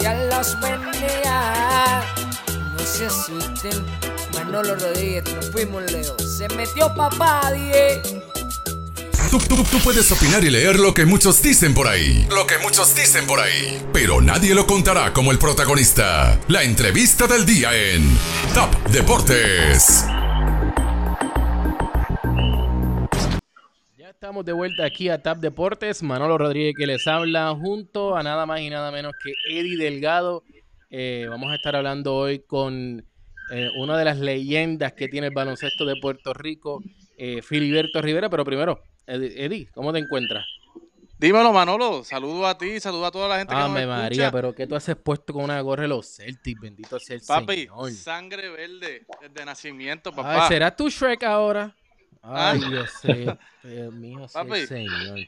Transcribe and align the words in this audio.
Ya 0.00 0.14
los 0.14 0.58
bendiga. 0.60 2.02
No 2.72 2.78
se 2.84 3.06
asusten. 3.06 3.84
Manolo 4.34 4.74
Rodríguez, 4.76 5.24
nos 5.34 5.50
fuimos 5.50 5.82
Leo. 5.92 6.16
Se 6.18 6.48
metió 6.54 6.92
papá, 6.94 7.52
die. 7.52 8.00
Tú, 9.30 9.38
tú- 9.38 9.62
tú 9.64 9.78
puedes 9.84 10.10
opinar 10.10 10.42
y 10.42 10.50
leer 10.50 10.78
lo 10.80 10.92
que 10.92 11.04
muchos 11.06 11.40
dicen 11.42 11.72
por 11.74 11.86
ahí. 11.86 12.26
Lo 12.30 12.46
que 12.46 12.58
muchos 12.58 12.94
dicen 12.96 13.26
por 13.26 13.38
ahí. 13.38 13.80
Pero 13.92 14.20
nadie 14.20 14.54
lo 14.54 14.66
contará 14.66 15.12
como 15.12 15.30
el 15.30 15.38
protagonista. 15.38 16.38
La 16.48 16.62
entrevista 16.64 17.26
del 17.28 17.46
día 17.46 17.70
en 17.74 18.18
Top 18.54 18.74
Deportes. 18.88 20.04
Estamos 24.30 24.44
de 24.46 24.52
vuelta 24.52 24.84
aquí 24.84 25.08
a 25.08 25.20
TAP 25.20 25.38
Deportes. 25.38 26.04
Manolo 26.04 26.38
Rodríguez 26.38 26.74
que 26.78 26.86
les 26.86 27.04
habla 27.08 27.52
junto 27.52 28.16
a 28.16 28.22
nada 28.22 28.46
más 28.46 28.60
y 28.60 28.70
nada 28.70 28.92
menos 28.92 29.12
que 29.24 29.32
Eddie 29.58 29.76
Delgado. 29.76 30.44
Eh, 30.88 31.26
vamos 31.28 31.50
a 31.50 31.56
estar 31.56 31.74
hablando 31.74 32.14
hoy 32.14 32.38
con 32.38 33.04
eh, 33.50 33.68
una 33.80 33.98
de 33.98 34.04
las 34.04 34.20
leyendas 34.20 34.92
que 34.92 35.08
tiene 35.08 35.26
el 35.26 35.34
baloncesto 35.34 35.84
de 35.84 35.96
Puerto 36.00 36.32
Rico, 36.32 36.80
eh, 37.18 37.42
Filiberto 37.42 38.00
Rivera. 38.00 38.30
Pero 38.30 38.44
primero, 38.44 38.80
Eddie, 39.08 39.66
¿cómo 39.74 39.92
te 39.92 39.98
encuentras? 39.98 40.46
Dímelo, 41.18 41.52
Manolo. 41.52 42.04
Saludo 42.04 42.46
a 42.46 42.56
ti, 42.56 42.78
saludo 42.78 43.06
a 43.06 43.10
toda 43.10 43.26
la 43.26 43.38
gente 43.38 43.52
que 43.52 43.60
Ave 43.60 43.80
nos 43.80 43.88
María, 43.88 44.26
escucha. 44.26 44.30
pero 44.30 44.54
¿qué 44.54 44.68
tú 44.68 44.76
haces 44.76 44.94
puesto 44.94 45.32
con 45.32 45.42
una 45.42 45.60
gorra 45.60 45.82
de 45.82 45.88
los 45.88 46.06
Celtics? 46.06 46.60
Bendito 46.60 47.00
sea 47.00 47.16
el 47.16 47.22
Papi, 47.26 47.62
Señor. 47.62 47.90
sangre 47.90 48.48
verde 48.48 49.04
desde 49.20 49.44
nacimiento, 49.44 50.10
Ay, 50.10 50.16
papá. 50.16 50.46
¿será 50.46 50.76
tu 50.76 50.88
Shrek 50.88 51.24
ahora? 51.24 51.74
Ay, 52.22 52.60
Ah. 52.64 52.68
Dios 52.68 52.90
mío. 53.04 53.38
Dios 53.62 53.94
mío, 53.94 54.26
Papi. 54.32 54.66
Señor. 54.66 55.18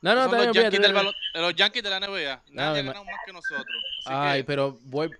No, 0.00 0.14
no, 0.14 0.28
Son 0.30 0.46
los, 0.46 0.54
yankees 0.56 0.80
del 0.80 0.94
balon- 0.94 1.14
eh, 1.34 1.40
los 1.40 1.54
Yankees 1.56 1.82
de 1.82 1.90
la 1.90 1.96
NBA. 1.98 2.42
Nadie 2.52 2.80
ha 2.80 2.82
ma- 2.84 2.88
ganado 2.92 3.04
más 3.04 3.16
que 3.26 3.32
nosotros. 3.32 3.66
Así 4.04 4.14
Ay, 4.16 4.40
que- 4.40 4.44
pero 4.44 4.78
voy. 4.84 5.10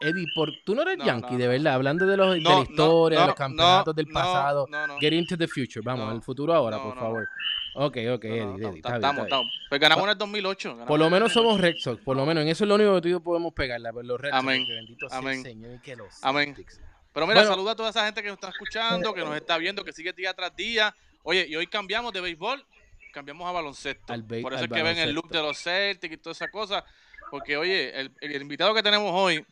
Eddie, 0.00 0.26
por, 0.32 0.52
tú 0.64 0.76
no 0.76 0.82
eres 0.82 0.96
No, 0.98 1.04
yankee, 1.06 1.32
no, 1.32 1.38
de 1.38 1.48
verdad, 1.48 1.74
hablando 1.74 2.06
de, 2.06 2.16
los, 2.16 2.34
de 2.34 2.40
No, 2.40 2.50
la 2.50 2.54
no, 2.56 2.62
historia, 2.62 3.18
de 3.18 3.22
no, 3.24 3.26
los 3.30 3.34
campeonatos 3.36 3.86
no, 3.88 3.92
del 3.94 4.06
no, 4.06 4.14
pasado. 4.14 4.66
no, 4.70 4.86
no. 4.86 4.98
Get 5.00 5.12
into 5.12 5.36
the 5.36 5.48
future, 5.48 5.80
vamos, 5.84 6.06
No, 6.06 6.12
al 6.12 6.22
futuro 6.22 6.54
ahora, 6.54 6.76
no, 6.76 6.82
por 6.84 6.94
no. 6.94 7.00
favor. 7.00 7.28
Ok, 7.74 7.82
ok, 7.82 7.96
No, 7.96 7.98
Eddie, 8.06 8.14
no, 8.14 8.20
Eddie, 8.28 8.62
no, 8.62 8.68
está 8.76 8.88
bien, 8.90 8.94
estamos, 8.94 9.14
bien. 9.16 9.24
estamos. 9.26 9.60
Pues 9.68 9.80
ganamos 9.80 10.04
en 10.04 10.10
el 10.10 10.18
2008. 10.18 10.68
ganamos 10.68 10.86
Por 10.86 10.98
lo 11.00 11.04
en 11.06 11.12
el 11.12 11.16
menos 11.20 11.32
somos 11.32 11.52
2008. 11.54 11.66
Red 11.74 11.82
Sox, 11.82 12.04
por 12.04 12.16
lo 12.16 12.26
menos 12.26 12.42
en 12.42 12.48
eso 12.48 12.62
es 12.62 12.68
lo 12.68 12.74
único 12.76 12.94
que 12.94 13.00
tú 13.00 13.08
y 13.08 13.10
yo 13.10 13.20
podemos 13.20 13.52
pegarla, 13.52 13.90
pero 13.92 14.04
los 14.04 14.20
Red 14.20 14.30
Sox, 14.30 14.38
Amén, 14.38 14.66
que 14.66 14.72
bendito 14.72 15.08
sea 15.08 15.18
el 15.18 15.24
amén, 15.24 15.42
Señor 15.42 15.74
y 15.74 15.78
que 15.80 15.96
los 15.96 16.24
amén. 16.24 16.54
Celtics. 16.54 16.80
Pero 17.18 17.26
mira, 17.26 17.40
Bueno. 17.40 17.50
saluda 17.50 17.72
a 17.72 17.74
toda 17.74 17.90
esa 17.90 18.04
gente 18.04 18.22
que 18.22 18.28
nos 18.28 18.36
está 18.36 18.50
escuchando, 18.50 19.12
que 19.12 19.22
nos 19.22 19.34
está 19.34 19.58
viendo, 19.58 19.82
que 19.84 19.92
sigue 19.92 20.12
día 20.12 20.32
tras 20.34 20.54
día. 20.54 20.94
Oye, 21.24 21.46
y 21.48 21.56
hoy 21.56 21.66
cambiamos 21.66 22.12
de 22.12 22.20
béisbol, 22.20 22.64
cambiamos 23.12 23.48
a 23.48 23.50
baloncesto. 23.50 24.14
Be- 24.24 24.40
Por 24.40 24.52
eso 24.52 24.60
al 24.62 24.70
es 24.70 24.72
que 24.76 24.82
ven 24.84 24.98
el 24.98 25.12
look 25.12 25.28
de 25.28 25.42
los 25.42 25.58
Celtics 25.60 26.14
y 26.14 26.16
toda 26.18 26.30
esa 26.32 26.48
cosa. 26.48 26.84
Porque, 27.32 27.56
oye, 27.56 27.98
el, 27.98 28.12
el 28.20 28.40
invitado 28.42 28.72
que 28.72 28.84
tenemos 28.84 29.10
hoy 29.12 29.44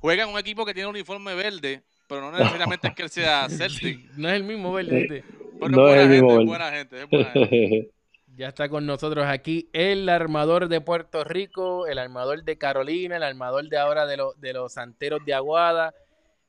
juega 0.00 0.24
en 0.24 0.30
un 0.30 0.38
equipo 0.40 0.66
que 0.66 0.74
tiene 0.74 0.88
un 0.88 0.96
uniforme 0.96 1.32
verde, 1.34 1.82
pero 2.08 2.22
no 2.22 2.32
necesariamente 2.36 2.88
es 2.88 2.94
que 2.96 3.02
él 3.04 3.10
sea 3.10 3.48
Celtic. 3.48 4.10
No 4.16 4.28
es 4.28 4.34
el 4.34 4.42
mismo, 4.42 4.72
¿verdad? 4.72 4.90
¿viste? 4.96 5.24
Pero 5.60 5.68
No 5.70 5.88
es 5.90 5.94
es 5.96 6.10
el 6.10 6.22
buena 6.22 6.24
mismo 6.24 6.28
gente, 6.28 6.32
es 6.32 6.36
verde. 6.36 6.46
buena 6.46 6.70
gente, 6.72 7.02
es 7.02 7.08
buena 7.08 7.30
gente. 7.30 7.90
Ya 8.36 8.48
está 8.48 8.68
con 8.70 8.86
nosotros 8.86 9.26
aquí 9.26 9.68
el 9.74 10.08
armador 10.08 10.68
de 10.68 10.80
Puerto 10.80 11.24
Rico, 11.24 11.86
el 11.86 11.98
armador 11.98 12.42
de 12.42 12.56
Carolina, 12.56 13.16
el 13.16 13.22
armador 13.22 13.68
de 13.68 13.76
ahora 13.76 14.06
de, 14.06 14.16
los 14.16 14.40
de 14.40 14.54
los 14.54 14.72
Santeros 14.72 15.22
de 15.26 15.34
Aguada, 15.34 15.92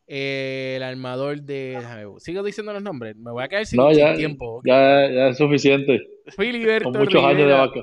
eh, 0.07 0.73
el 0.77 0.83
armador 0.83 1.41
de... 1.41 1.77
déjame 1.79 2.19
Sigo 2.19 2.43
diciendo 2.43 2.73
los 2.73 2.83
nombres, 2.83 3.15
me 3.15 3.31
voy 3.31 3.43
a 3.43 3.47
quedar 3.47 3.65
sin, 3.65 3.77
no, 3.77 3.89
sin 3.89 3.99
ya, 3.99 4.15
tiempo. 4.15 4.61
ya, 4.65 5.09
ya 5.09 5.27
es 5.29 5.37
suficiente. 5.37 6.01
Filiberto 6.37 6.91
Con 6.91 7.01
muchos 7.01 7.23
años 7.23 7.47
de 7.47 7.53
vaca. 7.53 7.81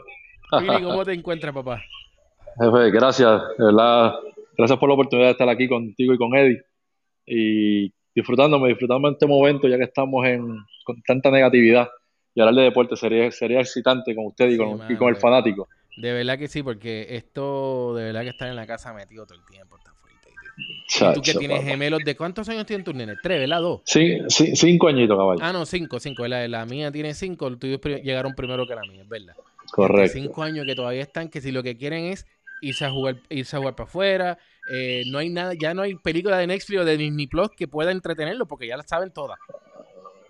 Fili, 0.58 0.82
¿cómo 0.82 1.04
te 1.04 1.12
encuentras, 1.14 1.54
papá? 1.54 1.82
Jefe, 2.60 2.90
gracias, 2.90 3.42
de 3.58 3.64
verdad. 3.64 4.14
Gracias 4.56 4.78
por 4.78 4.88
la 4.88 4.94
oportunidad 4.94 5.28
de 5.28 5.32
estar 5.32 5.48
aquí 5.48 5.68
contigo 5.68 6.14
y 6.14 6.18
con 6.18 6.34
Eddie. 6.34 6.62
Y 7.26 7.92
disfrutándome, 8.14 8.68
disfrutando 8.68 9.10
este 9.10 9.26
momento, 9.26 9.68
ya 9.68 9.76
que 9.76 9.84
estamos 9.84 10.26
en, 10.26 10.46
con 10.84 11.00
tanta 11.02 11.30
negatividad. 11.30 11.88
Y 12.34 12.40
hablar 12.40 12.54
de 12.56 12.62
deporte 12.62 12.96
sería, 12.96 13.30
sería 13.30 13.60
excitante 13.60 14.14
con 14.14 14.26
usted 14.26 14.48
y 14.48 14.52
Sí, 14.52 14.58
con, 14.58 14.92
y 14.92 14.96
con 14.96 15.08
el 15.08 15.16
fanático. 15.16 15.68
De 15.96 16.12
verdad 16.12 16.38
que 16.38 16.48
sí, 16.48 16.62
porque 16.62 17.06
esto 17.10 17.94
de 17.94 18.04
verdad 18.04 18.22
que 18.22 18.28
estar 18.28 18.48
en 18.48 18.56
la 18.56 18.66
casa 18.66 18.92
metido 18.92 19.26
todo 19.26 19.38
el 19.38 19.44
tiempo 19.46 19.76
está 19.76 19.92
Y 20.58 21.14
tú 21.14 21.20
que 21.22 21.28
Chacho, 21.28 21.38
tienes 21.38 21.58
papá. 21.58 21.70
gemelos, 21.70 22.00
¿de 22.04 22.16
cuántos 22.16 22.48
años 22.48 22.66
tienen 22.66 22.84
tus 22.84 22.94
nenes? 22.94 23.18
Tres, 23.22 23.38
¿verdad? 23.40 23.60
Dos. 23.60 23.80
Sí, 23.84 24.18
sí, 24.28 24.56
cinco 24.56 24.88
añitos, 24.88 25.16
caballo. 25.16 25.40
Ah, 25.42 25.52
no, 25.52 25.64
cinco, 25.64 26.00
cinco. 26.00 26.26
La, 26.26 26.48
la 26.48 26.64
mía 26.66 26.90
tiene 26.90 27.14
cinco, 27.14 27.48
los 27.50 27.58
tuyos 27.58 27.80
llegaron 28.02 28.34
primero 28.34 28.66
que 28.66 28.74
la 28.74 28.82
mía, 28.82 29.02
es 29.02 29.08
verdad. 29.08 29.34
Correcto. 29.70 30.14
cinco 30.14 30.42
años 30.42 30.64
que 30.66 30.74
todavía 30.74 31.02
están, 31.02 31.28
que 31.28 31.40
si 31.40 31.52
lo 31.52 31.62
que 31.62 31.76
quieren 31.76 32.06
es 32.06 32.26
irse 32.62 32.84
a 32.84 32.90
jugar, 32.90 33.16
irse 33.28 33.54
a 33.54 33.58
jugar 33.60 33.74
para 33.76 33.88
afuera, 33.88 34.38
eh, 34.72 35.04
no 35.06 35.18
hay 35.18 35.28
nada, 35.28 35.52
ya 35.60 35.74
no 35.74 35.82
hay 35.82 35.94
película 35.94 36.38
de 36.38 36.46
Netflix 36.46 36.80
o 36.80 36.84
de 36.84 36.96
Disney 36.96 37.26
Plus 37.26 37.50
que 37.56 37.68
pueda 37.68 37.92
entretenerlo 37.92 38.46
porque 38.46 38.66
ya 38.66 38.76
la 38.76 38.82
saben 38.82 39.12
todas. 39.12 39.38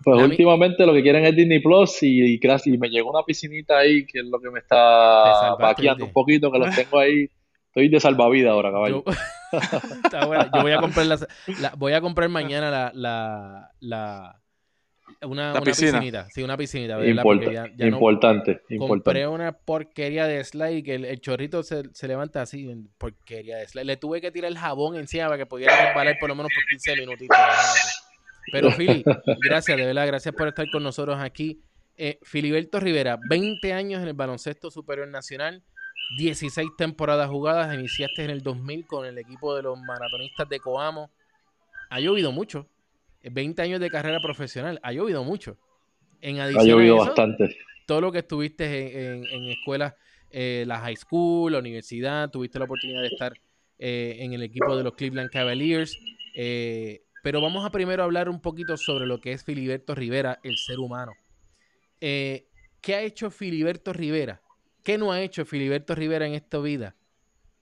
Pues 0.03 0.21
últimamente 0.21 0.85
lo 0.85 0.93
que 0.93 1.01
quieren 1.01 1.25
es 1.25 1.35
Disney 1.35 1.59
Plus 1.59 2.03
y, 2.03 2.35
y, 2.35 2.39
y 2.65 2.77
me 2.77 2.89
llegó 2.89 3.09
una 3.11 3.23
piscinita 3.23 3.79
ahí 3.79 4.05
que 4.05 4.19
es 4.19 4.25
lo 4.25 4.39
que 4.39 4.49
me 4.49 4.59
está 4.59 5.55
vaqueando 5.59 6.05
un 6.05 6.13
poquito, 6.13 6.51
que 6.51 6.59
los 6.59 6.75
tengo 6.75 6.99
ahí. 6.99 7.27
Estoy 7.79 7.89
de 7.89 7.99
salvavidas 7.99 8.51
ahora, 8.51 8.71
caballo. 8.71 9.03
Yo, 9.05 9.11
Está 10.03 10.25
buena. 10.25 10.49
Yo 10.53 10.61
voy 10.61 10.71
a 10.71 10.79
comprar 10.79 11.05
la, 11.05 11.19
la- 11.59 11.73
voy 11.75 11.93
a 11.93 12.01
comprar 12.01 12.29
mañana 12.29 12.69
la, 12.69 12.91
la, 12.93 13.71
la 13.79 14.41
una, 15.21 15.45
La 15.47 15.51
una 15.53 15.61
piscina. 15.61 15.91
piscinita, 15.93 16.27
sí, 16.29 16.43
una 16.43 16.55
piscinita, 16.55 16.97
ya, 17.03 17.67
ya 17.75 17.85
no- 17.85 17.85
importante, 17.87 18.59
compré 18.61 18.75
importante. 18.75 19.27
una 19.27 19.51
porquería 19.53 20.27
de 20.27 20.43
slide 20.43 20.83
que 20.83 20.95
el, 20.95 21.05
el 21.05 21.19
chorrito 21.19 21.63
se, 21.63 21.83
se 21.93 22.07
levanta 22.07 22.41
así, 22.41 22.69
porquería 22.97 23.57
de 23.57 23.67
slide. 23.67 23.85
Le 23.85 23.97
tuve 23.97 24.21
que 24.21 24.31
tirar 24.31 24.51
el 24.51 24.57
jabón 24.57 24.95
encima 24.97 25.25
para 25.25 25.37
que 25.37 25.45
pudiera 25.45 25.75
resbalar 25.87 26.17
por 26.19 26.29
lo 26.29 26.35
menos 26.35 26.51
por 26.53 26.63
15 26.69 26.95
minutitos. 26.97 27.37
Pero 28.51 28.71
Fili, 28.71 29.03
gracias, 29.47 29.77
de 29.77 29.85
verdad, 29.85 30.07
gracias 30.07 30.33
por 30.35 30.47
estar 30.47 30.69
con 30.71 30.83
nosotros 30.83 31.17
aquí. 31.19 31.61
Eh, 31.97 32.17
Filiberto 32.23 32.79
Rivera, 32.79 33.19
20 33.29 33.73
años 33.73 34.01
en 34.01 34.07
el 34.07 34.13
baloncesto 34.13 34.71
superior 34.71 35.07
nacional, 35.09 35.63
16 36.17 36.71
temporadas 36.77 37.29
jugadas, 37.29 37.73
iniciaste 37.73 38.23
en 38.23 38.31
el 38.31 38.41
2000 38.41 38.85
con 38.87 39.05
el 39.05 39.17
equipo 39.17 39.55
de 39.55 39.63
los 39.63 39.77
maratonistas 39.77 40.47
de 40.49 40.59
Coamo. 40.59 41.11
Ha 41.89 41.99
llovido 41.99 42.31
mucho, 42.31 42.67
Eh, 43.21 43.29
20 43.31 43.61
años 43.61 43.79
de 43.81 43.91
carrera 43.91 44.21
profesional, 44.21 44.79
ha 44.81 44.93
llovido 44.93 45.23
mucho. 45.25 45.57
En 46.21 46.39
Ha 46.39 46.43
adición 46.45 46.63
a 46.63 46.71
llovido 46.71 46.95
eso, 46.95 47.05
bastante. 47.05 47.57
todo 47.85 48.01
lo 48.01 48.11
que 48.11 48.19
estuviste 48.19 48.65
en, 49.15 49.23
en- 49.25 49.43
en 49.43 49.49
escuelas, 49.49 49.93
eh, 50.31 50.63
la 50.67 50.79
high 50.79 50.95
school, 50.95 51.51
la 51.51 51.59
universidad, 51.59 52.29
tuviste 52.29 52.59
la 52.59 52.65
oportunidad 52.65 53.01
de 53.01 53.07
estar 53.07 53.37
eh, 53.77 54.17
en 54.19 54.33
el 54.33 54.43
equipo 54.43 54.75
de 54.77 54.83
los 54.83 54.93
Cleveland 54.93 55.29
Cavaliers. 55.31 55.97
eh, 56.35 57.01
pero 57.21 57.41
vamos 57.41 57.65
a 57.65 57.71
primero 57.71 58.03
hablar 58.03 58.29
un 58.29 58.39
poquito 58.41 58.77
sobre 58.77 59.05
lo 59.05 59.19
que 59.19 59.33
es 59.33 59.43
Filiberto 59.43 59.93
Rivera, 59.95 60.39
el 60.43 60.55
ser 60.57 60.79
humano. 60.79 61.13
¿Qué 61.99 62.95
ha 62.95 63.01
hecho 63.01 63.29
Filiberto 63.29 63.91
Rivera? 63.91 64.41
¿Qué 64.83 64.97
no 64.97 65.11
ha 65.11 65.21
hecho 65.21 65.45
Filiberto 65.45 65.95
Rivera 65.95 66.25
en 66.27 66.33
esta 66.33 66.59
vida? 66.59 66.95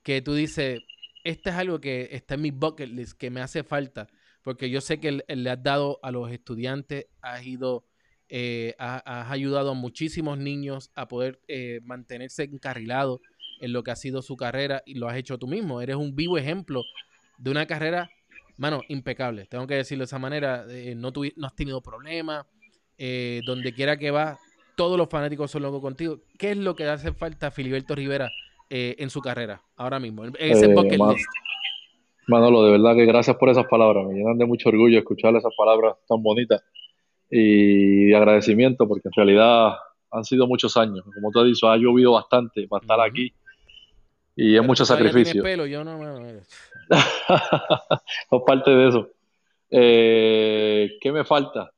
Que 0.03 0.21
tú 0.21 0.33
dices, 0.33 0.81
este 1.23 1.49
es 1.49 1.55
algo 1.55 1.79
que 1.81 2.09
está 2.11 2.35
en 2.35 2.41
mi 2.41 2.51
bucket 2.51 2.89
list, 2.89 3.17
que 3.17 3.29
me 3.29 3.41
hace 3.41 3.63
falta, 3.63 4.07
porque 4.43 4.69
yo 4.69 4.79
sé 4.81 4.99
que 4.99 5.11
le- 5.11 5.25
le 5.35 5.49
has 5.49 5.61
dado 5.61 5.99
a 6.03 6.11
los 6.11 6.31
estudiantes, 6.31 7.07
has 7.21 7.45
ido 7.45 7.85
eh, 8.29 8.75
ha- 8.77 9.21
has 9.21 9.31
ayudado 9.31 9.71
a 9.71 9.73
muchísimos 9.73 10.37
niños 10.37 10.91
a 10.95 11.07
poder 11.07 11.39
eh, 11.47 11.79
mantenerse 11.85 12.43
encarrilados 12.43 13.21
en 13.61 13.71
lo 13.71 13.83
que 13.83 13.91
ha 13.91 13.95
sido 13.95 14.21
su 14.21 14.35
carrera 14.35 14.83
y 14.85 14.95
lo 14.95 15.07
has 15.07 15.15
hecho 15.15 15.37
tú 15.37 15.47
mismo. 15.47 15.81
Eres 15.81 15.95
un 15.95 16.13
vivo 16.13 16.37
ejemplo 16.37 16.83
de 17.37 17.51
una 17.51 17.65
carrera, 17.65 18.09
mano, 18.57 18.81
impecable. 18.89 19.45
Tengo 19.45 19.65
que 19.65 19.75
decirlo 19.75 20.01
de 20.01 20.07
esa 20.07 20.19
manera. 20.19 20.65
eh, 20.69 20.93
no, 20.93 21.13
no 21.37 21.47
has 21.47 21.55
tenido 21.55 21.81
problemas. 21.81 22.45
eh, 22.97 23.41
donde 23.45 23.71
quiera 23.73 23.95
que 23.95 24.11
vas, 24.11 24.37
todos 24.77 24.97
los 24.97 25.09
fanáticos 25.09 25.51
son 25.51 25.63
locos 25.63 25.81
contigo. 25.81 26.19
¿Qué 26.37 26.51
es 26.51 26.57
lo 26.57 26.75
que 26.75 26.85
hace 26.85 27.11
falta 27.11 27.47
a 27.47 27.51
Filiberto 27.51 27.95
Rivera 27.95 28.31
eh, 28.69 28.95
en 28.99 29.09
su 29.09 29.21
carrera 29.21 29.61
ahora 29.75 29.99
mismo? 29.99 30.23
En 30.23 30.33
ese 30.39 30.65
Eh, 30.67 30.73
bucket 30.73 30.99
ma- 30.99 31.11
list. 31.11 31.25
Manolo, 32.27 32.63
de 32.63 32.71
verdad 32.71 32.95
que 32.95 33.05
gracias 33.05 33.35
por 33.37 33.49
esas 33.49 33.65
palabras. 33.67 34.05
Me 34.07 34.13
llenan 34.15 34.37
de 34.37 34.45
mucho 34.45 34.69
orgullo 34.69 34.99
escuchar 34.99 35.35
esas 35.35 35.53
palabras 35.57 35.95
tan 36.07 36.21
bonitas 36.21 36.61
y 37.29 38.05
de 38.05 38.15
agradecimiento, 38.15 38.87
porque 38.87 39.07
en 39.07 39.13
realidad 39.15 39.73
han 40.11 40.23
sido 40.23 40.45
muchos 40.47 40.77
años. 40.77 41.03
Como 41.13 41.31
tú 41.31 41.39
has 41.39 41.45
dicho, 41.47 41.69
ha 41.69 41.77
llovido 41.77 42.11
bastante 42.13 42.67
para 42.67 42.81
estar 42.81 43.01
aquí 43.01 43.33
y 44.35 44.49
es 44.53 44.59
Pero 44.59 44.63
mucho 44.63 44.85
sacrificio. 44.85 45.41
pelo, 45.41 45.65
yo 45.65 45.83
no 45.83 45.97
me- 45.97 46.41
Sos 48.29 48.43
parte 48.45 48.71
de 48.71 48.89
eso. 48.89 49.09
Eh, 49.71 50.97
¿qué 51.01 51.11
me 51.11 51.23
falta? 51.25 51.71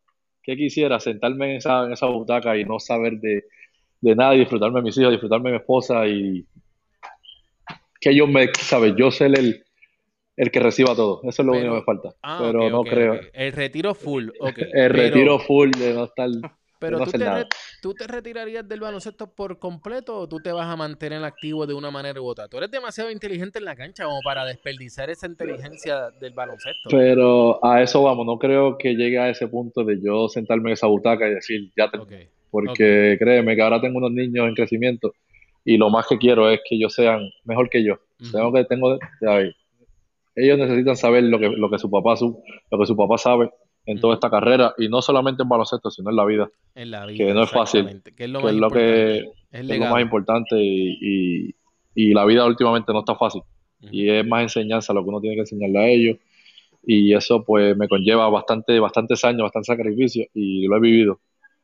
¿Qué 0.50 0.58
quisiera? 0.58 1.00
Sentarme 1.00 1.52
en 1.52 1.58
esa, 1.58 1.84
en 1.86 1.92
esa 1.94 2.08
butaca 2.08 2.58
y 2.58 2.66
no 2.66 2.80
saber 2.80 3.20
de, 3.20 3.44
de 4.02 4.16
nada 4.16 4.34
y 4.34 4.40
disfrutarme 4.40 4.80
de 4.80 4.84
mis 4.86 4.98
hijos, 4.98 5.12
disfrutarme 5.12 5.50
de 5.52 5.58
mi 5.58 5.60
esposa 5.60 6.08
y 6.08 6.44
que 8.02 8.10
ellos 8.10 8.28
me, 8.30 8.48
¿sabes? 8.56 8.94
Yo 8.98 9.12
ser 9.12 9.38
el, 9.38 9.64
el 10.38 10.50
que 10.52 10.60
reciba 10.60 10.96
todo. 10.96 11.22
Eso 11.24 11.44
es 11.44 11.46
lo 11.46 11.52
Pero- 11.52 11.62
único 11.66 11.74
que 11.76 11.80
me 11.82 11.86
falta. 11.86 12.16
Ah, 12.24 12.40
Pero 12.42 12.68
no 12.72 12.84
creo. 12.84 13.20
El 13.32 13.52
retiro 13.52 13.94
full. 13.94 14.30
El 14.42 14.54
Pero- 14.56 14.90
retiro 14.94 15.38
full 15.40 15.70
de 15.72 15.94
no 15.94 16.06
estar 16.06 16.30
Pero 16.80 16.98
no 16.98 17.06
tú 17.06 17.12
te, 17.12 17.18
nada. 17.18 17.40
re- 17.40 17.48
tú 17.82 17.94
te 17.94 18.08
retirarías 18.08 18.68
del 18.68 18.80
baloncesto 18.80 19.36
por 19.36 19.60
completo 19.60 20.18
o 20.18 20.28
tú 20.30 20.40
te 20.40 20.52
vas 20.52 20.66
a 20.68 20.76
mantener 20.78 21.24
activo 21.26 21.68
de 21.68 21.74
una 21.74 21.92
manera 21.92 22.22
u 22.22 22.26
otra. 22.26 22.48
Tú 22.48 22.58
eres 22.58 22.72
demasiado 22.72 23.12
inteligente 23.12 23.60
en 23.60 23.66
la 23.66 23.76
cancha 23.76 24.06
como 24.06 24.22
para 24.24 24.46
desperdiciar 24.46 25.10
esa 25.10 25.28
inteligencia 25.28 26.10
del 26.22 26.34
baloncesto. 26.34 26.90
Pero 26.90 27.64
a 27.66 27.82
eso 27.82 28.02
vamos, 28.02 28.26
no 28.26 28.40
creo 28.40 28.78
que 28.78 28.96
llegue 28.96 29.20
a 29.20 29.30
ese 29.30 29.48
punto 29.50 29.84
de 29.84 30.00
yo 30.02 30.30
sentarme 30.30 30.70
en 30.70 30.74
esa 30.74 30.88
butaca 30.88 31.28
y 31.28 31.34
decir, 31.36 31.72
ya 31.78 31.92
te... 31.92 32.00
Porque 32.52 33.18
créeme 33.20 33.56
que 33.56 33.62
ahora 33.62 33.80
tengo 33.80 33.98
unos 34.00 34.12
niños 34.12 34.48
en 34.48 34.56
crecimiento 34.56 35.14
y 35.66 35.78
lo 35.78 35.90
más 35.90 36.08
que 36.08 36.18
quiero 36.18 36.50
es 36.50 36.62
que 36.68 36.76
ellos 36.76 36.94
sean 36.96 37.30
mejor 37.44 37.70
que 37.70 37.84
yo. 37.84 38.00
Tengo 38.32 38.52
que, 38.52 38.64
tengo. 38.66 38.98
Ellos 40.36 40.58
necesitan 40.58 40.96
saber 40.96 41.26
lo 41.26 41.38
que, 41.38 41.50
lo 41.50 41.70
que 41.70 41.78
su 41.78 41.92
papá 41.92 42.16
su, 42.16 42.42
lo 42.72 42.80
que 42.80 42.86
su 42.86 42.96
papá 42.96 43.18
sabe 43.18 43.52
en 43.86 44.00
toda 44.00 44.14
esta 44.16 44.30
carrera 44.30 44.74
y 44.78 44.88
no 44.88 45.02
solamente 45.02 45.44
en 45.44 45.50
baloncesto, 45.50 45.90
sino 45.90 46.10
en 46.12 46.16
la 46.16 46.26
vida, 46.26 46.50
En 46.76 46.92
la 46.92 47.06
vida. 47.06 47.26
que 47.26 47.34
no 47.34 47.44
es 47.44 47.50
fácil, 47.50 48.02
Que 48.16 48.26
es 48.26 48.30
lo 48.30 48.40
que 48.40 48.46
más 48.46 48.54
es 48.54 48.60
lo 48.60 48.70
que 48.70 48.80
importante. 49.18 49.40
Es 49.52 49.60
es 49.60 49.66
lo 49.66 49.74
legado. 49.74 49.94
más 49.94 50.02
importante 50.04 50.56
y, 50.64 50.98
y, 51.02 51.56
y 51.96 52.14
la 52.14 52.26
vida 52.26 52.46
últimamente 52.46 52.94
no 52.94 53.00
está 53.00 53.16
fácil. 53.16 53.42
Y 53.82 54.10
es 54.10 54.28
más 54.28 54.44
enseñanza 54.44 54.94
lo 54.94 55.04
que 55.04 55.10
uno 55.10 55.22
tiene 55.22 55.36
que 55.38 55.42
enseñarle 55.42 55.80
a 55.80 55.88
ellos. 55.88 56.18
Y 56.86 57.14
eso 57.14 57.44
pues 57.44 57.76
me 57.78 57.88
conlleva 57.88 58.30
bastante, 58.30 58.80
bastantes 58.80 59.24
años, 59.26 59.44
bastante 59.44 59.68
sacrificio 59.68 60.26
y 60.34 60.68
lo 60.68 60.78
he 60.78 60.80
vivido. 60.80 61.20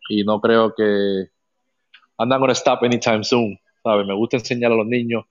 Y 0.10 0.24
no 0.24 0.40
creo 0.42 0.74
que 0.76 0.84
I'm 2.18 2.30
not 2.30 2.40
gonna 2.40 2.54
stop 2.54 2.84
anytime 2.84 3.24
soon. 3.24 3.60
¿sabes? 3.84 4.08
Me 4.08 4.14
gusta 4.16 4.38
enseñar 4.38 4.72
a 4.72 4.76
los 4.76 4.88
niños. 4.88 5.26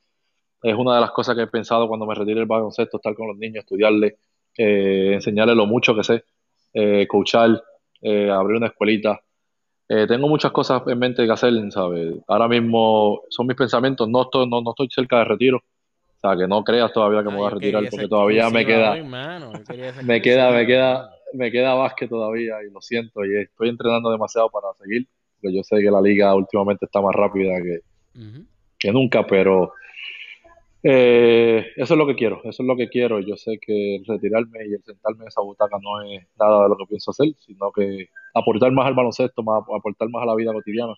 Es 0.62 0.74
una 0.74 0.94
de 0.94 1.00
las 1.00 1.10
cosas 1.10 1.34
que 1.36 1.42
he 1.42 1.46
pensado 1.46 1.88
cuando 1.88 2.06
me 2.06 2.14
retire 2.14 2.40
el 2.40 2.46
baloncesto, 2.46 2.96
estar 2.98 3.14
con 3.14 3.28
los 3.28 3.36
niños, 3.36 3.64
estudiarles, 3.64 4.14
eh, 4.56 5.12
enseñarles 5.14 5.56
lo 5.56 5.66
mucho 5.66 5.94
que 5.94 6.04
sé, 6.04 6.24
eh, 6.74 7.06
coachar, 7.06 7.62
eh, 8.02 8.30
abrir 8.30 8.56
una 8.56 8.66
escuelita. 8.66 9.20
Eh, 9.88 10.06
tengo 10.08 10.28
muchas 10.28 10.50
cosas 10.50 10.82
en 10.86 10.98
mente 10.98 11.24
que 11.24 11.32
hacer, 11.32 11.52
¿sabes? 11.70 12.16
Ahora 12.26 12.48
mismo 12.48 13.22
son 13.30 13.46
mis 13.46 13.56
pensamientos, 13.56 14.08
no 14.08 14.22
estoy, 14.22 14.48
no, 14.48 14.60
no 14.60 14.70
estoy 14.70 14.88
cerca 14.90 15.18
de 15.18 15.24
retiro. 15.24 15.58
O 15.58 16.20
sea, 16.20 16.36
que 16.36 16.48
no 16.48 16.64
creas 16.64 16.92
todavía 16.92 17.22
que 17.22 17.28
me 17.28 17.36
voy 17.36 17.46
a 17.46 17.50
retirar 17.50 17.84
porque 17.90 18.08
todavía 18.08 18.50
me 18.50 18.66
queda, 18.66 18.92
hoy, 18.92 19.02
me 20.04 20.20
queda, 20.20 20.50
me 20.50 20.66
queda, 20.66 21.10
me 21.34 21.52
queda 21.52 21.74
básquet 21.74 22.08
todavía 22.08 22.56
y 22.66 22.72
lo 22.72 22.80
siento. 22.80 23.24
Y 23.24 23.36
estoy 23.36 23.68
entrenando 23.68 24.10
demasiado 24.10 24.48
para 24.50 24.68
seguir, 24.82 25.06
porque 25.36 25.54
yo 25.54 25.62
sé 25.62 25.80
que 25.80 25.90
la 25.90 26.00
liga 26.00 26.34
últimamente 26.34 26.86
está 26.86 27.00
más 27.00 27.14
rápida 27.14 27.60
que, 27.62 27.80
que 28.78 28.90
nunca, 28.90 29.26
pero 29.26 29.74
eh, 30.86 31.72
eso 31.76 31.94
es 31.94 31.98
lo 31.98 32.06
que 32.06 32.14
quiero, 32.14 32.40
eso 32.44 32.62
es 32.62 32.66
lo 32.66 32.76
que 32.76 32.90
quiero. 32.90 33.18
Yo 33.18 33.36
sé 33.36 33.58
que 33.58 33.96
el 33.96 34.04
retirarme 34.04 34.66
y 34.68 34.74
el 34.74 34.84
sentarme 34.84 35.22
en 35.22 35.28
esa 35.28 35.40
butaca 35.40 35.78
no 35.80 36.02
es 36.02 36.26
nada 36.38 36.64
de 36.64 36.68
lo 36.68 36.76
que 36.76 36.84
pienso 36.86 37.10
hacer, 37.10 37.28
sino 37.38 37.72
que 37.72 38.10
aportar 38.34 38.70
más 38.70 38.86
al 38.86 38.94
baloncesto, 38.94 39.42
más, 39.42 39.62
aportar 39.74 40.10
más 40.10 40.22
a 40.24 40.26
la 40.26 40.34
vida 40.34 40.52
cotidiana. 40.52 40.92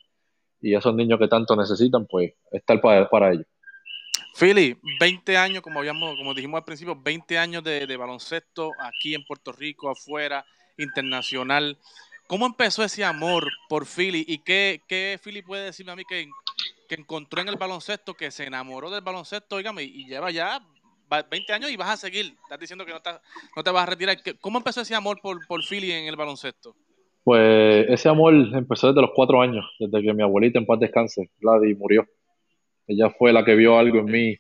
Y 0.61 0.75
esos 0.75 0.93
niños 0.93 1.21
que 1.21 1.29
tanto 1.29 1.55
necesitan, 1.55 2.05
pues 2.07 2.33
estar 2.51 2.81
para, 2.81 3.09
para 3.09 3.31
ellos. 3.31 3.47
Philly, 4.35 4.77
20 4.99 5.37
años, 5.37 5.63
como 5.63 5.79
habíamos, 5.79 6.17
como 6.17 6.35
dijimos 6.35 6.59
al 6.59 6.65
principio, 6.65 7.01
20 7.01 7.39
años 7.39 7.63
de, 7.63 7.87
de 7.87 7.97
baloncesto 7.97 8.73
aquí 8.81 9.15
en 9.15 9.25
Puerto 9.25 9.53
Rico, 9.53 9.89
afuera, 9.89 10.45
internacional. 10.79 11.79
¿Cómo 12.27 12.45
empezó 12.45 12.83
ese 12.83 13.05
amor 13.05 13.47
por 13.69 13.87
Philly 13.87 14.25
y 14.27 14.39
qué, 14.39 14.83
qué 14.89 15.21
Philly 15.23 15.43
puede 15.43 15.67
decirme 15.67 15.93
a 15.93 15.97
mí 15.97 16.03
que, 16.09 16.29
que 16.87 16.95
encontró 16.97 17.41
en 17.41 17.49
el 17.49 17.57
baloncesto, 17.57 18.15
que 18.15 18.31
se 18.31 18.45
enamoró 18.45 18.91
del 18.91 19.03
baloncesto, 19.03 19.57
oígame, 19.57 19.83
y 19.85 20.07
lleva 20.07 20.31
ya 20.31 20.61
va- 21.13 21.23
20 21.23 21.53
años 21.53 21.71
y 21.71 21.77
vas 21.77 21.91
a 21.91 21.97
seguir? 21.97 22.35
Estás 22.43 22.59
diciendo 22.59 22.85
que 22.85 22.91
no, 22.93 22.99
estás- 22.99 23.21
no 23.55 23.63
te 23.63 23.71
vas 23.71 23.83
a 23.83 23.87
retirar. 23.91 24.23
¿Qué- 24.23 24.35
¿Cómo 24.39 24.59
empezó 24.59 24.81
ese 24.81 24.95
amor 24.95 25.21
por, 25.21 25.47
por 25.47 25.63
Philly 25.65 25.93
en 25.93 26.07
el 26.07 26.17
baloncesto? 26.17 26.75
Pues 27.25 27.87
ese 27.89 28.09
amor 28.09 28.35
empezó 28.35 28.89
desde 28.89 29.01
los 29.01 29.11
cuatro 29.15 29.41
años, 29.43 29.65
desde 29.81 30.01
que 30.03 30.15
mi 30.15 30.23
abuelita 30.23 30.59
en 30.59 30.67
paz 30.67 30.79
descanse, 30.79 31.31
Gladys, 31.41 31.77
murió. 31.77 32.07
Ella 32.87 33.11
fue 33.11 33.33
la 33.33 33.45
que 33.45 33.55
vio 33.57 33.77
algo 33.79 33.99
en 33.99 34.05
mí, 34.05 34.37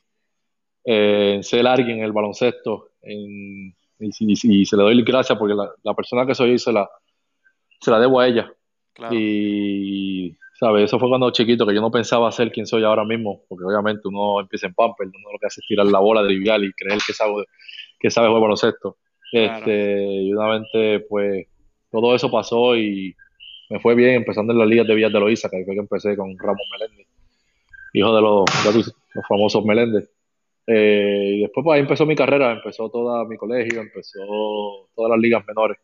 eh, 0.85 1.33
en 1.37 1.43
ser 1.43 1.67
alguien 1.67 1.99
en 1.99 2.05
el 2.05 2.13
baloncesto, 2.13 2.91
en- 3.03 3.75
y, 3.99 4.11
y- 4.21 4.61
y 4.61 4.67
se 4.67 4.77
le 4.77 4.83
doy 4.85 5.03
gracias 5.03 5.37
porque 5.39 5.55
la, 5.55 5.69
la 5.83 5.95
persona 5.95 6.25
que 6.27 6.35
soy 6.35 6.59
se 6.59 6.73
la, 6.73 6.89
se 7.81 7.91
la 7.91 7.99
debo 7.99 8.21
a 8.21 8.29
ella. 8.29 8.53
Claro. 8.93 9.15
Y, 9.19 10.37
¿sabes? 10.59 10.85
Eso 10.85 10.99
fue 10.99 11.09
cuando 11.09 11.31
chiquito, 11.31 11.67
que 11.67 11.75
yo 11.75 11.81
no 11.81 11.91
pensaba 11.91 12.31
ser 12.33 12.51
quien 12.51 12.67
soy 12.67 12.85
ahora 12.85 13.05
mismo, 13.05 13.43
porque 13.49 13.65
obviamente 13.65 14.09
uno 14.09 14.41
empieza 14.41 14.67
en 14.67 14.75
Pamper, 14.75 15.07
uno 15.07 15.33
lo 15.33 15.39
que 15.39 15.47
hace 15.47 15.61
es 15.61 15.67
tirar 15.67 15.87
la 15.87 15.99
bola 15.99 16.25
trivial 16.25 16.65
y 16.65 16.73
creer 16.73 16.99
que 17.07 17.13
sabe, 17.13 17.45
que 17.99 18.11
sabe 18.11 18.29
jugar 18.29 18.43
baloncesto. 18.43 18.97
Claro. 19.31 19.59
Este, 19.59 20.05
y 20.23 20.33
obviamente, 20.33 21.01
pues, 21.09 21.47
todo 21.91 22.15
eso 22.15 22.31
pasó 22.31 22.77
y 22.77 23.15
me 23.69 23.81
fue 23.81 23.95
bien, 23.95 24.15
empezando 24.15 24.53
en 24.53 24.59
las 24.61 24.69
ligas 24.69 24.87
de 24.87 24.95
Villas 24.95 25.13
de 25.13 25.21
Loíza, 25.21 25.49
que 25.51 25.57
ahí 25.57 25.65
fue 25.65 25.75
que 25.75 25.81
empecé 25.81 26.17
con 26.17 26.39
Ramón 26.39 26.57
Meléndez, 26.71 27.07
hijo 27.93 28.15
de 28.15 28.23
los, 28.23 28.45
tú- 28.73 28.93
los 29.15 29.27
famosos 29.29 29.65
Meléndez. 29.65 30.11
Eh, 30.69 31.35
y 31.37 31.41
después, 31.43 31.65
pues, 31.65 31.75
ahí 31.75 31.81
empezó 31.81 32.07
mi 32.07 32.17
carrera, 32.17 32.53
empezó 32.53 32.89
todo 32.91 33.25
mi 33.27 33.37
colegio, 33.37 33.81
empezó 33.81 34.89
todas 34.95 35.11
las 35.11 35.21
ligas 35.21 35.45
menores. 35.47 35.79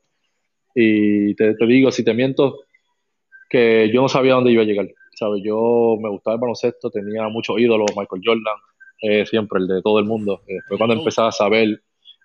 Y 0.74 1.34
te, 1.34 1.54
te 1.54 1.66
digo, 1.66 1.90
si 1.90 2.04
te 2.04 2.14
miento, 2.14 2.60
que 3.52 3.90
yo 3.92 4.00
no 4.00 4.08
sabía 4.08 4.32
dónde 4.34 4.50
iba 4.50 4.62
a 4.62 4.64
llegar. 4.64 4.88
¿sabes? 5.14 5.42
Yo 5.44 5.96
me 6.00 6.08
gustaba 6.08 6.34
el 6.36 6.40
baloncesto, 6.40 6.90
tenía 6.90 7.28
muchos 7.28 7.58
ídolos, 7.60 7.90
Michael 7.96 8.22
Jordan, 8.24 8.56
eh, 9.02 9.26
siempre 9.26 9.60
el 9.60 9.68
de 9.68 9.82
todo 9.82 9.98
el 9.98 10.06
mundo. 10.06 10.40
Eh, 10.48 10.58
fue 10.66 10.78
cuando 10.78 10.94
empecé 10.94 11.20
a 11.22 11.30
saber, 11.30 11.80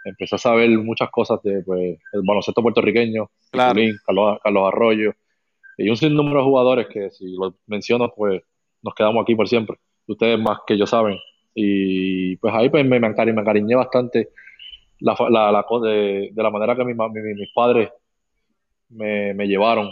empecé 0.06 0.35
a 0.35 0.39
saber 0.39 0.69
muchas 0.69 1.09
cosas 1.12 1.39
de 1.44 1.62
pues, 1.63 2.00
el 2.13 2.21
baloncesto 2.24 2.62
puertorriqueño, 2.63 3.29
Claro. 3.51 3.79
Carlos, 4.06 4.39
Carlos 4.41 4.63
Arroyo, 4.68 5.12
y 5.77 5.89
un 5.89 5.97
sinnúmero 5.97 6.38
de 6.39 6.44
jugadores 6.45 6.88
que 6.88 7.09
si 7.12 7.35
los 7.35 7.53
menciono, 7.68 8.12
pues 8.15 8.41
nos 8.81 8.95
quedamos 8.95 9.21
aquí 9.21 9.35
por 9.35 9.47
siempre. 9.47 9.77
Ustedes 10.07 10.39
más 10.39 10.59
que 10.65 10.77
yo 10.77 10.88
saben. 10.88 11.18
Y 11.53 12.35
pues 12.38 12.53
ahí 12.56 12.69
pues, 12.69 12.85
me, 12.85 13.00
me, 13.00 13.07
encari- 13.09 13.33
me 13.33 13.41
encariñé 13.41 13.75
bastante 13.75 14.29
la, 15.01 15.15
la, 15.29 15.51
la 15.51 15.65
de, 15.88 16.29
de 16.31 16.44
la 16.44 16.50
manera 16.50 16.75
que 16.75 16.85
mi- 16.85 16.94
mi- 16.94 17.33
mis 17.35 17.51
padres 17.53 17.89
me, 18.89 19.33
me 19.33 19.45
llevaron. 19.47 19.91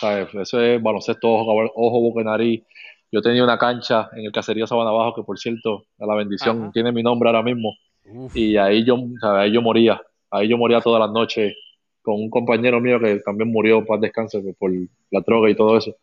¿Sabes? 0.00 0.34
Eso 0.34 0.60
es 0.60 0.82
baloncesto, 0.82 1.28
ojo, 1.28 1.70
ojo, 1.74 2.00
boca 2.00 2.20
y 2.20 2.24
nariz. 2.24 2.62
Yo 3.10 3.22
tenía 3.22 3.44
una 3.44 3.58
cancha 3.58 4.08
en 4.12 4.26
el 4.26 4.32
caserío 4.32 4.66
Sabana 4.66 4.90
Abajo, 4.90 5.14
que 5.14 5.22
por 5.22 5.38
cierto, 5.38 5.84
a 5.98 6.06
la 6.06 6.14
bendición, 6.14 6.62
Ajá. 6.62 6.70
tiene 6.72 6.92
mi 6.92 7.02
nombre 7.02 7.28
ahora 7.28 7.42
mismo. 7.42 7.74
Uf. 8.04 8.36
Y 8.36 8.56
ahí 8.56 8.84
yo, 8.84 8.96
¿sabes? 9.20 9.44
ahí 9.44 9.52
yo 9.52 9.62
moría. 9.62 10.00
Ahí 10.30 10.48
yo 10.48 10.58
moría 10.58 10.80
todas 10.80 11.00
las 11.00 11.10
noches 11.10 11.54
con 12.02 12.14
un 12.14 12.30
compañero 12.30 12.80
mío 12.80 13.00
que 13.00 13.20
también 13.20 13.50
murió, 13.50 13.84
paz 13.84 14.00
descanse, 14.00 14.42
que 14.42 14.52
por 14.52 14.70
la 15.10 15.20
droga 15.20 15.50
y 15.50 15.54
todo 15.54 15.76
eso. 15.76 15.94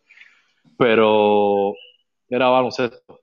Pero 0.78 1.74
era 2.28 2.48
baloncesto, 2.48 3.20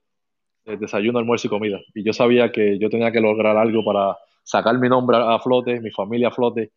eh, 0.64 0.76
desayuno, 0.76 1.18
almuerzo 1.18 1.48
y 1.48 1.50
comida. 1.50 1.80
Y 1.94 2.04
yo 2.04 2.12
sabía 2.12 2.50
que 2.50 2.78
yo 2.78 2.88
tenía 2.88 3.12
que 3.12 3.20
lograr 3.20 3.56
algo 3.56 3.84
para 3.84 4.16
sacar 4.42 4.78
mi 4.78 4.88
nombre 4.88 5.16
a 5.16 5.34
a 5.34 5.38
flote, 5.38 5.80
mi 5.80 5.90
familia 5.90 6.28
a 6.28 6.32
flote 6.32 6.72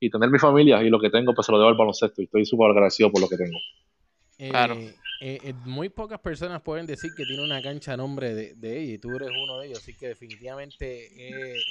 y 0.00 0.10
tener 0.10 0.30
mi 0.30 0.38
familia 0.38 0.82
y 0.82 0.88
lo 0.90 1.00
que 1.00 1.10
tengo, 1.10 1.34
pues 1.34 1.46
se 1.46 1.52
lo 1.52 1.58
debo 1.58 1.70
al 1.70 1.76
baloncesto. 1.76 2.20
Y 2.22 2.24
estoy 2.26 2.44
súper 2.44 2.70
agradecido 2.70 3.10
por 3.10 3.20
lo 3.20 3.28
que 3.28 3.36
tengo. 3.36 3.58
Eh, 4.38 4.48
Claro. 4.50 4.74
eh, 4.74 4.94
eh, 5.20 5.52
muy 5.64 5.88
pocas 5.88 6.20
personas 6.20 6.62
pueden 6.62 6.86
decir 6.86 7.10
que 7.16 7.24
tiene 7.24 7.42
una 7.42 7.60
cancha 7.60 7.94
a 7.94 7.96
nombre 7.96 8.34
de, 8.34 8.54
de 8.54 8.80
ella 8.80 8.94
y 8.94 8.98
tú 8.98 9.16
eres 9.16 9.30
uno 9.30 9.58
de 9.58 9.66
ellos, 9.66 9.80
así 9.80 9.96
que 9.96 10.06
definitivamente 10.08 11.08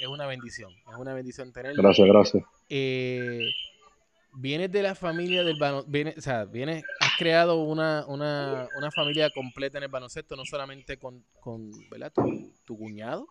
es 0.00 0.06
una 0.06 0.26
bendición, 0.26 0.70
es 0.72 0.94
una 0.98 1.14
bendición 1.14 1.50
tenerlo. 1.52 1.82
Gracias, 1.82 2.06
gracias. 2.06 2.44
Eh, 2.68 3.40
vienes 4.34 4.70
de 4.70 4.82
la 4.82 4.94
familia 4.94 5.42
del 5.44 5.56
baloncesto, 5.58 6.18
o 6.18 6.22
sea, 6.22 6.44
vienes, 6.44 6.84
has 7.00 7.16
creado 7.16 7.62
una, 7.62 8.04
una, 8.06 8.68
una 8.76 8.90
familia 8.90 9.30
completa 9.30 9.78
en 9.78 9.84
el 9.84 9.90
baloncesto, 9.90 10.36
no 10.36 10.44
solamente 10.44 10.98
con, 10.98 11.24
con 11.40 11.70
¿verdad? 11.88 12.12
Tu, 12.14 12.52
tu 12.66 12.76
cuñado, 12.76 13.26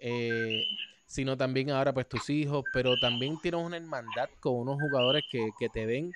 eh, 0.00 0.64
sino 1.06 1.36
también 1.36 1.70
ahora 1.70 1.94
pues 1.94 2.08
tus 2.08 2.30
hijos, 2.30 2.66
pero 2.72 2.98
también 2.98 3.38
tienes 3.38 3.60
una 3.64 3.76
hermandad 3.76 4.30
con 4.40 4.54
unos 4.56 4.78
jugadores 4.78 5.24
que, 5.28 5.54
que 5.58 5.70
te 5.70 5.86
ven 5.86 6.14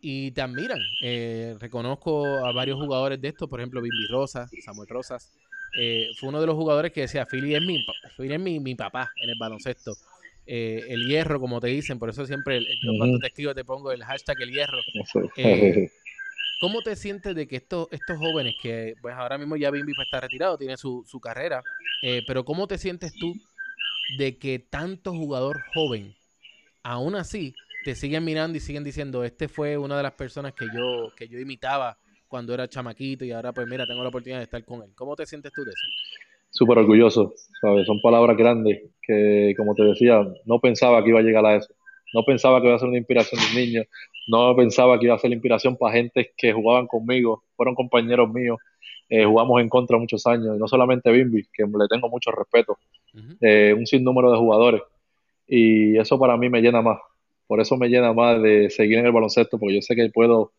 y 0.00 0.30
te 0.32 0.42
admiran. 0.42 0.96
Eh, 1.00 1.56
reconozco 1.58 2.44
a 2.44 2.52
varios 2.52 2.76
jugadores 2.78 3.20
de 3.20 3.28
estos, 3.28 3.48
por 3.48 3.60
ejemplo, 3.60 3.80
Bimbi 3.82 4.06
Rosas, 4.06 4.50
Samuel 4.58 4.88
Rosas. 4.88 5.32
eh, 5.74 6.10
fue 6.14 6.30
uno 6.30 6.40
de 6.40 6.46
los 6.46 6.56
jugadores 6.56 6.92
que 6.92 7.02
decía, 7.02 7.26
Philly 7.26 7.54
es 7.54 7.62
mi, 7.62 7.84
Philly 8.16 8.34
es 8.34 8.40
mi, 8.40 8.60
mi 8.60 8.74
papá 8.74 9.12
en 9.20 9.30
el 9.30 9.36
baloncesto. 9.36 9.98
Eh, 10.46 10.86
el 10.90 11.04
hierro, 11.04 11.38
como 11.40 11.60
te 11.60 11.66
dicen, 11.68 11.98
por 11.98 12.08
eso 12.10 12.24
siempre 12.26 12.56
el- 12.58 12.80
yo 12.80 12.90
Ujú. 12.90 12.98
cuando 12.98 13.18
te 13.18 13.26
escribo 13.28 13.54
te 13.54 13.64
pongo 13.64 13.92
el 13.92 14.02
hashtag 14.04 14.40
el 14.42 14.50
hierro. 14.50 14.84
Eh, 15.36 15.90
¿Cómo 16.58 16.82
te 16.82 16.96
sientes 16.96 17.34
de 17.36 17.46
que 17.46 17.56
estos, 17.56 17.88
estos 17.92 18.18
jóvenes, 18.18 18.56
que 18.56 18.96
pues 19.00 19.14
ahora 19.14 19.38
mismo 19.38 19.56
ya 19.56 19.70
Bimbi 19.70 19.94
pues, 19.94 20.06
está 20.06 20.20
retirado, 20.20 20.58
tiene 20.58 20.76
su, 20.76 21.04
su 21.06 21.20
carrera, 21.20 21.64
eh, 22.02 22.22
pero 22.26 22.44
cómo 22.44 22.66
te 22.66 22.78
sientes 22.78 23.16
tú 23.16 23.38
de 24.16 24.38
que 24.38 24.58
tanto 24.58 25.12
jugador 25.12 25.60
joven, 25.74 26.14
aún 26.82 27.14
así, 27.14 27.54
te 27.84 27.94
siguen 27.94 28.24
mirando 28.24 28.56
y 28.56 28.60
siguen 28.60 28.84
diciendo, 28.84 29.24
este 29.24 29.48
fue 29.48 29.76
una 29.76 29.96
de 29.96 30.02
las 30.02 30.12
personas 30.12 30.54
que 30.54 30.66
yo, 30.74 31.12
que 31.16 31.28
yo 31.28 31.38
imitaba 31.38 31.98
cuando 32.26 32.54
era 32.54 32.68
chamaquito 32.68 33.24
y 33.24 33.32
ahora 33.32 33.52
pues 33.52 33.66
mira, 33.66 33.86
tengo 33.86 34.02
la 34.02 34.08
oportunidad 34.08 34.38
de 34.38 34.44
estar 34.44 34.64
con 34.64 34.82
él. 34.82 34.92
¿Cómo 34.94 35.16
te 35.16 35.26
sientes 35.26 35.52
tú 35.52 35.64
de 35.64 35.70
eso? 35.70 35.86
súper 36.50 36.78
orgulloso, 36.78 37.34
¿sabes? 37.60 37.86
Son 37.86 38.00
palabras 38.00 38.36
grandes 38.36 38.82
que, 39.02 39.54
como 39.56 39.74
te 39.74 39.84
decía, 39.84 40.26
no 40.44 40.60
pensaba 40.60 41.02
que 41.02 41.10
iba 41.10 41.20
a 41.20 41.22
llegar 41.22 41.44
a 41.46 41.56
eso. 41.56 41.74
No 42.14 42.24
pensaba 42.24 42.60
que 42.60 42.68
iba 42.68 42.76
a 42.76 42.78
ser 42.78 42.88
una 42.88 42.98
inspiración 42.98 43.40
de 43.40 43.60
niño, 43.60 43.82
no 44.28 44.56
pensaba 44.56 44.98
que 44.98 45.06
iba 45.06 45.14
a 45.14 45.18
ser 45.18 45.30
inspiración 45.32 45.76
para 45.76 45.94
gente 45.94 46.32
que 46.36 46.52
jugaban 46.52 46.86
conmigo, 46.86 47.44
fueron 47.54 47.74
compañeros 47.74 48.30
míos, 48.32 48.58
eh, 49.10 49.24
jugamos 49.24 49.60
en 49.60 49.68
contra 49.68 49.98
muchos 49.98 50.26
años, 50.26 50.56
y 50.56 50.58
no 50.58 50.66
solamente 50.68 51.10
Bimbi, 51.12 51.44
que 51.52 51.64
le 51.64 51.86
tengo 51.88 52.08
mucho 52.08 52.30
respeto, 52.30 52.78
eh, 53.40 53.74
un 53.76 53.86
sinnúmero 53.86 54.30
de 54.30 54.38
jugadores, 54.38 54.82
y 55.46 55.96
eso 55.96 56.18
para 56.18 56.36
mí 56.36 56.48
me 56.48 56.60
llena 56.60 56.82
más, 56.82 56.98
por 57.46 57.60
eso 57.60 57.76
me 57.76 57.88
llena 57.88 58.12
más 58.12 58.40
de 58.42 58.70
seguir 58.70 58.98
en 58.98 59.06
el 59.06 59.12
baloncesto, 59.12 59.58
porque 59.58 59.76
yo 59.76 59.82
sé 59.82 59.96
que 59.96 60.10
puedo, 60.10 60.52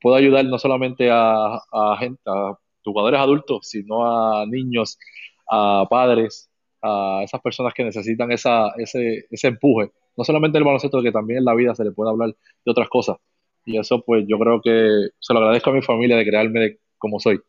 puedo 0.00 0.16
ayudar 0.16 0.44
no 0.44 0.58
solamente 0.58 1.10
a, 1.10 1.56
a 1.56 1.96
gente, 1.98 2.22
a 2.26 2.56
jugadores 2.84 3.20
adultos, 3.20 3.68
sino 3.68 4.06
a 4.06 4.46
niños, 4.46 4.98
a 5.50 5.86
padres, 5.90 6.48
a 6.82 7.20
esas 7.24 7.40
personas 7.40 7.74
que 7.74 7.84
necesitan 7.84 8.30
esa, 8.32 8.68
ese, 8.78 9.26
ese 9.30 9.48
empuje. 9.48 9.90
No 10.16 10.24
solamente 10.24 10.58
el 10.58 10.64
baloncesto, 10.64 11.02
que 11.02 11.12
también 11.12 11.40
en 11.40 11.44
la 11.44 11.54
vida 11.54 11.74
se 11.74 11.84
le 11.84 11.90
puede 11.90 12.10
hablar 12.10 12.30
de 12.30 12.70
otras 12.70 12.88
cosas. 12.88 13.16
Y 13.64 13.78
eso, 13.78 14.00
pues, 14.02 14.24
yo 14.28 14.38
creo 14.38 14.60
que 14.62 15.08
se 15.18 15.34
lo 15.34 15.40
agradezco 15.40 15.70
a 15.70 15.74
mi 15.74 15.82
familia 15.82 16.16
de 16.16 16.24
crearme 16.24 16.76
como 16.96 17.18
soy. 17.20 17.40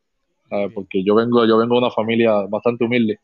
Porque 0.74 1.04
yo 1.04 1.14
vengo, 1.14 1.46
yo 1.46 1.58
vengo 1.58 1.74
de 1.74 1.80
una 1.80 1.90
familia 1.90 2.46
bastante 2.48 2.84
humilde, 2.84 3.20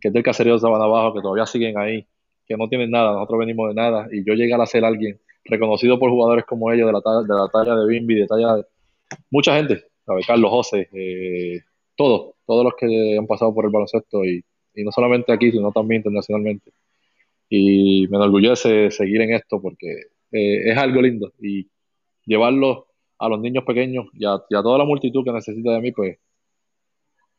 que 0.00 0.08
es 0.08 0.14
del 0.14 0.22
caserío 0.22 0.54
de 0.54 0.60
Sabana 0.60 0.84
Abajo, 0.84 1.14
que 1.14 1.20
todavía 1.20 1.46
siguen 1.46 1.78
ahí, 1.78 2.06
que 2.46 2.56
no 2.56 2.68
tienen 2.68 2.90
nada, 2.90 3.12
nosotros 3.12 3.40
venimos 3.40 3.68
de 3.68 3.74
nada, 3.74 4.08
y 4.10 4.24
yo 4.24 4.34
llegué 4.34 4.54
a 4.54 4.66
ser 4.66 4.84
alguien 4.84 5.20
reconocido 5.44 5.98
por 5.98 6.10
jugadores 6.10 6.44
como 6.44 6.72
ellos, 6.72 6.86
de 6.86 6.92
la 6.92 7.00
talla 7.00 7.22
de, 7.22 7.28
la 7.28 7.48
talla 7.48 7.76
de 7.76 7.86
Bimbi, 7.86 8.14
de 8.14 8.26
talla 8.26 8.56
de 8.56 8.64
mucha 9.30 9.56
gente, 9.56 9.84
Carlos 10.26 10.50
José, 10.50 10.88
eh, 10.92 11.60
todos, 11.96 12.34
todos 12.46 12.64
los 12.64 12.74
que 12.78 13.16
han 13.18 13.26
pasado 13.26 13.54
por 13.54 13.64
el 13.64 13.70
baloncesto 13.70 14.24
y, 14.24 14.42
no 14.76 14.92
solamente 14.92 15.32
aquí, 15.32 15.50
sino 15.50 15.72
también 15.72 16.00
internacionalmente. 16.00 16.72
Y 17.48 18.06
me 18.08 18.16
enorgullece 18.16 18.90
seguir 18.90 19.20
en 19.20 19.34
esto 19.34 19.60
porque 19.60 19.88
eh, 20.32 20.70
es 20.70 20.78
algo 20.78 21.02
lindo. 21.02 21.32
Y 21.40 21.68
llevarlo 22.24 22.86
a 23.18 23.28
los 23.28 23.40
niños 23.40 23.64
pequeños 23.64 24.06
y 24.14 24.24
a, 24.24 24.40
toda 24.48 24.78
la 24.78 24.84
multitud 24.84 25.24
que 25.24 25.32
necesita 25.32 25.72
de 25.72 25.80
mí, 25.80 25.92
pues 25.92 26.18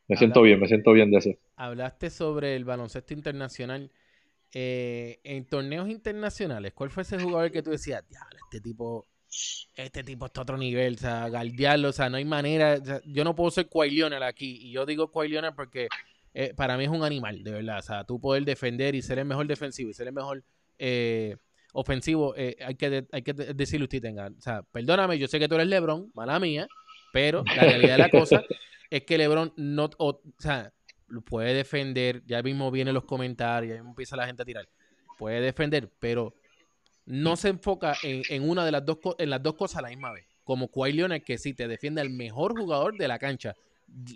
me 0.08 0.16
siento 0.16 0.42
bien, 0.42 0.60
me 0.60 0.68
siento 0.68 0.92
bien 0.92 1.10
de 1.10 1.18
eso. 1.18 1.30
Hablaste 1.56 2.10
sobre 2.10 2.56
el 2.56 2.64
baloncesto 2.64 3.14
internacional. 3.14 3.90
Eh, 4.54 5.20
en 5.24 5.46
torneos 5.46 5.88
internacionales, 5.88 6.74
¿cuál 6.74 6.90
fue 6.90 7.04
ese 7.04 7.18
jugador 7.18 7.50
que 7.50 7.62
tú 7.62 7.70
decías, 7.70 8.06
diablo, 8.06 8.38
este 8.44 8.60
tipo 8.60 9.06
este 9.76 10.04
tipo 10.04 10.26
está 10.26 10.40
a 10.40 10.42
otro 10.42 10.58
nivel, 10.58 10.94
o 10.94 10.98
sea, 10.98 11.28
galdearlo, 11.28 11.88
o 11.88 11.92
sea, 11.92 12.10
no 12.10 12.18
hay 12.18 12.24
manera, 12.24 12.78
yo 13.06 13.24
no 13.24 13.34
puedo 13.34 13.50
ser 13.50 13.68
Kawhi 13.68 14.02
aquí, 14.22 14.58
y 14.60 14.72
yo 14.72 14.84
digo 14.84 15.10
Kawhi 15.10 15.38
porque 15.56 15.88
eh, 16.34 16.52
para 16.54 16.76
mí 16.76 16.84
es 16.84 16.90
un 16.90 17.02
animal, 17.02 17.42
de 17.42 17.52
verdad, 17.52 17.78
o 17.78 17.82
sea, 17.82 18.04
tú 18.04 18.20
poder 18.20 18.44
defender 18.44 18.94
y 18.94 19.02
ser 19.02 19.18
el 19.18 19.24
mejor 19.24 19.46
defensivo 19.46 19.90
y 19.90 19.94
ser 19.94 20.08
el 20.08 20.12
mejor 20.12 20.44
eh, 20.78 21.36
ofensivo, 21.72 22.34
eh, 22.36 22.56
hay, 22.64 22.74
que 22.74 23.06
hay 23.10 23.22
que 23.22 23.32
decirle 23.32 23.84
usted 23.84 24.02
tenga, 24.02 24.26
o 24.26 24.40
sea, 24.40 24.62
perdóname, 24.70 25.18
yo 25.18 25.28
sé 25.28 25.38
que 25.38 25.48
tú 25.48 25.54
eres 25.54 25.68
LeBron, 25.68 26.10
mala 26.14 26.38
mía, 26.38 26.66
pero 27.12 27.42
la 27.56 27.62
realidad 27.62 27.96
de 27.96 28.02
la 28.02 28.10
cosa 28.10 28.42
es 28.92 29.04
que 29.04 29.16
LeBron 29.16 29.54
no, 29.56 29.88
o, 29.96 30.20
sea, 30.36 30.70
puede 31.24 31.54
defender, 31.54 32.22
ya 32.26 32.42
mismo 32.42 32.70
vienen 32.70 32.92
los 32.92 33.04
comentarios, 33.04 33.74
ya 33.74 33.80
empieza 33.80 34.16
la 34.16 34.26
gente 34.26 34.42
a 34.42 34.44
tirar, 34.44 34.68
puede 35.16 35.40
defender, 35.40 35.90
pero 35.98 36.34
no 37.06 37.36
se 37.36 37.48
enfoca 37.48 37.96
en, 38.02 38.46
una 38.46 38.66
de 38.66 38.70
las 38.70 38.84
dos 38.84 38.98
en 39.16 39.30
las 39.30 39.42
dos 39.42 39.54
cosas 39.54 39.78
a 39.78 39.82
la 39.82 39.88
misma 39.88 40.12
vez. 40.12 40.26
Como 40.44 40.70
Kawhi 40.70 40.92
Leonard, 40.92 41.22
que 41.22 41.38
sí 41.38 41.54
te 41.54 41.68
defiende 41.68 42.02
al 42.02 42.10
mejor 42.10 42.54
jugador 42.54 42.98
de 42.98 43.08
la 43.08 43.18
cancha. 43.18 43.56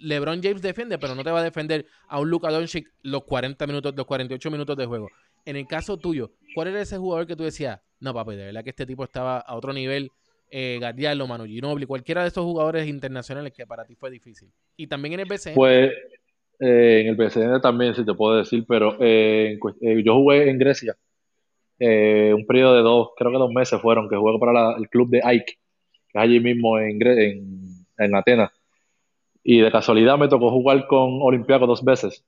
LeBron 0.03 0.43
James 0.43 0.61
defiende, 0.61 0.99
pero 0.99 1.15
no 1.15 1.25
te 1.25 1.31
va 1.31 1.41
a 1.41 1.45
defender 1.45 1.87
a 2.09 2.21
un 2.21 2.29
Luka 2.29 2.51
Doncic 2.51 2.93
los 3.03 3.25
40 3.25 3.67
minutos, 3.67 3.95
los 3.97 4.05
48 4.05 4.51
minutos 4.51 4.77
de 4.77 4.85
juego. 4.85 5.09
En 5.47 5.57
el 5.57 5.67
caso 5.67 5.97
tuyo, 5.97 6.33
¿cuál 6.55 6.69
era 6.69 6.83
ese 6.83 6.99
jugador 6.99 7.27
que 7.27 7.35
tú 7.35 7.45
decías, 7.45 7.81
no 8.01 8.13
papi, 8.13 8.37
de 8.37 8.45
verdad 8.45 8.63
que 8.63 8.71
este 8.71 8.85
tipo 8.85 9.05
estaba 9.05 9.39
a 9.39 9.55
otro 9.55 9.73
nivel, 9.73 10.13
eh, 10.51 10.79
Gardialo, 10.81 11.27
Manu 11.27 11.45
Ginobili, 11.45 11.87
cualquiera 11.87 12.23
de 12.23 12.29
esos 12.29 12.45
jugadores 12.45 12.87
internacionales 12.87 13.53
que 13.53 13.67
para 13.67 13.85
ti 13.85 13.95
fue 13.95 14.11
difícil? 14.11 14.51
Y 14.77 14.87
también 14.87 15.15
en 15.15 15.21
el 15.21 15.27
BCN. 15.27 15.55
Pues 15.55 15.93
eh, 16.59 17.01
en 17.01 17.07
el 17.09 17.17
BCN 17.17 17.61
también, 17.61 17.95
si 17.95 18.05
te 18.05 18.15
puedo 18.15 18.37
decir, 18.37 18.65
pero 18.67 18.97
eh, 19.01 19.59
eh, 19.81 20.03
yo 20.05 20.15
jugué 20.15 20.49
en 20.49 20.59
Grecia 20.59 20.97
un 21.79 22.47
periodo 22.47 22.75
de 22.77 22.81
dos, 22.81 23.11
creo 23.17 23.31
que 23.31 23.39
dos 23.39 23.53
meses 23.53 23.79
fueron, 23.83 24.09
que 24.09 24.17
juego 24.17 24.41
para 24.41 24.77
el 24.79 24.89
club 24.89 25.11
de 25.11 25.21
Ike, 25.23 25.59
que 26.09 26.19
es 26.19 26.23
allí 26.23 26.41
mismo 26.41 26.79
en, 26.79 26.99
en, 27.99 28.15
Atenas. 28.15 28.51
Y 29.43 29.61
de 29.61 29.71
casualidad 29.71 30.17
me 30.17 30.29
tocó 30.29 30.51
jugar 30.51 30.87
con 30.87 31.21
Olimpiaco 31.21 31.67
dos 31.67 31.85
veces. 31.85 32.25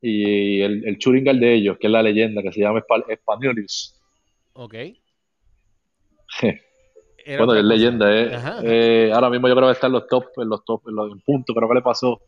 Y 0.00 0.60
el, 0.60 0.86
el 0.86 0.98
churingal 0.98 1.40
de 1.40 1.52
ellos, 1.52 1.78
que 1.78 1.88
es 1.88 1.92
la 1.92 2.02
leyenda, 2.02 2.42
que 2.42 2.52
se 2.52 2.60
llama 2.60 2.80
Españolis. 3.08 4.00
Ok. 4.52 4.74
bueno, 7.26 7.54
es 7.54 7.64
leyenda, 7.64 8.12
eh. 8.14 8.30
eh. 8.62 9.10
ahora 9.12 9.30
mismo 9.30 9.48
yo 9.48 9.54
creo 9.54 9.68
que 9.68 9.72
está 9.72 9.86
en 9.86 9.94
los 9.94 10.06
top, 10.06 10.26
en 10.36 10.48
los 10.48 10.64
top, 10.64 10.88
en 10.88 10.94
los 10.94 11.22
puntos. 11.22 11.54
Creo 11.54 11.68
que 11.68 11.74
le 11.74 11.82
pasó 11.82 12.20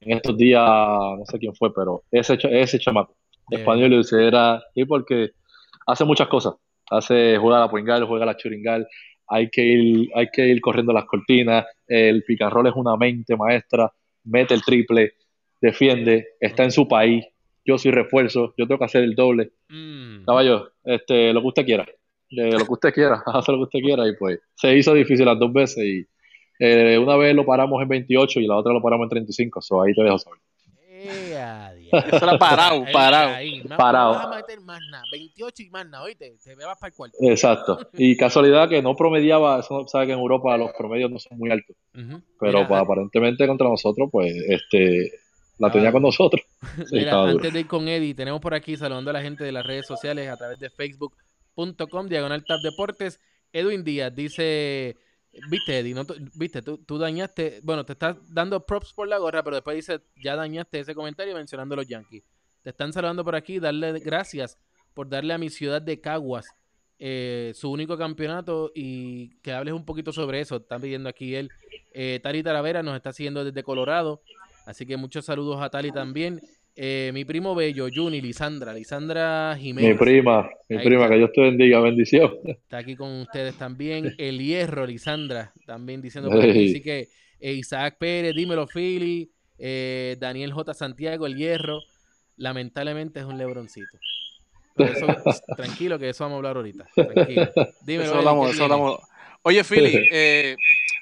en 0.00 0.16
estos 0.16 0.36
días, 0.36 0.62
no 0.62 1.24
sé 1.24 1.38
quién 1.38 1.54
fue, 1.54 1.72
pero 1.74 2.02
ese, 2.10 2.38
ese 2.42 2.78
chamaco. 2.78 3.14
Españolis 3.50 4.12
era, 4.12 4.62
y 4.74 4.84
porque 4.84 5.30
hace 5.86 6.04
muchas 6.04 6.28
cosas. 6.28 6.54
Hace, 6.90 7.36
juega 7.38 7.60
la 7.60 7.70
Poingal, 7.70 8.04
juega 8.04 8.26
la 8.26 8.36
Churingal, 8.36 8.86
hay 9.28 9.50
que 9.50 9.62
ir, 9.62 10.10
hay 10.14 10.28
que 10.32 10.46
ir 10.46 10.60
corriendo 10.60 10.92
las 10.92 11.04
cortinas, 11.04 11.64
el 11.86 12.22
picarrol 12.24 12.66
es 12.68 12.74
una 12.76 12.96
mente 12.96 13.36
maestra, 13.36 13.92
mete 14.24 14.54
el 14.54 14.62
triple, 14.62 15.14
defiende, 15.60 16.28
está 16.40 16.64
en 16.64 16.70
su 16.70 16.86
país, 16.86 17.24
yo 17.64 17.78
soy 17.78 17.90
refuerzo, 17.90 18.54
yo 18.56 18.66
tengo 18.66 18.78
que 18.78 18.84
hacer 18.84 19.02
el 19.02 19.14
doble. 19.14 19.52
Mm. 19.68 20.24
Caballo, 20.24 20.70
este, 20.84 21.32
lo 21.32 21.40
que 21.40 21.46
usted 21.48 21.64
quiera, 21.64 21.86
eh, 22.30 22.52
lo 22.52 22.64
que 22.64 22.72
usted 22.72 22.92
quiera, 22.92 23.22
hace 23.26 23.52
lo 23.52 23.58
que 23.58 23.64
usted 23.64 23.80
quiera 23.80 24.08
y 24.08 24.16
pues 24.16 24.40
se 24.54 24.76
hizo 24.76 24.94
difícil 24.94 25.26
las 25.26 25.38
dos 25.38 25.52
veces 25.52 25.84
y 25.84 26.06
eh, 26.58 26.98
una 26.98 27.16
vez 27.16 27.34
lo 27.34 27.44
paramos 27.44 27.82
en 27.82 27.88
28 27.88 28.40
y 28.40 28.46
la 28.46 28.56
otra 28.56 28.72
lo 28.72 28.82
paramos 28.82 29.04
en 29.04 29.10
35, 29.10 29.60
so 29.60 29.82
ahí 29.82 29.94
te 29.94 30.02
dejo 30.02 30.18
saber. 30.18 30.40
Eso 31.92 32.16
era 32.16 32.38
parado, 32.38 32.84
parado. 32.92 33.36
parado. 33.76 34.12
No 34.14 34.18
vas 34.18 34.26
a 34.26 34.36
meter 34.36 34.60
más 34.60 34.80
nada. 34.90 35.04
28 35.12 35.62
y 35.62 35.70
más 35.70 35.86
nada, 35.86 36.04
oíste. 36.04 36.36
Te 36.42 36.54
vas 36.56 36.78
para 36.78 36.88
el 36.88 36.94
cuarto. 36.96 37.16
Exacto. 37.20 37.78
Y 37.94 38.16
casualidad 38.16 38.68
que 38.68 38.82
no 38.82 38.96
promediaba, 38.96 39.60
eso 39.60 39.86
sabe 39.86 40.06
que 40.06 40.12
en 40.12 40.18
Europa 40.18 40.56
los 40.56 40.72
promedios 40.76 41.10
no 41.10 41.18
son 41.18 41.38
muy 41.38 41.50
altos. 41.50 41.76
Pero 42.40 42.66
pues, 42.66 42.80
aparentemente 42.80 43.46
contra 43.46 43.68
nosotros, 43.68 44.08
pues, 44.10 44.34
este, 44.48 45.12
la 45.58 45.70
tenía 45.70 45.92
con 45.92 46.02
nosotros. 46.02 46.42
antes 47.12 47.52
de 47.52 47.60
ir 47.60 47.66
con 47.66 47.86
Eddie, 47.86 48.14
tenemos 48.14 48.40
por 48.40 48.54
aquí 48.54 48.76
saludando 48.76 49.10
a 49.10 49.14
la 49.14 49.22
gente 49.22 49.44
de 49.44 49.52
las 49.52 49.64
redes 49.64 49.86
sociales 49.86 50.28
a 50.28 50.36
través 50.36 50.58
de 50.58 50.70
facebook.com, 51.56 52.06
diagonal 52.08 52.44
tab 52.44 52.60
deportes. 52.60 53.20
Edwin 53.52 53.84
Díaz 53.84 54.14
dice 54.14 54.96
Viste, 55.50 55.78
Eddie, 55.78 55.94
viste, 56.34 56.62
tú, 56.62 56.78
tú, 56.78 56.98
dañaste, 56.98 57.60
bueno, 57.62 57.84
te 57.84 57.92
estás 57.92 58.16
dando 58.32 58.64
props 58.64 58.92
por 58.92 59.06
la 59.06 59.18
gorra, 59.18 59.42
pero 59.42 59.56
después 59.56 59.76
dice, 59.76 60.00
ya 60.22 60.34
dañaste 60.34 60.80
ese 60.80 60.94
comentario 60.94 61.34
mencionando 61.34 61.74
a 61.74 61.76
los 61.76 61.86
Yankees. 61.86 62.24
Te 62.62 62.70
están 62.70 62.92
saludando 62.92 63.22
por 63.24 63.36
aquí, 63.36 63.58
darle 63.58 63.98
gracias 64.00 64.58
por 64.94 65.08
darle 65.08 65.34
a 65.34 65.38
mi 65.38 65.50
ciudad 65.50 65.82
de 65.82 66.00
Caguas 66.00 66.46
eh, 66.98 67.52
su 67.54 67.70
único 67.70 67.98
campeonato 67.98 68.72
y 68.74 69.36
que 69.42 69.52
hables 69.52 69.74
un 69.74 69.84
poquito 69.84 70.12
sobre 70.12 70.40
eso. 70.40 70.56
Están 70.56 70.80
pidiendo 70.80 71.08
aquí 71.08 71.34
él. 71.34 71.50
Eh, 71.92 72.18
Tali 72.22 72.42
Taravera 72.42 72.82
nos 72.82 72.96
está 72.96 73.12
siguiendo 73.12 73.44
desde 73.44 73.62
Colorado, 73.62 74.22
así 74.64 74.86
que 74.86 74.96
muchos 74.96 75.26
saludos 75.26 75.60
a 75.60 75.68
Tali 75.68 75.92
también. 75.92 76.40
Eh, 76.78 77.10
mi 77.14 77.24
primo 77.24 77.54
bello, 77.54 77.88
Juni, 77.92 78.20
Lisandra, 78.20 78.74
Lisandra 78.74 79.56
Jiménez. 79.58 79.92
Mi 79.92 79.96
prima, 79.96 80.46
mi 80.68 80.76
prima, 80.76 81.08
que 81.08 81.16
Dios 81.16 81.30
te 81.32 81.40
bendiga, 81.40 81.80
bendición. 81.80 82.34
Está 82.44 82.76
aquí 82.78 82.94
con 82.94 83.22
ustedes 83.22 83.54
también. 83.54 84.14
El 84.18 84.38
Hierro, 84.38 84.84
Lisandra, 84.84 85.54
también 85.64 86.02
diciendo 86.02 86.28
por 86.28 86.44
aquí. 86.44 86.68
Así 86.68 86.82
que 86.82 87.08
eh, 87.40 87.52
Isaac 87.54 87.96
Pérez, 87.98 88.34
dímelo, 88.34 88.66
Philly, 88.66 89.30
eh, 89.58 90.16
Daniel 90.20 90.52
J. 90.52 90.74
Santiago, 90.74 91.26
El 91.26 91.36
Hierro. 91.36 91.80
Lamentablemente 92.36 93.20
es 93.20 93.24
un 93.26 93.38
lebroncito. 93.38 93.98
tranquilo, 95.56 95.98
que 95.98 96.10
eso 96.10 96.24
vamos 96.24 96.34
a 96.34 96.36
hablar 96.36 96.56
ahorita. 96.56 96.86
Tranquilo. 96.94 97.48
Dímelo, 97.86 98.10
eso 98.10 98.18
hablamos, 98.18 98.50
eso 98.50 98.64
hablamos. 98.64 99.00
Oye, 99.40 99.64
Philly, 99.64 100.06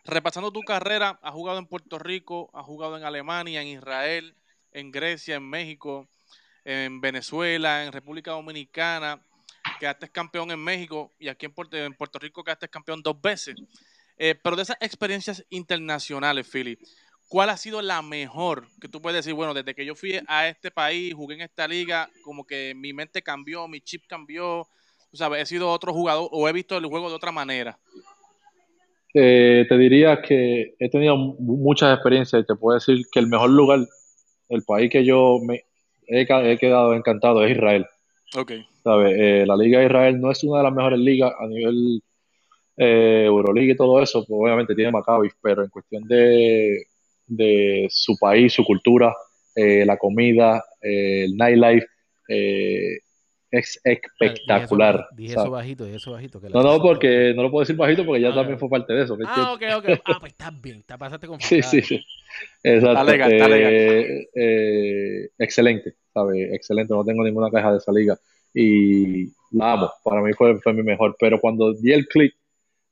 repasando 0.04 0.52
tu 0.52 0.61
carrera, 0.61 1.19
has 1.21 1.33
jugado 1.33 1.59
en 1.59 1.66
Puerto 1.66 1.99
Rico, 1.99 2.49
has 2.54 2.64
jugado 2.64 2.97
en 2.97 3.02
Alemania, 3.02 3.61
en 3.61 3.66
Israel 3.66 4.37
en 4.75 4.90
Grecia, 4.90 5.37
en 5.37 5.49
México, 5.49 6.07
en 6.64 7.00
Venezuela, 7.00 7.85
en 7.85 7.93
República 7.93 8.33
Dominicana, 8.33 9.21
quedaste 9.78 10.09
campeón 10.09 10.50
en 10.50 10.62
México 10.62 11.11
y 11.19 11.28
aquí 11.28 11.47
en 11.47 11.52
Puerto, 11.52 11.76
en 11.76 11.95
Puerto 11.95 12.19
Rico 12.19 12.45
quedaste 12.45 12.69
campeón 12.69 13.02
dos 13.02 13.21
veces. 13.21 13.54
Eh, 14.19 14.35
pero 14.43 14.57
de 14.57 14.62
esas 14.62 14.76
experiencias 14.81 15.45
internacionales, 15.50 16.49
Philip, 16.50 16.81
¿cuál 17.28 17.50
ha 17.50 17.57
sido 17.57 17.83
la 17.83 18.02
mejor 18.02 18.66
que 18.81 18.88
tú 18.88 19.00
puedes 19.00 19.25
decir? 19.25 19.35
Bueno, 19.35 19.54
desde 19.54 19.75
que 19.75 19.85
yo 19.85 19.95
fui 19.95 20.21
a 20.26 20.49
este 20.49 20.71
país, 20.71 21.14
jugué 21.14 21.37
en 21.37 21.40
esta 21.43 21.66
liga, 21.66 22.09
como 22.23 22.45
que 22.45 22.75
mi 22.76 22.93
mente 22.93 23.23
cambió, 23.23 23.66
mi 23.66 23.81
chip 23.81 24.04
cambió, 24.07 24.66
tú 25.11 25.16
sabes, 25.16 25.43
he 25.43 25.47
sido 25.47 25.71
otro 25.71 25.93
jugador 25.93 26.28
o 26.31 26.49
he 26.49 26.52
visto 26.52 26.76
el 26.76 26.87
juego 26.87 27.09
de 27.09 27.16
otra 27.16 27.33
manera. 27.33 27.78
Eh, 29.16 29.64
te 29.69 29.78
diría 29.78 30.21
que 30.21 30.75
he 30.78 30.90
tenido 30.90 31.16
muchas 31.16 31.95
experiencias 31.95 32.43
y 32.43 32.47
te 32.47 32.57
puedo 32.57 32.75
decir 32.75 33.04
que 33.12 33.21
el 33.21 33.28
mejor 33.28 33.50
lugar 33.50 33.87
el 34.49 34.63
país 34.63 34.91
que 34.91 35.05
yo 35.05 35.39
me 35.43 35.65
he, 36.07 36.27
quedado 36.27 36.95
encantado 36.95 37.45
es 37.45 37.53
Israel. 37.53 37.87
Okay. 38.37 38.67
¿sabes? 38.83 39.17
Eh, 39.19 39.45
la 39.47 39.57
Liga 39.57 39.79
de 39.79 39.87
Israel 39.87 40.21
no 40.21 40.31
es 40.31 40.43
una 40.45 40.59
de 40.59 40.65
las 40.65 40.73
mejores 40.73 40.99
ligas 40.99 41.33
a 41.39 41.47
nivel 41.47 42.03
eh, 42.77 43.25
Euroliga 43.27 43.73
y 43.73 43.77
todo 43.77 44.03
eso, 44.03 44.25
pues 44.27 44.39
obviamente 44.41 44.75
tiene 44.75 44.91
Maccabi, 44.91 45.31
pero 45.41 45.63
en 45.63 45.71
cuestión 45.71 46.07
de, 46.07 46.85
de 47.27 47.87
su 47.91 48.17
país, 48.19 48.53
su 48.53 48.65
cultura, 48.65 49.15
eh, 49.55 49.85
la 49.87 49.97
comida, 49.97 50.65
eh, 50.83 51.25
el 51.25 51.37
nightlife, 51.37 51.87
eh, 52.29 52.99
es 53.59 53.81
espectacular. 53.85 55.07
Dije 55.17 55.35
eso, 55.35 55.51
bajito, 55.51 55.85
dije 55.85 55.97
eso 55.97 56.13
bajito. 56.13 56.41
que 56.41 56.49
No, 56.49 56.63
no, 56.63 56.81
porque 56.81 57.33
no 57.37 57.43
lo 57.43 57.51
puedo 57.51 57.63
decir 57.63 57.77
bajito 57.77 58.05
porque 58.05 58.23
ya 58.23 58.31
Ah, 58.31 58.35
también 58.35 58.59
fue 58.59 58.69
parte 58.69 58.93
de 58.93 59.05
eso. 59.05 59.17
¿me 59.17 59.25
Ah, 59.27 59.53
ok, 59.53 59.63
ok. 59.77 60.01
Ah, 60.05 60.17
pues 60.21 60.33
estás 60.33 60.61
bien, 60.61 60.83
te 60.83 60.99
pasaste 60.99 61.27
con 61.27 61.39
Sí, 61.41 61.63
sí, 61.63 61.81
sí. 61.83 62.05
Exacto. 62.63 63.13
Está 63.13 63.49
legal, 63.49 63.73
está 63.73 63.93
Eh, 63.93 64.29
eh, 64.35 65.29
excelente, 65.39 65.95
¿sabes? 66.13 66.53
Excelente, 66.53 66.93
no 66.95 67.05
tengo 67.05 67.23
ninguna 67.25 67.51
queja 67.51 67.71
de 67.73 67.79
esa 67.79 67.93
liga. 67.93 68.19
Y 68.53 69.27
la 69.53 69.73
amo, 69.73 69.93
para 70.03 70.21
mí 70.23 70.33
fue, 70.33 70.59
fue 70.61 70.73
mi 70.73 70.83
mejor. 70.83 71.17
Pero 71.19 71.41
cuando 71.41 71.73
di 71.75 71.93
el 71.93 72.07
click 72.07 72.35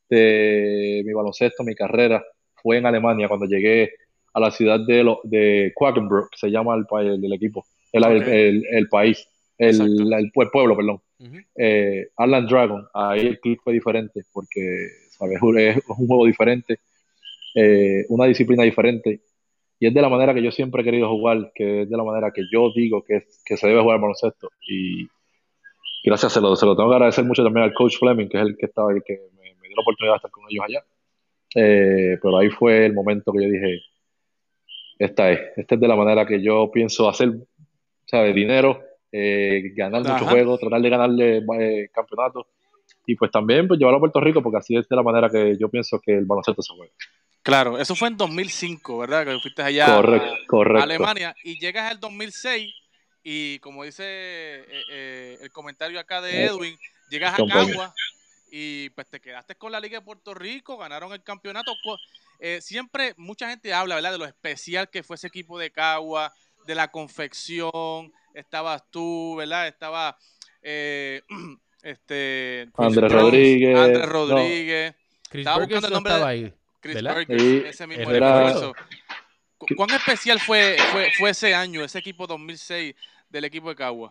de 0.08 1.02
mi 1.04 1.12
baloncesto, 1.12 1.64
mi 1.64 1.74
carrera, 1.74 2.22
fue 2.62 2.78
en 2.78 2.86
Alemania, 2.86 3.28
cuando 3.28 3.46
llegué 3.46 3.92
a 4.34 4.40
la 4.40 4.50
ciudad 4.50 4.80
de, 4.86 5.02
lo- 5.04 5.20
de 5.24 5.72
Quakenbrück, 5.74 6.34
se 6.36 6.50
llama 6.50 6.74
el, 6.76 6.86
el, 7.06 7.24
el 7.24 7.32
equipo, 7.32 7.66
el, 7.92 8.04
el- 8.22 8.64
el 8.70 8.88
país, 8.88 9.26
el, 9.68 10.12
el 10.12 10.32
pue- 10.32 10.50
pueblo, 10.50 10.76
perdón 10.76 11.00
Ujú. 11.18 11.36
eh, 11.56 12.08
Arland 12.16 12.48
Dragon, 12.48 12.86
ahí 12.94 13.26
el 13.26 13.40
clip 13.40 13.60
fue 13.62 13.72
diferente 13.72 14.22
porque 14.32 14.88
¿sabes? 15.10 15.38
es 15.58 15.76
un 15.88 16.06
juego 16.06 16.26
diferente, 16.26 16.78
eh, 17.54 18.04
una 18.08 18.26
disciplina 18.26 18.64
diferente 18.64 19.20
y 19.78 19.86
es 19.86 19.94
de 19.94 20.00
la 20.02 20.08
manera 20.08 20.32
que 20.34 20.42
yo 20.42 20.50
siempre 20.52 20.82
he 20.82 20.84
querido 20.84 21.08
jugar, 21.08 21.50
que 21.54 21.82
es 21.82 21.90
de 21.90 21.96
la 21.96 22.04
manera 22.04 22.30
que 22.32 22.42
yo 22.52 22.70
digo 22.74 23.02
que, 23.04 23.24
que 23.44 23.56
se 23.56 23.66
debe 23.68 23.80
jugar 23.82 23.96
al 23.96 24.00
baloncesto 24.02 24.48
y 24.68 25.06
gracias, 26.04 26.32
se 26.32 26.40
lo, 26.40 26.54
se 26.56 26.66
lo 26.66 26.76
tengo 26.76 26.88
que 26.90 26.94
agradecer 26.96 27.24
mucho 27.24 27.42
también 27.44 27.64
al 27.64 27.74
coach 27.74 27.96
Fleming, 27.98 28.28
que 28.28 28.38
es 28.38 28.42
el 28.44 28.56
que 28.56 28.66
estaba 28.66 28.90
ahí, 28.92 29.00
que 29.04 29.18
me, 29.36 29.54
me 29.60 29.68
dio 29.68 29.76
la 29.76 29.82
oportunidad 29.82 30.14
de 30.14 30.16
estar 30.16 30.30
con 30.30 30.44
ellos 30.48 30.64
allá. 30.68 30.84
Eh, 31.54 32.18
pero 32.22 32.38
ahí 32.38 32.48
fue 32.48 32.86
el 32.86 32.94
momento 32.94 33.32
que 33.32 33.42
yo 33.44 33.50
dije, 33.50 33.80
esta 34.98 35.30
es, 35.32 35.40
esta 35.56 35.74
es 35.74 35.80
de 35.80 35.88
la 35.88 35.96
manera 35.96 36.26
que 36.26 36.40
yo 36.42 36.70
pienso 36.72 37.08
hacer, 37.08 37.32
¿sabes? 38.06 38.34
Dinero, 38.34 38.80
eh, 39.12 39.72
ganar 39.76 40.02
muchos 40.02 40.28
juegos, 40.28 40.60
tratar 40.60 40.80
de 40.80 40.90
ganarle 40.90 41.36
eh, 41.60 41.88
campeonatos 41.92 42.46
y 43.06 43.14
pues 43.14 43.30
también 43.30 43.68
pues, 43.68 43.78
llevarlo 43.78 43.98
a 43.98 44.00
Puerto 44.00 44.20
Rico 44.20 44.42
porque 44.42 44.58
así 44.58 44.76
es 44.76 44.88
de 44.88 44.96
la 44.96 45.02
manera 45.02 45.28
que 45.28 45.56
yo 45.58 45.68
pienso 45.68 46.00
que 46.00 46.12
el 46.12 46.24
baloncesto 46.24 46.62
se 46.62 46.74
juega. 46.74 46.92
Claro, 47.42 47.78
eso 47.78 47.94
fue 47.94 48.08
en 48.08 48.16
2005, 48.16 48.98
¿verdad? 48.98 49.26
Que 49.26 49.38
fuiste 49.40 49.62
allá 49.62 49.96
correcto, 49.96 50.32
a 50.32 50.46
correcto. 50.46 50.82
Alemania 50.84 51.34
y 51.42 51.58
llegas 51.58 51.90
al 51.90 51.98
2006 51.98 52.72
y 53.24 53.58
como 53.58 53.84
dice 53.84 54.04
eh, 54.04 54.82
eh, 54.90 55.38
el 55.42 55.50
comentario 55.52 55.98
acá 55.98 56.20
de 56.20 56.44
Eh, 56.44 56.46
Edwin, 56.46 56.78
llegas 57.10 57.34
a. 57.34 57.44
Cagua 57.46 57.94
y 58.54 58.90
pues 58.90 59.08
te 59.08 59.18
quedaste 59.18 59.54
con 59.54 59.72
la 59.72 59.80
Liga 59.80 59.98
de 59.98 60.04
Puerto 60.04 60.34
Rico, 60.34 60.76
ganaron 60.76 61.12
el 61.12 61.22
campeonato. 61.22 61.72
Eh, 62.38 62.60
siempre 62.60 63.14
mucha 63.16 63.48
gente 63.48 63.72
habla, 63.72 63.94
¿verdad? 63.94 64.12
De 64.12 64.18
lo 64.18 64.26
especial 64.26 64.90
que 64.90 65.02
fue 65.02 65.16
ese 65.16 65.28
equipo 65.28 65.58
de 65.58 65.70
Cagua, 65.70 66.32
de 66.66 66.74
la 66.74 66.90
confección, 66.90 68.12
estabas 68.34 68.82
tú, 68.90 69.36
¿verdad? 69.36 69.68
Estaba 69.68 70.16
eh, 70.62 71.22
este 71.82 72.68
Andrés 72.76 73.12
Jones, 73.12 73.22
Rodríguez, 73.22 73.76
Andrés 73.78 74.06
no. 74.06 74.12
Rodríguez. 74.12 74.94
Chris 75.28 75.46
Estaba 75.46 75.58
buscando 75.64 75.86
el 75.86 75.92
no 75.92 75.96
nombre 75.96 76.12
estaba 76.12 76.30
de- 76.32 76.36
ahí. 76.44 76.52
Chris. 76.80 77.02
Burgers, 77.02 77.42
Sí, 77.42 77.62
ese 77.66 77.86
mismo 77.86 78.10
era- 78.10 78.44
refuerzo. 78.44 78.72
¿Cu- 79.56 79.66
¿Cuán 79.76 79.90
especial 79.90 80.40
fue, 80.40 80.76
fue, 80.92 81.06
fue 81.16 81.30
ese 81.30 81.54
año, 81.54 81.84
ese 81.84 82.00
equipo 82.00 82.26
2006 82.26 82.94
del 83.30 83.44
equipo 83.44 83.68
de 83.68 83.76
Cagua? 83.76 84.08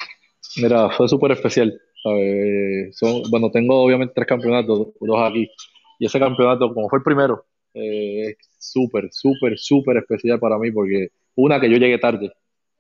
Mira, 0.56 0.90
fue 0.92 1.08
súper 1.10 1.32
especial. 1.34 1.78
¿sabes? 2.02 2.98
Son, 2.98 3.22
bueno, 3.30 3.52
tengo 3.52 3.84
obviamente 3.84 4.14
tres 4.16 4.28
campeonatos, 4.28 4.88
dos 5.00 5.30
aquí. 5.30 5.52
Y 6.00 6.06
ese 6.06 6.18
campeonato, 6.20 6.74
como 6.74 6.90
fue 6.90 6.98
el 7.00 7.04
primero, 7.04 7.46
eh, 7.74 8.30
es 8.30 8.38
súper, 8.58 9.10
súper, 9.12 9.60
súper 9.60 9.98
especial 9.98 10.40
para 10.40 10.58
mí 10.58 10.72
porque 10.72 11.10
una 11.36 11.60
que 11.60 11.70
yo 11.70 11.78
llegué 11.78 11.98
tarde. 12.00 12.32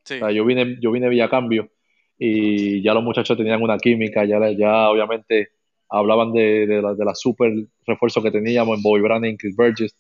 Yo 0.10 0.46
vine, 0.46 0.78
yo 0.82 0.92
vine 0.92 1.10
vía 1.10 1.30
cambio 1.30 1.70
y 2.18 2.82
ya 2.84 2.94
los 2.94 3.04
muchachos 3.04 3.38
tenían 3.38 3.62
una 3.64 3.78
química, 3.78 4.26
ya, 4.26 4.40
ya 4.52 4.90
obviamente 4.90 5.50
hablaban 5.90 6.32
de, 6.32 6.68
de 6.68 6.82
la, 6.82 6.94
de 6.94 7.06
la 7.06 7.16
super 7.16 7.52
refuerzo 7.86 8.22
que 8.22 8.32
teníamos 8.32 8.78
en 8.78 8.84
Bobby 8.84 9.02
Brandon, 9.02 9.36
Chris 9.38 9.56
Burgess, 9.56 9.96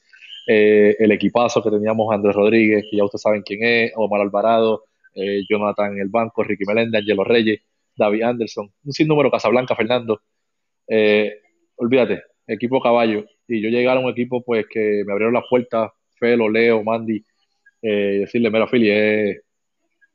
eh, 0.48 0.96
el 1.00 1.12
equipazo 1.12 1.64
que 1.64 1.70
teníamos 1.70 2.14
Andrés 2.14 2.36
Rodríguez, 2.36 2.86
que 2.90 2.98
ya 2.98 3.04
ustedes 3.04 3.22
saben 3.22 3.42
quién 3.42 3.64
es, 3.64 3.92
Omar 3.96 4.22
Alvarado, 4.22 4.86
eh, 5.16 5.44
Jonathan 5.50 5.98
el 6.00 6.10
banco, 6.10 6.44
Ricky 6.44 6.66
Meléndez, 6.66 7.02
Angelo 7.02 7.24
Reyes, 7.24 7.62
David 7.96 8.24
Anderson, 8.24 8.72
un 8.84 8.94
sinnúmero 8.94 9.30
Casablanca, 9.30 9.76
Fernando. 9.76 10.22
Eh, 10.88 11.40
olvídate, 11.76 12.24
equipo 12.48 12.82
caballo. 12.82 13.26
Y 13.48 13.62
yo 13.62 13.70
llegué 13.70 13.90
a 13.90 14.00
un 14.00 14.10
equipo 14.10 14.44
pues 14.44 14.66
que 14.70 15.04
me 15.06 15.12
abrieron 15.12 15.34
las 15.34 15.46
puertas, 15.50 15.92
Felo, 16.18 16.50
Leo, 16.50 16.84
Mandy, 16.84 17.24
decirle, 17.82 18.52
mira, 18.52 18.68
Philly, 18.68 18.90
es, 18.92 19.42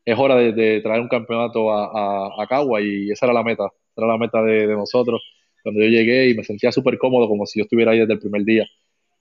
es 0.06 0.18
hora 0.18 0.36
de, 0.36 0.52
de 0.54 0.82
traer 0.82 1.02
un 1.02 1.08
campeonato 1.08 1.72
a, 1.72 2.28
a, 2.30 2.44
a 2.44 2.48
Cagua 2.48 2.82
y 2.82 3.10
esa 3.12 3.26
era 3.26 3.34
la 3.34 3.44
meta, 3.44 3.66
esa 3.66 4.02
era 4.02 4.08
la 4.08 4.18
meta 4.18 4.42
de, 4.42 4.68
de 4.68 4.76
nosotros. 4.76 5.22
Cuando 5.64 5.82
yo 5.82 5.88
llegué 5.90 6.30
y 6.30 6.36
me 6.36 6.44
sentía 6.44 6.72
súper 6.72 6.98
cómodo, 6.98 7.28
como 7.28 7.46
si 7.46 7.60
yo 7.60 7.64
estuviera 7.64 7.92
ahí 7.92 8.00
desde 8.00 8.14
el 8.14 8.20
primer 8.20 8.44
día. 8.44 8.66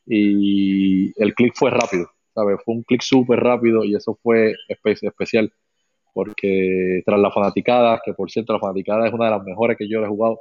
Y 0.08 1.14
el 1.22 1.34
clic 1.36 1.54
fue 1.56 1.72
rápido, 1.72 2.08
¿sabes? 2.34 2.60
Fue 2.66 2.76
un 2.76 2.84
clic 2.84 3.02
súper 3.02 3.40
rápido 3.42 3.84
y 3.86 3.96
eso 3.96 4.20
fue 4.22 4.54
espe- 4.70 4.98
especial 5.08 5.52
porque 6.14 7.02
tras 7.06 7.20
la 7.20 7.32
fanaticada, 7.32 8.02
que 8.06 8.14
por 8.14 8.32
cierto 8.32 8.54
la 8.54 8.60
fanaticada 8.60 9.08
es 9.08 9.14
una 9.14 9.26
de 9.26 9.32
las 9.32 9.44
mejores 9.44 9.78
que 9.78 9.88
yo 9.90 10.04
he 10.04 10.08
jugado, 10.08 10.40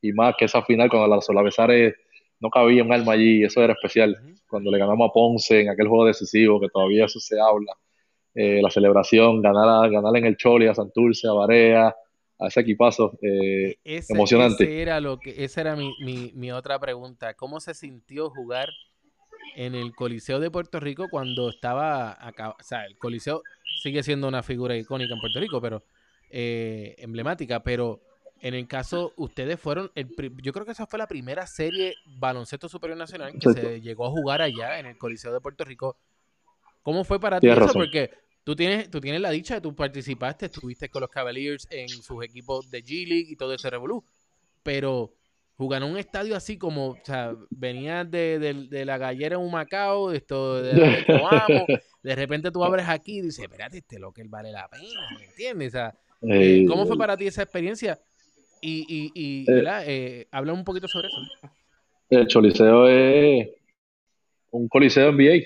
y 0.00 0.12
más 0.12 0.34
que 0.38 0.46
esa 0.46 0.62
final 0.62 0.90
cuando 0.90 1.08
la 1.14 1.20
Solavesares 1.22 1.94
no 2.40 2.50
cabía 2.50 2.82
un 2.84 2.92
alma 2.92 3.12
allí, 3.12 3.44
eso 3.44 3.62
era 3.62 3.74
especial. 3.74 4.16
Cuando 4.48 4.70
le 4.70 4.78
ganamos 4.78 5.08
a 5.10 5.12
Ponce 5.12 5.60
en 5.62 5.70
aquel 5.70 5.88
juego 5.88 6.06
decisivo, 6.06 6.60
que 6.60 6.68
todavía 6.68 7.04
eso 7.06 7.20
se 7.20 7.40
habla, 7.40 7.72
eh, 8.34 8.60
la 8.62 8.70
celebración, 8.70 9.42
ganar, 9.42 9.68
a- 9.68 9.88
ganar 9.88 10.16
en 10.16 10.24
el 10.26 10.36
Choli, 10.36 10.66
a 10.66 10.74
Santurce, 10.74 11.28
a 11.28 11.32
Barea, 11.32 11.94
a 12.38 12.46
ese 12.46 12.60
equipazo, 12.60 13.18
eh, 13.22 13.76
Ese- 13.84 14.12
emocionante. 14.12 14.64
ese 14.64 14.82
era 14.82 15.00
lo 15.00 15.18
que, 15.20 15.44
esa 15.44 15.60
era 15.60 15.76
mi, 15.76 15.94
mi, 16.00 16.32
mi 16.34 16.50
otra 16.50 16.78
pregunta. 16.78 17.34
¿Cómo 17.34 17.60
se 17.60 17.74
sintió 17.74 18.30
jugar 18.30 18.68
en 19.56 19.74
el 19.74 19.94
Coliseo 19.94 20.40
de 20.40 20.50
Puerto 20.50 20.80
Rico 20.80 21.08
cuando 21.08 21.50
estaba 21.50 22.16
acá? 22.26 22.50
O 22.50 22.62
sea, 22.62 22.84
el 22.86 22.96
Coliseo 22.98 23.42
sigue 23.82 24.02
siendo 24.02 24.28
una 24.28 24.42
figura 24.42 24.76
icónica 24.76 25.14
en 25.14 25.20
Puerto 25.20 25.40
Rico, 25.40 25.60
pero 25.60 25.84
eh, 26.30 26.94
emblemática. 26.98 27.62
Pero 27.62 28.00
en 28.40 28.54
el 28.54 28.66
caso, 28.66 29.12
ustedes 29.16 29.60
fueron, 29.60 29.92
el, 29.94 30.08
yo 30.42 30.52
creo 30.52 30.64
que 30.64 30.72
esa 30.72 30.86
fue 30.86 30.98
la 30.98 31.06
primera 31.06 31.46
serie 31.46 31.94
baloncesto 32.18 32.68
superior 32.68 32.98
nacional 32.98 33.32
que 33.38 33.52
se 33.52 33.80
llegó 33.80 34.06
a 34.06 34.10
jugar 34.10 34.42
allá 34.42 34.78
en 34.80 34.86
el 34.86 34.98
Coliseo 34.98 35.32
de 35.32 35.40
Puerto 35.40 35.64
Rico. 35.64 35.96
¿Cómo 36.82 37.04
fue 37.04 37.20
para 37.20 37.38
ti 37.40 37.46
eso? 37.52 37.60
razón. 37.60 37.82
Porque 37.82 38.10
tú 38.44 38.56
tienes, 38.56 38.90
tú 38.90 39.00
tienes 39.00 39.20
la 39.20 39.30
dicha 39.30 39.54
de 39.54 39.60
tú 39.60 39.74
participaste, 39.74 40.46
estuviste 40.46 40.88
con 40.88 41.00
los 41.02 41.10
Cavaliers 41.10 41.66
en 41.70 41.88
sus 41.88 42.24
equipos 42.24 42.70
de 42.70 42.82
G 42.82 43.06
League 43.06 43.26
y 43.28 43.36
todo 43.36 43.54
ese 43.54 43.70
revolú. 43.70 44.04
Pero 44.62 45.12
jugar 45.56 45.82
en 45.82 45.90
un 45.90 45.98
estadio 45.98 46.34
así 46.34 46.58
como, 46.58 46.88
o 46.88 46.98
sea, 47.04 47.34
venías 47.50 48.10
de, 48.10 48.38
de- 48.38 48.66
de 48.68 48.84
la 48.84 48.98
gallera 48.98 49.36
en 49.36 49.42
un 49.42 49.50
Macao, 49.52 50.10
de 50.10 50.16
esto 50.16 50.60
de 50.62 50.72
de 50.74 51.04
Coamo, 51.06 51.66
de 52.02 52.16
repente 52.16 52.50
tú 52.50 52.64
abres 52.64 52.88
aquí 52.88 53.18
y 53.18 53.22
dices, 53.22 53.44
espérate, 53.44 53.78
este 53.78 53.98
lo 54.00 54.12
que 54.12 54.24
vale 54.24 54.50
la 54.50 54.66
pena, 54.68 55.08
¿me 55.18 55.24
entiendes? 55.26 55.68
O 55.68 55.70
sea, 55.72 55.94
eh, 56.22 56.62
Eh, 56.62 56.64
¿cómo 56.66 56.86
fue 56.86 56.96
para 56.98 57.16
ti 57.16 57.26
esa 57.26 57.42
experiencia? 57.42 58.00
Y, 58.60 58.84
y, 58.88 59.12
y 59.14 59.50
Eh. 59.50 59.64
Eh, 59.86 60.26
habla 60.32 60.52
un 60.52 60.64
poquito 60.64 60.88
sobre 60.88 61.08
eso. 61.08 61.16
el 62.10 62.26
Choliseo 62.26 62.88
es 62.88 63.48
un 64.50 64.68
coliseo 64.68 65.12
NBA. 65.12 65.44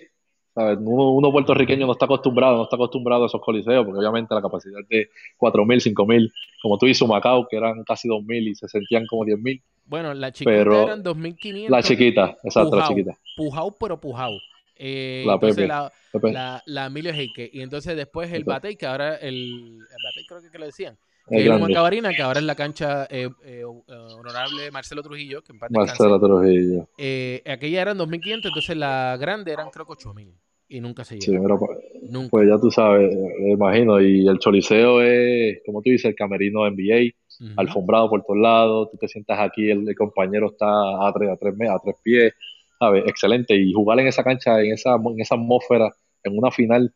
¿Sabes? 0.57 0.79
Uno, 0.81 1.12
uno 1.12 1.31
puertorriqueño 1.31 1.87
no 1.87 1.92
está 1.92 2.07
acostumbrado, 2.07 2.57
no 2.57 2.62
está 2.64 2.77
acostumbrado 2.77 3.25
a 3.25 3.27
esos 3.27 3.42
coliseos, 3.42 3.85
porque 3.85 3.99
obviamente 4.01 4.35
la 4.35 4.40
capacidad 4.40 4.81
de 4.88 5.11
4.000, 5.38 5.95
5.000, 5.95 6.33
como 6.62 6.79
tú 6.79 6.87
dices, 6.87 7.07
Macao, 7.07 7.47
que 7.47 7.57
eran 7.59 7.85
casi 7.85 8.09
2.000 8.09 8.49
y 8.49 8.55
se 8.55 8.66
sentían 8.66 9.07
como 9.07 9.25
10.000. 9.25 9.62
Bueno, 9.85 10.14
la 10.14 10.33
chiquita 10.33 10.51
Pero 10.51 10.83
eran 10.83 11.05
2.500. 11.05 11.69
La 11.69 11.83
chiquita, 11.83 12.37
exacto, 12.42 12.75
la 12.75 12.83
Pujao. 12.83 12.88
chiquita. 12.88 13.19
Pujao, 13.37 13.77
pero 13.79 14.01
pujao. 14.01 14.33
Eh, 14.79 15.25
La 15.27 15.35
entonces 15.35 15.57
Pepe. 15.57 15.69
la, 15.69 15.92
Pepe. 16.12 16.33
la, 16.33 16.62
la 16.66 16.87
Emilio 16.87 17.12
Heike. 17.12 17.51
Y 17.53 17.61
entonces 17.61 17.95
después 17.95 18.33
el. 18.33 18.45
Batey, 18.45 18.77
que 18.77 18.87
ahora 18.87 19.16
el, 19.16 19.35
el 19.35 20.03
Batey 20.05 20.27
creo 20.27 20.42
que, 20.42 20.51
que 20.51 20.59
lo 20.59 20.66
decían. 20.66 20.99
Es 21.29 21.42
Que. 21.42 21.75
Cabarina, 21.75 22.12
que 22.14 22.23
ahora 22.23 22.38
es 22.38 22.45
la 22.47 22.55
cancha 22.55 23.07
eh, 23.11 23.29
eh, 23.45 23.64
honorable 23.64 24.71
Marcelo 24.71 25.03
Trujillo, 25.03 25.42
que 25.42 25.53
en. 25.53 25.59
Marcelo 25.71 26.21
Trujillo. 26.21 26.88
Eh, 26.99 27.42
aquella 27.47 27.83
eran 27.83 27.99
2.500, 27.99 28.47
entonces 28.47 28.77
la 28.77 29.16
grande 29.19 29.53
eran 29.53 29.71
creo 29.71 29.87
que 29.87 29.92
8.000. 29.92 30.33
Y 30.69 30.81
nunca 30.81 31.05
se 31.05 31.21
Sí, 31.21 31.31
llegó. 31.31 31.45
mira, 31.45 31.59
pues, 31.59 31.79
Nunca. 32.11 32.29
pues 32.31 32.49
ya 32.49 32.59
tú 32.59 32.71
sabes, 32.71 33.15
me 33.41 33.53
imagino. 33.53 34.01
Y 34.01 34.27
el 34.27 34.39
Choliseo 34.39 35.01
es, 35.01 35.61
como 35.65 35.81
tú 35.83 35.91
dices, 35.91 36.07
el 36.07 36.15
camerino 36.17 36.67
NBA, 36.67 37.13
Ujú. 37.39 37.53
alfombrado 37.57 38.09
por 38.11 38.23
todos 38.25 38.41
lados. 38.41 38.91
Tú 38.91 38.97
te 38.99 39.09
sientas 39.09 39.39
aquí, 39.39 39.71
el, 39.71 39.89
el 39.89 39.95
compañero 39.95 40.49
está 40.49 40.67
a 41.07 41.13
tres, 41.13 41.31
a 41.31 41.37
tres, 41.37 41.55
a 41.71 41.79
tres 41.83 41.97
pies, 42.03 42.35
¿sabes? 42.81 43.05
Excelente. 43.07 43.55
Y 43.57 43.73
jugar 43.73 44.01
en 44.01 44.09
esa 44.09 44.25
cancha, 44.25 44.61
en 44.61 44.73
esa, 44.73 44.97
en 44.97 45.21
esa 45.21 45.35
atmósfera, 45.37 45.91
en 46.25 46.37
una 46.39 46.51
final 46.51 46.93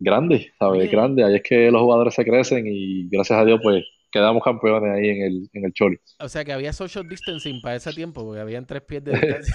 grande, 0.00 0.52
¿sabes? 0.58 0.90
Grande. 0.90 1.24
Ahí 1.24 1.36
es 1.36 1.42
que 1.42 1.70
los 1.70 1.80
jugadores 1.82 2.14
se 2.14 2.24
crecen 2.24 2.66
y 2.66 3.08
gracias 3.08 3.38
a 3.38 3.44
Dios, 3.44 3.60
pues 3.62 3.84
quedamos 4.12 4.44
campeones 4.44 4.92
ahí 4.92 5.08
en 5.08 5.22
el, 5.22 5.50
en 5.52 5.64
el 5.64 5.72
Choli. 5.72 5.98
O 6.20 6.28
sea 6.28 6.44
que 6.44 6.52
había 6.52 6.72
social 6.72 7.08
distancing 7.08 7.60
para 7.60 7.76
ese 7.76 7.92
tiempo, 7.92 8.24
porque 8.24 8.40
habían 8.40 8.66
tres 8.66 8.82
pies 8.82 9.02
de 9.02 9.12
distancia. 9.18 9.54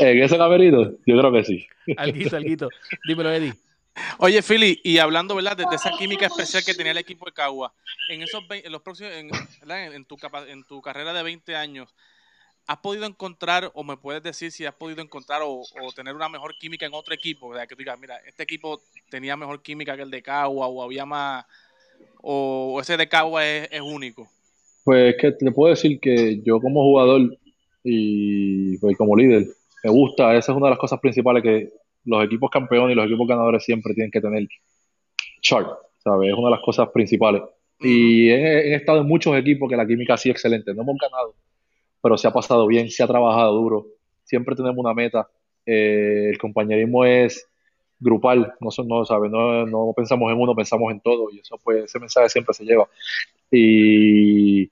¿En 0.00 0.22
ese 0.22 0.36
camerino? 0.36 0.90
Yo 1.06 1.18
creo 1.18 1.32
que 1.32 1.44
sí. 1.44 1.66
alguito, 1.96 2.36
alguito. 2.36 2.68
Dímelo, 3.06 3.32
Eddie. 3.32 3.54
Oye, 4.18 4.42
Philly, 4.42 4.78
y 4.84 4.98
hablando, 4.98 5.34
¿verdad? 5.34 5.56
De, 5.56 5.64
de 5.70 5.76
esa 5.76 5.90
química 5.98 6.26
especial 6.26 6.62
que 6.64 6.74
tenía 6.74 6.92
el 6.92 6.98
equipo 6.98 7.24
de 7.24 7.32
Cagua, 7.32 7.72
en 8.10 8.22
esos 8.22 8.46
20 8.46 8.66
en 8.66 8.72
los 8.72 8.82
próximos, 8.82 9.10
en, 9.14 10.04
tu 10.04 10.16
capa- 10.18 10.46
en 10.48 10.64
tu 10.64 10.82
carrera 10.82 11.14
de 11.14 11.22
20 11.22 11.56
años, 11.56 11.94
¿has 12.66 12.76
podido 12.78 13.06
encontrar, 13.06 13.70
o 13.72 13.84
me 13.84 13.96
puedes 13.96 14.22
decir 14.22 14.50
si 14.52 14.66
has 14.66 14.74
podido 14.74 15.00
encontrar 15.00 15.40
o, 15.42 15.62
o 15.62 15.92
tener 15.94 16.14
una 16.14 16.28
mejor 16.28 16.54
química 16.58 16.84
en 16.84 16.92
otro 16.92 17.14
equipo? 17.14 17.48
¿verdad? 17.48 17.66
Que 17.68 17.74
tú 17.74 17.78
digas, 17.78 17.98
mira, 17.98 18.18
este 18.26 18.42
equipo 18.42 18.82
tenía 19.08 19.34
mejor 19.34 19.62
química 19.62 19.96
que 19.96 20.02
el 20.02 20.10
de 20.10 20.22
Cagua, 20.22 20.66
o 20.66 20.82
había 20.82 21.06
más, 21.06 21.46
o, 22.22 22.74
o 22.74 22.80
ese 22.80 22.96
de 22.96 23.08
Cagua 23.08 23.46
es, 23.46 23.68
es 23.70 23.80
único. 23.80 24.28
Pues 24.84 25.16
que 25.20 25.32
te 25.32 25.50
puedo 25.50 25.70
decir 25.70 25.98
que 26.00 26.40
yo 26.44 26.60
como 26.60 26.82
jugador 26.82 27.36
y 27.82 28.78
pues, 28.78 28.96
como 28.96 29.16
líder, 29.16 29.46
me 29.84 29.90
gusta, 29.90 30.36
esa 30.36 30.52
es 30.52 30.56
una 30.56 30.66
de 30.66 30.70
las 30.70 30.78
cosas 30.78 31.00
principales 31.00 31.42
que 31.42 31.72
los 32.04 32.24
equipos 32.24 32.50
campeones 32.50 32.92
y 32.92 32.96
los 32.96 33.06
equipos 33.06 33.28
ganadores 33.28 33.64
siempre 33.64 33.94
tienen 33.94 34.10
que 34.10 34.20
tener 34.20 34.46
chart, 35.40 35.68
¿sabes? 35.98 36.30
Es 36.30 36.34
una 36.34 36.48
de 36.48 36.56
las 36.56 36.64
cosas 36.64 36.88
principales. 36.88 37.42
Y 37.80 38.28
he, 38.28 38.72
he 38.72 38.74
estado 38.74 39.00
en 39.00 39.06
muchos 39.06 39.36
equipos 39.36 39.68
que 39.68 39.76
la 39.76 39.86
química 39.86 40.14
ha 40.14 40.16
sido 40.16 40.32
excelente, 40.32 40.74
no 40.74 40.82
hemos 40.82 40.96
ganado, 40.98 41.34
pero 42.02 42.16
se 42.16 42.26
ha 42.26 42.32
pasado 42.32 42.66
bien, 42.66 42.90
se 42.90 43.02
ha 43.02 43.06
trabajado 43.06 43.52
duro, 43.54 43.86
siempre 44.24 44.56
tenemos 44.56 44.78
una 44.78 44.94
meta, 44.94 45.28
eh, 45.64 46.30
el 46.30 46.38
compañerismo 46.38 47.04
es 47.04 47.48
grupal, 47.98 48.54
no, 48.60 48.68
no, 48.84 49.04
¿sabes? 49.04 49.30
No, 49.30 49.66
no 49.66 49.92
pensamos 49.96 50.30
en 50.32 50.38
uno, 50.38 50.54
pensamos 50.54 50.92
en 50.92 51.00
todo, 51.00 51.30
y 51.30 51.40
eso 51.40 51.58
pues, 51.62 51.84
ese 51.84 51.98
mensaje 51.98 52.28
siempre 52.28 52.54
se 52.54 52.64
lleva. 52.64 52.88
Y 53.50 54.68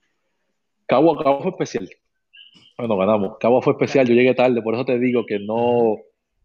Cagua, 0.85 1.21
Cagua 1.23 1.41
fue 1.41 1.51
especial. 1.51 1.89
Bueno, 2.77 2.97
ganamos. 2.97 3.37
Cagua 3.39 3.61
fue 3.61 3.73
especial, 3.73 4.07
yo 4.07 4.13
llegué 4.13 4.33
tarde, 4.33 4.61
por 4.61 4.75
eso 4.75 4.85
te 4.85 4.99
digo 4.99 5.25
que 5.25 5.39
no, 5.39 5.97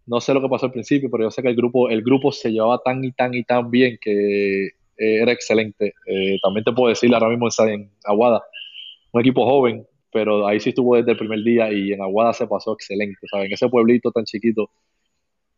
no 0.07 0.21
sé 0.21 0.33
lo 0.33 0.41
que 0.41 0.49
pasó 0.49 0.67
al 0.67 0.73
principio, 0.73 1.11
pero 1.11 1.25
yo 1.25 1.31
sé 1.31 1.43
que 1.43 1.49
el 1.49 1.57
grupo, 1.57 1.89
el 1.89 2.03
grupo 2.03 2.33
se 2.33 2.51
llevaba 2.51 2.81
tan 2.83 3.05
y 3.05 3.13
tan 3.13 3.35
y 3.35 3.45
tan 3.45 3.71
bien 3.71 3.99
que 4.01 4.67
eh, 4.67 4.73
era 4.97 5.33
excelente. 5.33 5.95
Eh, 6.07 6.39
también 6.43 6.65
te 6.65 6.73
puedo 6.73 6.89
decir 6.89 7.13
ahora 7.13 7.29
mismo 7.29 7.49
en, 7.59 7.69
en 7.69 7.91
Aguada, 8.05 8.43
un 9.13 9.21
equipo 9.21 9.45
joven, 9.45 9.87
pero 10.13 10.47
ahí 10.47 10.61
sí 10.61 10.71
estuvo 10.71 10.97
desde 10.97 11.13
el 11.13 11.19
primer 11.19 11.43
día 11.43 11.73
y 11.73 11.93
en 11.93 12.01
Aguada 12.03 12.33
se 12.33 12.47
pasó 12.47 12.73
excelente, 12.73 13.19
¿sabes? 13.31 13.47
En 13.47 13.53
ese 13.53 13.69
pueblito 13.69 14.11
tan 14.11 14.25
chiquito 14.25 14.71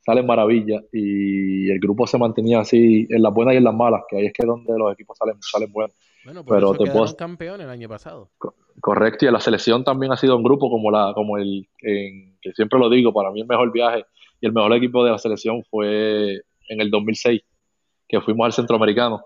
salen 0.05 0.27
maravillas 0.27 0.83
y 0.93 1.71
el 1.71 1.79
grupo 1.79 2.07
se 2.07 2.19
mantenía 2.19 2.61
así 2.61 3.07
en 3.09 3.23
las 3.23 3.33
buenas 3.33 3.55
y 3.55 3.59
en 3.59 3.65
las 3.65 3.75
malas, 3.75 4.03
que 4.09 4.17
ahí 4.19 4.27
es 4.27 4.33
que 4.33 4.43
es 4.43 4.47
donde 4.49 4.77
los 4.77 4.93
equipos 4.93 5.17
salen, 5.17 5.37
salen 5.41 5.73
buenos. 5.73 5.97
Bueno, 6.25 6.45
por 6.45 6.57
Pero 6.57 6.73
eso 6.75 6.85
te 6.85 6.91
puedo- 6.91 7.17
campeones 7.17 7.65
el 7.65 7.71
año 7.71 7.89
pasado. 7.89 8.31
Correcto, 8.81 9.25
y 9.25 9.29
en 9.29 9.35
la 9.35 9.41
selección 9.41 9.85
también 9.85 10.13
ha 10.13 10.17
sido 10.17 10.37
un 10.37 10.43
grupo 10.43 10.71
como 10.71 10.91
la, 10.91 11.13
como 11.15 11.37
el, 11.39 11.69
en- 11.81 12.37
que 12.41 12.53
siempre 12.53 12.79
lo 12.79 12.89
digo, 12.91 13.13
para 13.13 13.31
mí 13.31 13.41
el 13.41 13.47
mejor 13.47 13.73
viaje 13.73 14.05
y 14.41 14.47
el 14.47 14.53
mejor 14.53 14.73
equipo 14.75 15.05
de 15.05 15.11
la 15.13 15.19
selección 15.19 15.63
fue 15.71 16.41
en 16.69 16.81
el 16.81 16.91
2006, 16.91 17.43
que 18.09 18.21
fuimos 18.21 18.47
al 18.47 18.53
Centroamericano. 18.53 19.23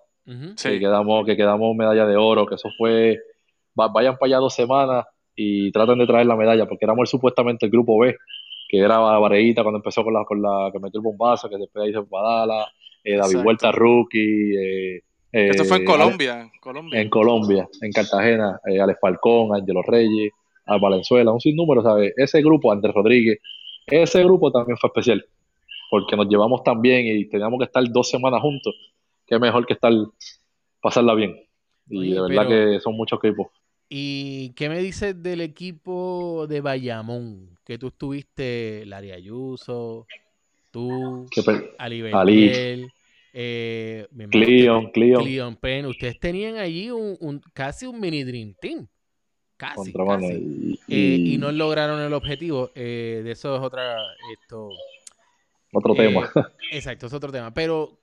Sí. 0.56 0.70
que 0.70 0.80
quedamos, 0.80 1.24
que 1.24 1.36
quedamos 1.36 1.76
medalla 1.76 2.04
de 2.04 2.16
oro, 2.16 2.46
que 2.46 2.56
eso 2.56 2.68
fue, 2.76 3.16
va- 3.78 3.86
vayan 3.88 4.16
para 4.16 4.26
allá 4.30 4.38
dos 4.38 4.54
semanas 4.54 5.06
y 5.36 5.70
traten 5.70 5.98
de 6.00 6.06
traer 6.06 6.26
la 6.26 6.34
medalla, 6.34 6.66
porque 6.66 6.84
éramos 6.84 7.02
el- 7.02 7.06
supuestamente 7.06 7.64
el 7.66 7.70
grupo 7.70 7.96
B, 8.00 8.16
que 8.68 8.78
era 8.78 8.98
Vareita 8.98 9.62
cuando 9.62 9.78
empezó 9.78 10.02
con 10.02 10.14
la, 10.14 10.24
con 10.24 10.42
la, 10.42 10.70
que 10.72 10.78
metió 10.78 10.98
el 10.98 11.04
bombazo, 11.04 11.48
que 11.48 11.56
después 11.56 11.84
ahí 11.84 11.92
se 11.92 12.00
Badala, 12.00 12.66
eh, 13.04 13.16
David. 13.16 13.42
Vuelta 13.42 13.70
Rookie, 13.72 14.56
eh, 14.56 15.02
Esto 15.32 15.64
fue 15.64 15.76
en 15.78 15.82
eh, 15.82 15.86
Colombia, 15.86 16.40
en 16.42 16.60
Colombia. 16.60 17.00
en 17.00 17.08
Colombia, 17.10 17.68
en 17.82 17.92
Cartagena, 17.92 18.60
eh, 18.66 18.80
Alex 18.80 18.98
Falcón, 19.00 19.54
Angelo 19.54 19.82
Reyes, 19.82 20.32
a 20.66 20.78
Valenzuela, 20.78 21.32
un 21.32 21.40
sinnúmero, 21.40 21.82
¿sabes? 21.82 22.12
Ese 22.16 22.40
grupo, 22.40 22.72
Andrés 22.72 22.94
Rodríguez, 22.94 23.38
ese 23.86 24.24
grupo 24.24 24.50
también 24.50 24.76
fue 24.78 24.88
especial, 24.88 25.24
porque 25.90 26.16
nos 26.16 26.28
llevamos 26.28 26.64
tan 26.64 26.82
bien 26.82 27.06
y 27.06 27.24
teníamos 27.26 27.58
que 27.58 27.66
estar 27.66 27.84
dos 27.90 28.08
semanas 28.10 28.40
juntos, 28.40 28.74
que 29.26 29.38
mejor 29.38 29.64
que 29.64 29.74
estar, 29.74 29.92
pasarla 30.80 31.14
bien. 31.14 31.36
Y 31.88 31.98
Oye, 31.98 32.14
de 32.14 32.20
verdad 32.22 32.46
pero- 32.48 32.72
que 32.72 32.80
son 32.80 32.96
muchos 32.96 33.20
equipos. 33.22 33.46
¿Y 33.88 34.50
qué 34.50 34.68
me 34.68 34.80
dices 34.80 35.22
del 35.22 35.40
equipo 35.40 36.46
de 36.48 36.60
Bayamón? 36.60 37.56
Que 37.64 37.78
tú 37.78 37.88
estuviste, 37.88 38.84
Larry 38.86 39.12
Ayuso, 39.12 40.06
tú, 40.70 41.26
Ali. 41.78 42.02
Bertiel, 42.02 42.92
eh, 43.32 44.06
Cleon, 44.30 44.90
Cleon, 44.90 45.22
Cleon 45.24 45.56
Penn. 45.56 45.86
Ustedes 45.86 46.18
tenían 46.18 46.56
allí 46.56 46.90
un, 46.90 47.16
un- 47.20 47.40
casi 47.52 47.86
un 47.86 48.00
mini 48.00 48.24
Dream 48.24 48.54
Team. 48.60 48.86
Casi, 49.56 49.92
casi. 49.92 50.34
Y, 50.34 50.78
Eh, 50.88 51.16
y 51.18 51.34
y 51.34 51.38
no 51.38 51.50
lograron 51.52 52.00
el 52.00 52.12
objetivo. 52.12 52.70
eh, 52.74 53.22
de 53.24 53.30
eso 53.32 53.56
es 53.56 53.62
otra. 53.62 53.96
Esto, 54.42 54.68
otro 55.72 55.94
eh, 55.94 55.96
tema. 55.96 56.30
Exacto, 56.70 57.06
es 57.06 57.12
otro 57.12 57.32
tema. 57.32 57.52
Pero 57.54 57.98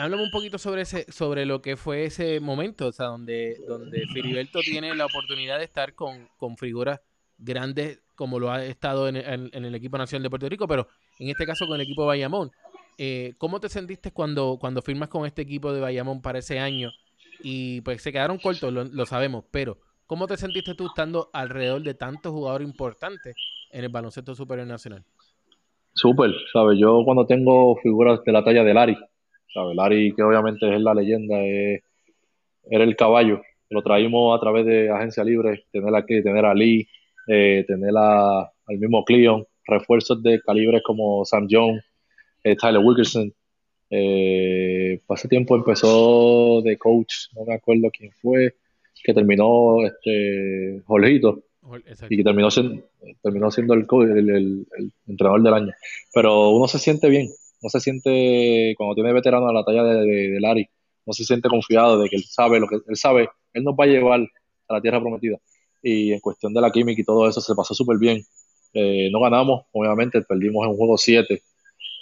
háblame 0.00 0.22
un 0.22 0.30
poquito 0.30 0.58
sobre 0.58 0.82
ese, 0.82 1.10
sobre 1.10 1.46
lo 1.46 1.62
que 1.62 1.76
fue 1.76 2.04
ese 2.04 2.40
momento, 2.40 2.88
o 2.88 2.92
sea, 2.92 3.06
donde, 3.06 3.56
donde 3.68 4.06
Filiberto 4.12 4.60
tiene 4.60 4.94
la 4.94 5.06
oportunidad 5.06 5.58
de 5.58 5.64
estar 5.64 5.94
con, 5.94 6.28
con 6.36 6.56
figuras 6.56 7.00
grandes 7.38 8.02
como 8.20 8.38
lo 8.38 8.50
ha 8.50 8.62
estado 8.64 9.08
en, 9.08 9.16
el 9.16 9.74
equipo 9.74 9.96
nacional 9.96 10.22
de 10.24 10.28
Puerto 10.28 10.46
Rico, 10.46 10.68
pero 10.68 10.86
en 11.18 11.30
este 11.30 11.46
caso 11.46 11.66
con 11.66 11.76
el 11.76 11.80
equipo 11.80 12.02
de 12.02 12.08
Bayamón. 12.08 12.50
Eh, 12.98 13.32
¿Cómo 13.38 13.60
te 13.60 13.70
sentiste 13.70 14.12
cuando, 14.12 14.58
cuando 14.60 14.82
firmas 14.82 15.08
con 15.08 15.24
este 15.24 15.40
equipo 15.40 15.72
de 15.72 15.80
Bayamón 15.80 16.20
para 16.20 16.40
ese 16.40 16.58
año? 16.58 16.90
Y 17.42 17.80
pues 17.80 18.02
se 18.02 18.12
quedaron 18.12 18.36
cortos, 18.36 18.70
lo, 18.70 19.06
sabemos, 19.06 19.44
pero 19.50 19.78
¿cómo 20.06 20.26
te 20.26 20.36
sentiste 20.36 20.74
tú 20.74 20.88
estando 20.88 21.30
alrededor 21.32 21.80
de 21.82 21.94
tantos 21.94 22.30
jugadores 22.30 22.68
importantes 22.68 23.34
en 23.70 23.84
el 23.84 23.88
baloncesto 23.88 24.34
superior 24.34 24.66
nacional? 24.66 25.02
Súper, 25.94 26.30
¿sabes? 26.52 26.78
Yo 26.78 27.02
cuando 27.06 27.24
tengo 27.24 27.74
figuras 27.76 28.20
de 28.22 28.32
la 28.32 28.44
talla 28.44 28.64
de 28.64 28.74
Larry, 28.74 28.98
¿sabes? 29.52 29.76
Larry, 29.76 30.12
que 30.14 30.22
obviamente 30.22 30.74
es 30.74 30.80
la 30.80 30.94
leyenda, 30.94 31.42
es- 31.44 31.82
era 32.70 32.84
el 32.84 32.96
caballo. 32.96 33.42
Lo 33.70 33.82
traímos 33.82 34.36
a 34.36 34.40
través 34.40 34.66
de 34.66 34.90
Agencia 34.90 35.24
Libre, 35.24 35.64
tener 35.72 35.94
aquí, 35.94 36.22
tener 36.22 36.44
a 36.44 36.54
Lee, 36.54 36.86
eh, 37.28 37.64
tener 37.66 37.92
a- 37.96 38.40
al 38.42 38.78
mismo 38.78 39.04
Cleon, 39.04 39.44
refuerzos 39.66 40.22
de 40.22 40.40
calibres 40.40 40.82
como 40.82 41.24
Sam 41.24 41.46
Jones, 41.50 41.84
eh, 42.44 42.56
Tyler 42.56 42.82
Wilkerson. 42.84 43.32
Eh, 43.90 45.00
hace 45.08 45.28
tiempo 45.28 45.56
empezó 45.56 46.62
de 46.62 46.76
coach, 46.78 47.12
no 47.34 47.44
me 47.44 47.54
acuerdo 47.54 47.90
quién 47.96 48.12
fue, 48.12 48.54
que 49.02 49.12
terminó 49.14 49.84
este 49.84 50.80
Jorgito 50.86 51.42
Exacto. 51.86 52.12
y 52.14 52.18
que 52.18 52.24
terminó 52.24 52.50
siendo, 52.50 52.82
terminó 53.22 53.50
siendo 53.50 53.74
el, 53.74 53.86
co- 53.86 54.02
el, 54.04 54.30
el- 54.30 54.66
el 54.78 54.92
entrenador 55.08 55.42
del 55.42 55.54
año. 55.54 55.72
Pero 56.14 56.50
uno 56.50 56.68
se 56.68 56.78
siente 56.78 57.08
bien, 57.08 57.28
no 57.62 57.68
se 57.68 57.80
siente, 57.80 58.74
cuando 58.76 58.94
tiene 58.94 59.12
veterano 59.12 59.48
a 59.48 59.52
la 59.52 59.64
talla 59.64 59.84
de, 59.84 60.00
de, 60.00 60.30
de 60.30 60.40
Larry, 60.40 60.68
no 61.06 61.12
se 61.12 61.24
siente 61.24 61.48
confiado 61.48 61.98
de 61.98 62.08
que 62.08 62.16
él 62.16 62.24
sabe 62.24 62.60
lo 62.60 62.68
que 62.68 62.76
él 62.86 62.96
sabe, 62.96 63.28
él 63.52 63.64
nos 63.64 63.74
va 63.74 63.84
a 63.84 63.88
llevar 63.88 64.20
a 64.68 64.74
la 64.74 64.80
tierra 64.80 65.00
prometida. 65.00 65.38
Y 65.82 66.12
en 66.12 66.20
cuestión 66.20 66.52
de 66.52 66.60
la 66.60 66.70
química 66.70 67.00
y 67.00 67.04
todo 67.04 67.28
eso, 67.28 67.40
se 67.40 67.54
pasó 67.54 67.74
súper 67.74 67.98
bien. 67.98 68.22
Eh, 68.72 69.08
no 69.10 69.20
ganamos, 69.20 69.64
obviamente, 69.72 70.20
perdimos 70.22 70.64
en 70.64 70.70
un 70.70 70.76
juego 70.76 70.96
7 70.96 71.42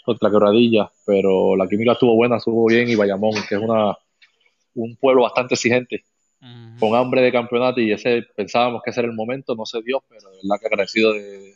contra 0.04 0.30
Quebradilla, 0.30 0.90
pero 1.06 1.56
la 1.56 1.66
química 1.68 1.92
estuvo 1.92 2.14
buena, 2.14 2.36
estuvo 2.36 2.66
bien 2.66 2.88
y 2.88 2.94
Bayamón, 2.94 3.34
que 3.48 3.54
es 3.54 3.60
una, 3.60 3.96
un 4.74 4.96
pueblo 4.96 5.22
bastante 5.22 5.54
exigente, 5.54 6.04
con 6.78 6.94
hambre 6.94 7.20
de 7.20 7.32
campeonato 7.32 7.80
y 7.80 7.90
ese 7.90 8.22
pensábamos 8.36 8.80
que 8.82 8.90
ese 8.90 9.00
era 9.00 9.08
el 9.08 9.14
momento, 9.14 9.56
no 9.56 9.66
se 9.66 9.82
dio, 9.82 10.02
pero 10.08 10.30
de 10.30 10.36
verdad 10.36 10.60
que 10.60 10.66
agradecido 10.66 11.12
de, 11.12 11.54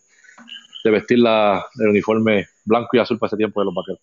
de 0.85 0.90
vestir 0.90 1.18
la, 1.18 1.64
el 1.79 1.88
uniforme 1.88 2.47
blanco 2.64 2.97
y 2.97 2.99
azul 2.99 3.18
para 3.18 3.29
ese 3.29 3.37
tiempo 3.37 3.61
de 3.61 3.66
los 3.66 3.75
vaqueros. 3.75 4.01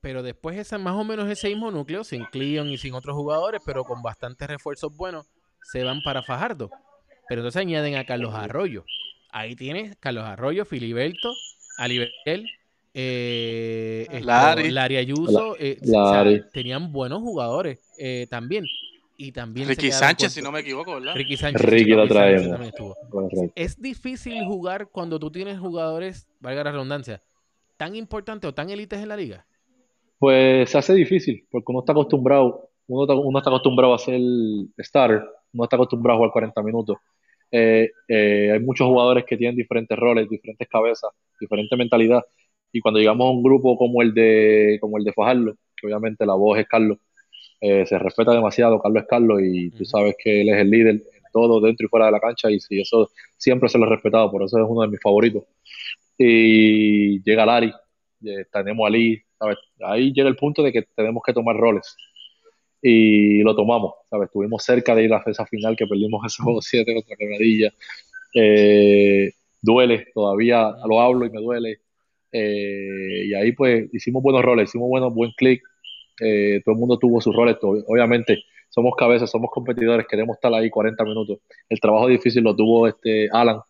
Pero 0.00 0.22
después 0.22 0.56
esa, 0.56 0.78
más 0.78 0.94
o 0.94 1.04
menos 1.04 1.28
ese 1.28 1.48
mismo 1.48 1.70
núcleo, 1.70 2.04
sin 2.04 2.24
Cleon 2.26 2.68
y 2.68 2.78
sin 2.78 2.94
otros 2.94 3.16
jugadores, 3.16 3.60
pero 3.64 3.84
con 3.84 4.02
bastantes 4.02 4.46
refuerzos 4.48 4.94
buenos, 4.96 5.26
se 5.62 5.82
van 5.82 6.00
para 6.04 6.22
Fajardo. 6.22 6.70
Pero 7.28 7.40
entonces 7.40 7.60
añaden 7.60 7.96
a 7.96 8.04
Carlos 8.04 8.34
Arroyo. 8.34 8.84
Ahí 9.30 9.56
tienes 9.56 9.96
Carlos 9.98 10.24
Arroyo, 10.24 10.64
Filiberto, 10.64 11.32
Alibel, 11.76 12.48
eh, 12.94 14.06
esto, 14.10 14.26
Larry. 14.26 14.70
Larry 14.70 14.96
Ayuso. 14.96 15.56
eh, 15.58 15.78
o 15.82 15.86
sea, 15.86 16.00
Larry. 16.24 16.44
tenían 16.52 16.92
buenos 16.92 17.20
jugadores 17.20 17.78
eh, 17.98 18.26
también. 18.30 18.64
Y 19.18 19.32
también 19.32 19.66
se 19.66 19.74
Ricky 19.74 19.92
Sánchez, 19.92 20.32
si 20.32 20.42
no 20.42 20.52
me 20.52 20.60
equivoco, 20.60 20.94
¿verdad? 20.94 21.14
Ricky 21.14 21.36
Sánchez. 21.36 21.62
Ricky 21.62 21.92
lo 21.92 22.06
traemos. 22.06 22.60
Es 23.54 23.80
difícil 23.80 24.44
jugar 24.44 24.88
cuando 24.90 25.18
tú 25.18 25.30
tienes 25.30 25.58
jugadores, 25.58 26.26
valga 26.40 26.64
la 26.64 26.72
redundancia, 26.72 27.22
tan 27.76 27.96
importantes 27.96 28.48
o 28.48 28.54
tan 28.54 28.70
élites 28.70 29.00
en 29.00 29.08
la 29.08 29.16
liga. 29.16 29.46
Pues 30.18 30.70
se 30.70 30.78
hace 30.78 30.94
difícil, 30.94 31.46
porque 31.50 31.66
uno 31.68 31.80
está 31.80 31.92
acostumbrado, 31.92 32.70
uno 32.86 33.04
está, 33.04 33.14
uno 33.14 33.38
está 33.38 33.50
acostumbrado 33.50 33.94
a 33.94 33.98
ser 33.98 34.20
starter, 34.78 35.24
uno 35.52 35.64
está 35.64 35.76
acostumbrado 35.76 36.16
a 36.16 36.18
jugar 36.18 36.32
40 36.32 36.62
minutos. 36.62 36.96
Eh, 37.50 37.90
eh, 38.08 38.50
hay 38.52 38.60
muchos 38.60 38.86
jugadores 38.86 39.24
que 39.24 39.36
tienen 39.36 39.56
diferentes 39.56 39.96
roles, 39.98 40.28
diferentes 40.28 40.68
cabezas, 40.68 41.10
diferente 41.40 41.76
mentalidad. 41.76 42.22
Y 42.72 42.80
cuando 42.80 42.98
llegamos 42.98 43.26
a 43.26 43.30
un 43.30 43.42
grupo 43.42 43.78
como 43.78 44.02
el 44.02 44.12
de, 44.12 44.78
como 44.80 44.98
el 44.98 45.04
de 45.04 45.12
Fajardo, 45.12 45.54
que 45.76 45.86
obviamente 45.86 46.26
la 46.26 46.34
voz 46.34 46.58
es 46.58 46.66
Carlos, 46.66 46.98
Eh, 47.60 47.86
se 47.86 47.98
respeta 47.98 48.32
demasiado 48.32 48.80
Carlos 48.80 49.02
es 49.02 49.08
Carlos 49.08 49.40
y 49.42 49.70
tú 49.70 49.84
sabes 49.84 50.14
que 50.22 50.42
él 50.42 50.50
es 50.50 50.58
el 50.58 50.70
líder 50.70 50.94
en 50.96 51.02
todo, 51.32 51.60
dentro 51.60 51.86
y 51.86 51.88
fuera 51.88 52.06
de 52.06 52.12
la 52.12 52.20
cancha 52.20 52.50
y 52.50 52.60
si 52.60 52.80
eso 52.80 53.10
siempre 53.36 53.68
se 53.68 53.78
lo 53.78 53.86
he 53.86 53.90
respetado, 53.90 54.30
por 54.30 54.42
eso 54.42 54.58
es 54.58 54.64
uno 54.68 54.82
de 54.82 54.88
mis 54.88 55.00
favoritos. 55.00 55.44
Y 56.18 57.22
llega 57.22 57.46
Lari, 57.46 57.72
eh, 58.24 58.44
tenemos 58.52 58.88
a 58.88 58.92
¿sabes? 59.38 59.58
ahí 59.80 60.12
llega 60.12 60.28
el 60.28 60.36
punto 60.36 60.62
de 60.62 60.72
que 60.72 60.82
tenemos 60.94 61.22
que 61.24 61.32
tomar 61.32 61.56
roles 61.56 61.96
y 62.82 63.42
lo 63.42 63.56
tomamos, 63.56 63.94
¿sabes? 64.08 64.26
Estuvimos 64.26 64.62
cerca 64.62 64.94
de 64.94 65.04
ir 65.04 65.12
a 65.12 65.22
esa 65.26 65.46
final 65.46 65.76
que 65.76 65.86
perdimos 65.86 66.24
ese 66.26 66.42
juego 66.42 66.62
7 66.62 66.94
contra 66.94 67.16
Quebradilla. 67.16 67.72
Eh, 68.34 69.32
duele, 69.60 70.06
todavía 70.14 70.72
lo 70.88 71.00
hablo 71.00 71.26
y 71.26 71.30
me 71.30 71.40
duele. 71.40 71.80
Eh, 72.30 73.24
y 73.26 73.34
ahí 73.34 73.52
pues 73.52 73.88
hicimos 73.92 74.22
buenos 74.22 74.42
roles, 74.42 74.68
hicimos 74.68 74.88
buenos, 74.88 75.12
buen 75.14 75.32
click. 75.36 75.62
Eh, 76.20 76.62
todo 76.64 76.74
el 76.74 76.78
mundo 76.78 76.98
tuvo 76.98 77.20
sus 77.20 77.34
roles, 77.34 77.56
obviamente 77.60 78.42
somos 78.68 78.94
cabezas, 78.96 79.30
somos 79.30 79.50
competidores, 79.50 80.06
queremos 80.06 80.36
estar 80.36 80.52
ahí 80.52 80.68
40 80.68 81.02
minutos. 81.04 81.38
El 81.68 81.80
trabajo 81.80 82.08
difícil 82.08 82.42
lo 82.42 82.54
tuvo 82.54 82.86
este 82.86 83.28
Alan, 83.32 83.60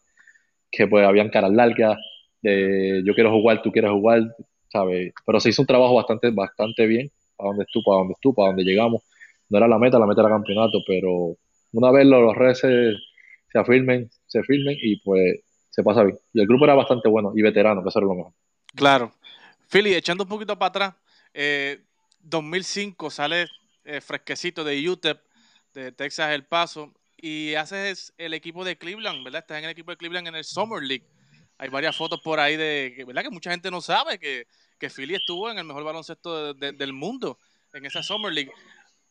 que 0.70 0.86
pues 0.86 1.06
habían 1.06 1.28
caras 1.28 1.52
largas, 1.52 1.96
de 2.42 3.02
yo 3.04 3.14
quiero 3.14 3.30
jugar, 3.30 3.62
tú 3.62 3.70
quieres 3.70 3.90
jugar, 3.90 4.22
¿sabes? 4.68 5.12
Pero 5.24 5.40
se 5.40 5.50
hizo 5.50 5.62
un 5.62 5.66
trabajo 5.66 5.94
bastante, 5.94 6.30
bastante 6.30 6.86
bien 6.86 7.10
para 7.36 7.50
donde 7.50 7.64
estuvo, 7.64 7.84
para 7.84 7.98
donde 7.98 8.14
estuvo, 8.14 8.46
donde 8.46 8.64
llegamos. 8.64 9.02
No 9.48 9.58
era 9.58 9.68
la 9.68 9.78
meta, 9.78 9.98
la 9.98 10.06
meta 10.06 10.22
era 10.22 10.30
campeonato, 10.30 10.78
pero 10.86 11.36
una 11.72 11.90
vez 11.92 12.06
los, 12.06 12.34
redes 12.34 12.58
se, 12.58 12.94
se 13.52 13.58
afirmen, 13.58 14.10
se 14.26 14.42
firmen 14.42 14.76
y 14.82 14.96
pues 15.00 15.40
se 15.70 15.82
pasa 15.82 16.02
bien. 16.02 16.18
Y 16.32 16.40
el 16.40 16.46
grupo 16.46 16.64
era 16.64 16.74
bastante 16.74 17.08
bueno 17.08 17.32
y 17.34 17.42
veterano, 17.42 17.82
que 17.82 17.90
eso 17.90 17.98
era 17.98 18.08
lo 18.08 18.14
mejor. 18.14 18.32
Claro. 18.74 19.12
Philly, 19.68 19.94
echando 19.94 20.24
un 20.24 20.28
poquito 20.28 20.58
para 20.58 20.68
atrás, 20.68 20.94
2005 22.28 23.06
eh, 23.06 23.10
sale 23.10 23.46
eh, 23.84 24.00
fresquecito 24.00 24.64
de 24.64 24.88
UTEP, 24.88 25.20
de 25.74 25.92
Texas 25.92 26.32
El 26.32 26.44
Paso, 26.44 26.92
y 27.16 27.54
haces 27.54 28.12
el 28.18 28.34
equipo 28.34 28.64
de 28.64 28.76
Cleveland, 28.76 29.24
¿verdad? 29.24 29.42
Estás 29.42 29.58
en 29.58 29.64
el 29.64 29.70
equipo 29.70 29.90
de 29.90 29.96
Cleveland 29.96 30.28
en 30.28 30.34
el 30.34 30.44
Summer 30.44 30.82
League. 30.82 31.06
Hay 31.58 31.70
varias 31.70 31.96
fotos 31.96 32.20
por 32.22 32.38
ahí 32.38 32.56
de, 32.56 33.04
¿verdad? 33.06 33.22
Que 33.22 33.30
mucha 33.30 33.50
gente 33.50 33.70
no 33.70 33.80
sabe 33.80 34.18
que, 34.18 34.46
que 34.78 34.90
Philly 34.90 35.14
estuvo 35.14 35.50
en 35.50 35.58
el 35.58 35.64
mejor 35.64 35.84
baloncesto 35.84 36.52
del 36.52 36.92
mundo, 36.92 37.38
en 37.72 37.86
esa 37.86 38.02
Summer 38.02 38.32
League. 38.32 38.52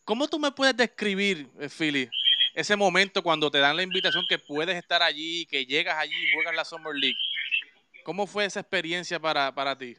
¿Cómo 0.04 0.28
tú 0.28 0.38
me 0.38 0.52
puedes 0.52 0.78
describir, 0.78 1.50
eh, 1.60 1.70
Philly, 1.70 2.08
ese 2.54 2.76
momento 2.76 3.24
cuando 3.24 3.50
te 3.50 3.58
dan 3.58 3.76
la 3.76 3.84
invitación 3.84 4.26
que 4.30 4.38
puedes 4.38 4.78
estar 4.78 5.02
allí, 5.02 5.46
que 5.48 5.66
llegas 5.66 5.98
allí 5.98 6.14
y 6.14 6.34
juegas 6.34 6.56
la 6.56 6.66
Summer 6.66 6.94
League? 6.94 7.18
¿Cómo 8.04 8.28
fue 8.28 8.46
esa 8.46 8.60
experiencia 8.60 9.20
para, 9.20 9.54
para 9.56 9.76
ti? 9.76 9.96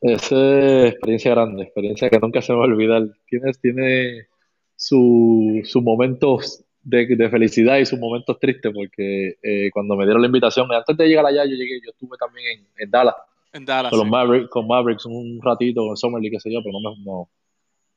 Esa 0.00 0.88
experiencia 0.88 1.30
grande, 1.30 1.62
experiencia 1.62 2.10
que 2.10 2.18
nunca 2.18 2.42
se 2.42 2.52
me 2.52 2.58
va 2.58 2.64
a 2.64 2.68
olvidar. 2.68 3.08
Tienes, 3.28 3.58
tiene 3.60 4.26
sus 4.76 5.70
su 5.70 5.80
momentos 5.80 6.64
de, 6.82 7.06
de, 7.06 7.30
felicidad 7.30 7.78
y 7.78 7.86
sus 7.86 7.98
momentos 7.98 8.38
tristes, 8.38 8.72
porque 8.72 9.36
eh, 9.42 9.70
cuando 9.72 9.96
me 9.96 10.04
dieron 10.04 10.22
la 10.22 10.28
invitación, 10.28 10.70
antes 10.72 10.96
de 10.96 11.08
llegar 11.08 11.26
allá, 11.26 11.44
yo 11.44 11.56
llegué, 11.56 11.80
yo 11.84 11.90
estuve 11.90 12.16
también 12.18 12.58
en, 12.58 12.66
en 12.78 12.90
Dallas. 12.90 13.14
En 13.52 13.64
Dallas. 13.64 13.90
Con, 13.90 14.00
los 14.00 14.08
Mavericks, 14.08 14.50
con 14.50 14.66
Mavericks 14.68 15.06
un 15.06 15.40
ratito, 15.42 15.88
en 15.88 15.96
Summer 15.96 16.20
League, 16.20 16.36
qué 16.36 16.40
sé 16.40 16.52
yo, 16.52 16.60
pero 16.62 16.78
no, 16.80 16.94
no, 17.04 17.28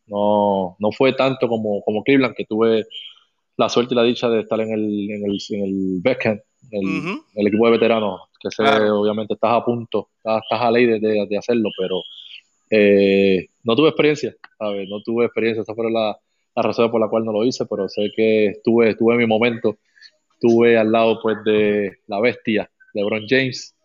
no, 0.07 0.75
no 0.79 0.91
fue 0.91 1.13
tanto 1.13 1.47
como, 1.47 1.83
como 1.83 2.03
Cleveland, 2.03 2.33
que 2.35 2.45
tuve 2.45 2.85
la 3.57 3.67
suerte 3.67 3.93
y 3.93 3.97
la 3.97 4.03
dicha 4.03 4.29
de 4.29 4.39
estar 4.39 4.59
en 4.61 4.71
el, 4.71 5.11
en 5.11 5.25
el, 5.25 5.37
en 5.49 5.63
el 5.65 6.01
Beckham, 6.01 6.39
el, 6.71 7.19
el 7.35 7.47
equipo 7.47 7.65
de 7.65 7.71
veteranos, 7.71 8.21
que 8.39 8.51
sé, 8.51 8.63
obviamente 8.63 9.33
estás 9.33 9.53
a 9.53 9.65
punto, 9.65 10.09
estás, 10.17 10.43
a 10.49 10.71
ley 10.71 10.85
de, 10.85 10.99
de, 10.99 11.37
hacerlo, 11.37 11.69
pero 11.77 12.01
eh, 12.69 13.47
no 13.63 13.75
tuve 13.75 13.89
experiencia, 13.89 14.35
¿sabes? 14.57 14.87
No 14.89 15.01
tuve 15.01 15.25
experiencia, 15.25 15.61
esa 15.61 15.75
fue 15.75 15.91
la, 15.91 16.17
la, 16.55 16.61
razón 16.61 16.89
por 16.91 17.01
la 17.01 17.07
cual 17.07 17.25
no 17.25 17.31
lo 17.31 17.45
hice, 17.45 17.65
pero 17.65 17.89
sé 17.89 18.09
que 18.15 18.47
estuve, 18.47 18.91
estuve 18.91 19.13
en 19.13 19.19
mi 19.19 19.27
momento, 19.27 19.77
estuve 20.33 20.77
al 20.77 20.91
lado 20.91 21.19
pues 21.21 21.37
de 21.43 21.97
la 22.07 22.19
bestia, 22.19 22.69
LeBron 22.93 23.25
James, 23.27 23.75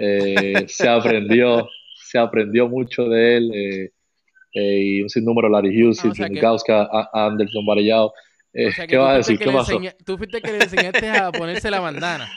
eh, 0.00 0.64
se 0.66 0.88
aprendió, 0.88 1.68
se 1.96 2.18
aprendió 2.18 2.68
mucho 2.68 3.04
de 3.04 3.36
él, 3.36 3.52
eh, 3.54 3.90
eh, 4.52 4.80
y 4.82 5.02
un 5.02 5.08
sinnúmero 5.08 5.48
Larry 5.48 5.70
Hughes, 5.70 6.04
no, 6.04 6.10
o 6.10 7.08
Anderson 7.12 7.66
Varellao. 7.66 8.12
Eh, 8.52 8.70
¿Qué 8.88 8.96
vas 8.96 9.10
a 9.10 9.16
decir? 9.18 9.38
¿Qué 9.38 9.50
pasó? 9.50 9.78
Tú 10.04 10.16
fuiste 10.18 10.40
que 10.40 10.50
le 10.50 10.58
enseñaste 10.64 11.08
a 11.08 11.30
ponerse 11.30 11.70
la 11.70 11.80
bandana. 11.80 12.30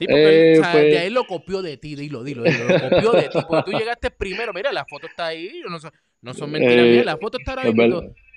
Sí, 0.00 0.06
porque 0.06 0.54
eh, 0.54 0.60
pues 0.60 0.74
de 0.74 0.98
ahí 0.98 1.10
lo 1.10 1.26
copió 1.26 1.60
de 1.60 1.76
ti, 1.76 1.94
dilo, 1.94 2.24
dilo, 2.24 2.42
dilo, 2.42 2.64
lo 2.64 2.80
copió 2.80 3.12
de 3.12 3.28
ti, 3.28 3.38
porque 3.46 3.70
tú 3.70 3.78
llegaste 3.78 4.10
primero, 4.10 4.54
mira, 4.54 4.72
la 4.72 4.86
foto 4.86 5.06
está 5.06 5.26
ahí, 5.26 5.60
no 5.68 5.78
son, 5.78 5.90
no 6.22 6.32
son 6.32 6.50
mentiras 6.50 6.86
eh, 6.86 7.04
la 7.04 7.18
foto 7.18 7.36
está 7.38 7.60
ahí. 7.60 7.74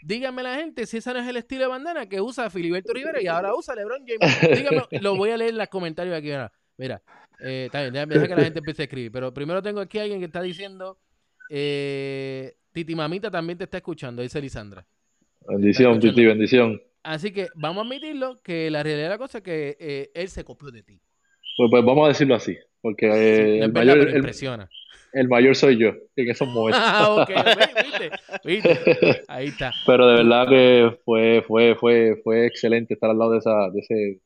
Dígame 0.01 0.43
la 0.43 0.55
gente 0.55 0.85
si 0.85 0.97
ese 0.97 1.13
no 1.13 1.19
es 1.19 1.27
el 1.29 1.37
estilo 1.37 1.61
de 1.61 1.67
bandana 1.67 2.09
que 2.09 2.19
usa 2.19 2.49
Filiberto 2.49 2.91
Rivera 2.91 3.21
y 3.21 3.27
ahora 3.27 3.55
usa 3.55 3.75
LeBron 3.75 4.05
James. 4.05 4.41
Dígame, 4.59 4.83
lo 4.99 5.15
voy 5.15 5.29
a 5.29 5.37
leer 5.37 5.51
en 5.51 5.57
los 5.59 5.69
comentaririos 5.69 6.19
aquí. 6.19 6.31
Mira, 6.75 7.01
eh, 7.39 7.69
bien, 7.71 8.09
deja 8.09 8.27
que 8.27 8.35
la 8.35 8.43
gente 8.43 8.59
empiece 8.59 8.81
a 8.81 8.85
escribir, 8.85 9.11
pero 9.13 9.33
primero 9.33 9.63
tengo 9.63 9.79
aquí 9.79 9.99
a 9.99 10.01
alguien 10.01 10.19
que 10.19 10.25
está 10.25 10.41
diciendo 10.41 10.99
eh, 11.49 12.57
Titi 12.73 12.93
Mamita 12.93 13.31
también 13.31 13.57
te 13.57 13.63
está 13.63 13.77
escuchando, 13.77 14.21
dice 14.21 14.41
Lisandra. 14.41 14.85
Bendición, 15.47 15.97
Titi, 16.01 16.25
bendición. 16.25 16.81
Así 17.03 17.31
que 17.31 17.47
vamos 17.55 17.83
a 17.83 17.87
admitirlo 17.87 18.41
que 18.41 18.71
la 18.71 18.81
realidad 18.81 19.05
de 19.05 19.09
la 19.09 19.17
cosa 19.17 19.37
es 19.39 19.43
que 19.43 19.77
eh, 19.79 20.11
él 20.13 20.29
se 20.29 20.43
copió 20.43 20.71
de 20.71 20.83
ti. 20.83 21.01
Pues, 21.57 21.69
pues 21.69 21.85
vamos 21.85 22.05
a 22.05 22.07
decirlo 22.09 22.35
así, 22.35 22.57
porque 22.81 23.07
eh, 23.07 23.59
el, 23.59 23.71
mayor, 23.71 23.97
el, 25.13 25.27
mayor 25.27 25.55
soy 25.55 25.77
yo 25.77 25.93
en 26.15 26.29
esos 26.29 26.47
momentos. 26.53 26.81
ah, 26.83 27.15
ok, 27.15 27.29
¿viste? 27.83 28.11
¿Viste? 28.43 29.23
Ahí 29.27 29.47
está. 29.47 29.71
Pero 29.85 30.07
de 30.07 30.23
verdad 30.23 30.47
que 30.47 30.97
fue, 31.05 31.43
fue, 31.47 31.75
fue, 31.75 32.19
fue 32.23 32.47
excelente 32.47 32.93
estar 32.95 33.09
al 33.09 33.19
lado 33.19 33.31
de 33.31 33.37
esa, 33.39 33.69
de 33.69 33.79
ese, 33.79 34.19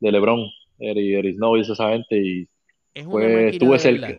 de 0.00 0.12
LeBron, 0.12 0.40
Eric 0.78 1.34
Snow 1.36 1.56
y 1.56 1.60
esa 1.60 1.90
gente 1.90 2.16
y 2.16 2.48
fue, 3.04 3.50
estuve 3.50 3.78
cerca 3.78 4.18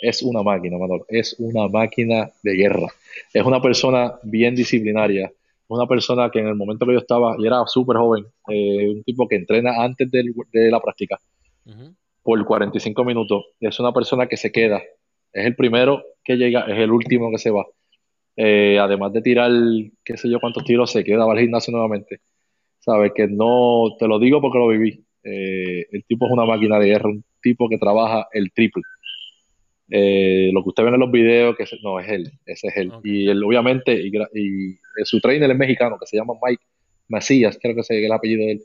es 0.00 0.22
una 0.22 0.42
máquina, 0.42 0.78
Manolo, 0.78 1.04
es 1.08 1.36
una 1.38 1.68
máquina 1.68 2.30
de 2.42 2.54
guerra. 2.54 2.88
Es 3.32 3.44
una 3.44 3.60
persona 3.60 4.14
bien 4.22 4.54
disciplinaria, 4.54 5.32
una 5.68 5.86
persona 5.86 6.30
que 6.30 6.40
en 6.40 6.48
el 6.48 6.54
momento 6.54 6.86
que 6.86 6.92
yo 6.92 6.98
estaba, 6.98 7.36
y 7.38 7.46
era 7.46 7.66
súper 7.66 7.96
joven, 7.96 8.26
eh, 8.48 8.88
un 8.88 9.02
tipo 9.04 9.26
que 9.26 9.36
entrena 9.36 9.82
antes 9.82 10.10
de, 10.10 10.24
la 10.70 10.80
práctica 10.80 11.18
por 12.22 12.44
45 12.44 13.04
minutos, 13.04 13.44
es 13.60 13.78
una 13.80 13.92
persona 13.92 14.26
que 14.26 14.36
se 14.36 14.50
queda, 14.50 14.82
es 15.32 15.46
el 15.46 15.54
primero 15.54 16.02
que 16.24 16.36
llega, 16.36 16.62
es 16.62 16.78
el 16.78 16.90
último 16.90 17.30
que 17.30 17.38
se 17.38 17.50
va. 17.50 17.66
Eh, 18.36 18.78
además 18.78 19.12
de 19.12 19.22
tirar, 19.22 19.50
qué 20.04 20.16
sé 20.16 20.28
yo 20.28 20.40
cuántos 20.40 20.64
tiros, 20.64 20.90
se 20.90 21.04
queda, 21.04 21.24
va 21.24 21.32
al 21.32 21.40
gimnasio 21.40 21.72
nuevamente. 21.72 22.20
Sabes 22.80 23.12
que 23.14 23.26
no, 23.26 23.96
te 23.98 24.08
lo 24.08 24.18
digo 24.18 24.40
porque 24.40 24.58
lo 24.58 24.68
viví. 24.68 25.04
Eh, 25.22 25.86
el 25.90 26.04
tipo 26.04 26.26
es 26.26 26.32
una 26.32 26.44
máquina 26.44 26.78
de 26.78 26.86
guerra, 26.86 27.08
un 27.08 27.24
tipo 27.42 27.68
que 27.68 27.78
trabaja 27.78 28.28
el 28.32 28.52
triple. 28.52 28.82
Eh, 29.90 30.50
lo 30.52 30.62
que 30.62 30.68
usted 30.70 30.84
ve 30.84 30.90
en 30.90 31.00
los 31.00 31.10
videos, 31.10 31.56
que 31.56 31.64
no 31.82 32.00
es 32.00 32.08
él, 32.08 32.30
ese 32.44 32.68
es 32.68 32.76
él. 32.76 32.92
Y 33.04 33.28
él, 33.28 33.42
obviamente, 33.42 33.92
y, 33.94 34.08
y, 34.08 34.78
su 35.04 35.20
trainer 35.20 35.50
es 35.50 35.56
mexicano, 35.56 35.98
que 35.98 36.06
se 36.06 36.16
llama 36.16 36.34
Mike 36.42 36.62
Macías, 37.08 37.58
creo 37.60 37.74
que 37.74 37.82
es 37.82 37.90
el 37.90 38.12
apellido 38.12 38.46
de 38.46 38.52
él, 38.52 38.62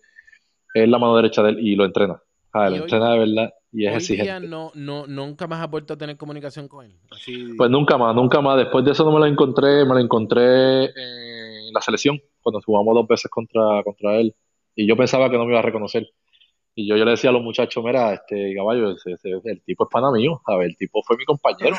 es 0.74 0.88
la 0.88 1.00
mano 1.00 1.16
derecha 1.16 1.44
de 1.44 1.52
él 1.52 1.60
y 1.60 1.76
lo 1.76 1.86
entrena. 1.86 2.22
Ah, 2.54 2.70
lo 2.70 2.78
entrena 2.78 3.14
de 3.14 3.20
verdad 3.20 3.54
y 3.72 3.86
es 3.86 3.96
exigente. 3.96 4.48
no, 4.48 4.72
no, 4.76 5.08
nunca 5.08 5.48
más 5.48 5.62
ha 5.62 5.68
vuelto 5.68 5.94
a 5.94 5.98
tener 5.98 6.18
comunicación 6.18 6.68
con 6.68 6.86
él. 6.86 6.94
Pues 7.58 7.70
nunca 7.70 7.98
más, 7.98 8.14
nunca 8.14 8.42
más. 8.42 8.58
Después 8.58 8.84
de 8.84 8.92
eso 8.92 9.06
no 9.06 9.12
me 9.14 9.20
lo 9.20 9.26
encontré, 9.26 9.86
me 9.86 9.94
lo 9.94 10.00
encontré 10.00 10.86
en 10.86 11.74
la 11.74 11.82
selección, 11.82 12.20
cuando 12.42 12.62
jugamos 12.62 12.94
dos 12.94 13.08
veces 13.08 13.32
contra, 13.32 13.82
contra 13.84 14.16
él. 14.16 14.36
Y 14.76 14.88
yo 14.88 14.98
pensaba 14.98 15.30
que 15.30 15.38
no 15.38 15.46
me 15.46 15.52
iba 15.52 15.60
a 15.60 15.64
reconocer. 15.64 16.10
Y 16.76 16.88
yo, 16.88 16.98
yo 16.98 17.06
le 17.06 17.12
decía 17.12 17.30
a 17.30 17.34
los 17.34 17.44
muchachos, 17.44 17.84
mira, 17.84 18.14
este 18.14 18.54
caballo, 18.56 18.90
el 18.90 19.62
tipo 19.64 19.84
es 19.86 19.90
pana 19.92 20.12
mío, 20.12 20.42
¿sabes? 20.46 20.70
El 20.70 20.78
tipo 20.78 21.02
fue 21.04 21.18
mi 21.18 21.26
compañero. 21.26 21.76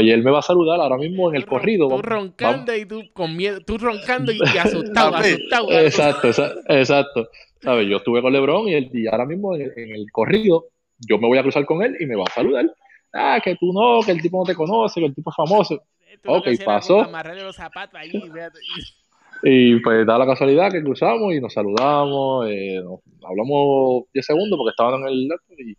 Y 0.00 0.10
él 0.10 0.22
me 0.22 0.30
va 0.30 0.38
a 0.38 0.42
saludar 0.42 0.80
ahora 0.80 0.96
mismo 0.96 1.30
en 1.30 1.36
el 1.36 1.46
corrido. 1.46 1.88
Tú 1.88 2.02
roncando 2.02 2.74
y 2.74 2.86
tú 2.86 3.02
con 3.12 3.36
miedo, 3.36 3.60
tú 3.60 3.78
roncando 3.78 4.32
y, 4.32 4.40
asustado, 4.58 5.16
asustado, 5.16 5.70
Exacto, 5.70 6.28
exacto. 6.68 7.28
¿Sabes? 7.60 7.88
Yo 7.88 7.98
estuve 7.98 8.22
con 8.22 8.32
Lebron 8.32 8.68
y, 8.68 8.90
y 8.92 9.06
ahora 9.06 9.24
mismo 9.26 9.54
en, 9.54 9.72
el 9.76 10.06
corrido, 10.12 10.66
yo 10.98 11.18
me 11.18 11.28
voy 11.28 11.38
a 11.38 11.42
cruzar 11.42 11.64
con 11.64 11.82
él 11.82 11.96
y 11.98 12.06
me 12.06 12.16
va 12.16 12.24
a 12.28 12.32
saludar. 12.32 12.66
Ah, 13.12 13.40
que 13.42 13.56
tú 13.56 13.72
no, 13.72 14.00
que 14.04 14.12
el 14.12 14.22
tipo 14.22 14.38
no 14.38 14.44
te 14.44 14.54
conoce, 14.54 15.00
que 15.00 15.06
el 15.06 15.14
tipo 15.14 15.30
es 15.30 15.36
famoso. 15.36 15.82
ok, 16.26 16.48
pasó. 16.64 17.04
Los 17.04 17.56
zapatos 17.56 18.00
ahí, 18.00 18.10
y 19.42 19.80
pues 19.80 20.06
da 20.06 20.18
la 20.18 20.26
casualidad 20.26 20.70
que 20.70 20.82
cruzamos 20.82 21.34
y 21.34 21.40
nos 21.40 21.52
saludamos, 21.52 22.48
eh, 22.48 22.80
hablamos 23.24 24.04
10 24.12 24.24
segundos 24.24 24.56
porque 24.56 24.70
estaban 24.70 25.00
en 25.02 25.08
el 25.08 25.28
y 25.58 25.76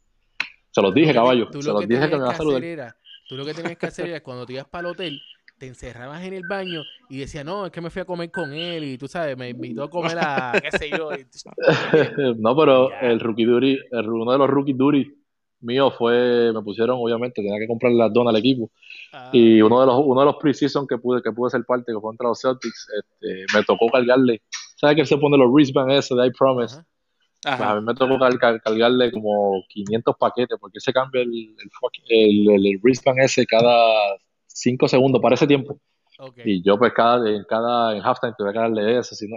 se 0.71 0.81
los 0.81 0.93
dije, 0.93 1.13
caballo. 1.13 1.47
Se 1.51 1.71
los 1.71 1.87
dije 1.87 2.09
que 2.09 2.15
me 2.15 2.23
iba 2.23 2.31
a 2.31 2.35
saludar. 2.35 2.95
Tú 3.27 3.35
lo 3.35 3.45
que 3.45 3.53
tenías 3.53 3.77
que 3.77 3.87
hacer 3.87 4.09
era 4.09 4.21
cuando 4.21 4.45
te 4.45 4.53
ibas 4.53 4.65
para 4.65 4.87
el 4.87 4.93
hotel, 4.93 5.21
te 5.57 5.67
encerrabas 5.67 6.23
en 6.23 6.33
el 6.33 6.43
baño 6.47 6.83
y 7.09 7.19
decías, 7.19 7.45
no, 7.45 7.65
es 7.65 7.71
que 7.71 7.81
me 7.81 7.89
fui 7.89 8.01
a 8.01 8.05
comer 8.05 8.31
con 8.31 8.53
él 8.53 8.83
y 8.83 8.97
tú 8.97 9.07
sabes, 9.07 9.37
me 9.37 9.49
invitó 9.49 9.83
a 9.83 9.89
comer 9.89 10.17
a, 10.19 10.53
qué 10.61 10.77
sé 10.77 10.89
yo. 10.89 11.09
no, 12.37 12.55
pero 12.55 12.89
el 12.99 13.19
rookie 13.19 13.45
Duri, 13.45 13.79
uno 13.91 14.31
de 14.31 14.37
los 14.37 14.49
rookie 14.49 14.73
Duri 14.73 15.23
mío 15.63 15.91
fue, 15.91 16.51
me 16.53 16.61
pusieron, 16.61 16.97
obviamente, 16.99 17.41
tenía 17.41 17.57
que 17.57 17.67
comprar 17.67 17.93
las 17.93 18.13
donas 18.13 18.33
al 18.33 18.39
equipo. 18.39 18.69
Ah, 19.13 19.29
Y 19.31 19.61
uno 19.61 19.79
de 19.79 19.87
los, 19.87 20.01
uno 20.05 20.19
de 20.19 20.25
los 20.25 20.35
preseason 20.35 20.85
que 20.87 20.97
pude, 20.97 21.21
que 21.21 21.31
pude 21.31 21.49
ser 21.49 21.63
parte, 21.65 21.85
que 21.87 21.93
fue 21.93 22.01
contra 22.01 22.27
los 22.27 22.41
Celtics, 22.41 22.87
este, 22.99 23.45
me 23.55 23.63
tocó 23.63 23.87
cargarle. 23.89 24.41
¿Sabes 24.75 24.95
que 24.95 25.01
él 25.01 25.07
se 25.07 25.17
pone 25.17 25.37
los 25.37 25.51
wristbands 25.51 26.05
ese 26.05 26.15
de 26.15 26.27
I 26.27 26.31
Promise? 26.31 26.81
Pues 27.43 27.59
a 27.61 27.75
mí 27.75 27.81
me 27.85 27.93
tocó 27.93 28.17
car- 28.17 28.37
car- 28.39 28.61
cargarle 28.61 29.11
como 29.11 29.63
500 29.69 30.15
paquetes, 30.17 30.57
porque 30.59 30.79
se 30.79 30.93
cambia 30.93 31.21
el, 31.21 31.29
el, 31.29 31.57
el, 32.09 32.49
el- 32.49 32.65
el 32.67 32.79
wristband 32.81 33.19
ese 33.19 33.45
cada 33.45 33.85
5 34.47 34.87
segundos 34.87 35.21
para 35.21 35.35
ese 35.35 35.45
tiempo. 35.47 35.77
Ok. 36.19 36.37
Y 36.45 36.63
yo, 36.63 36.77
pues, 36.77 36.93
cada, 36.93 37.29
en 37.29 37.43
cada 37.43 37.95
en 37.95 38.01
halftime 38.01 38.33
tuve 38.37 38.53
que 38.53 38.59
darle 38.59 38.97
eso, 38.99 39.13
si 39.15 39.27
no. 39.27 39.35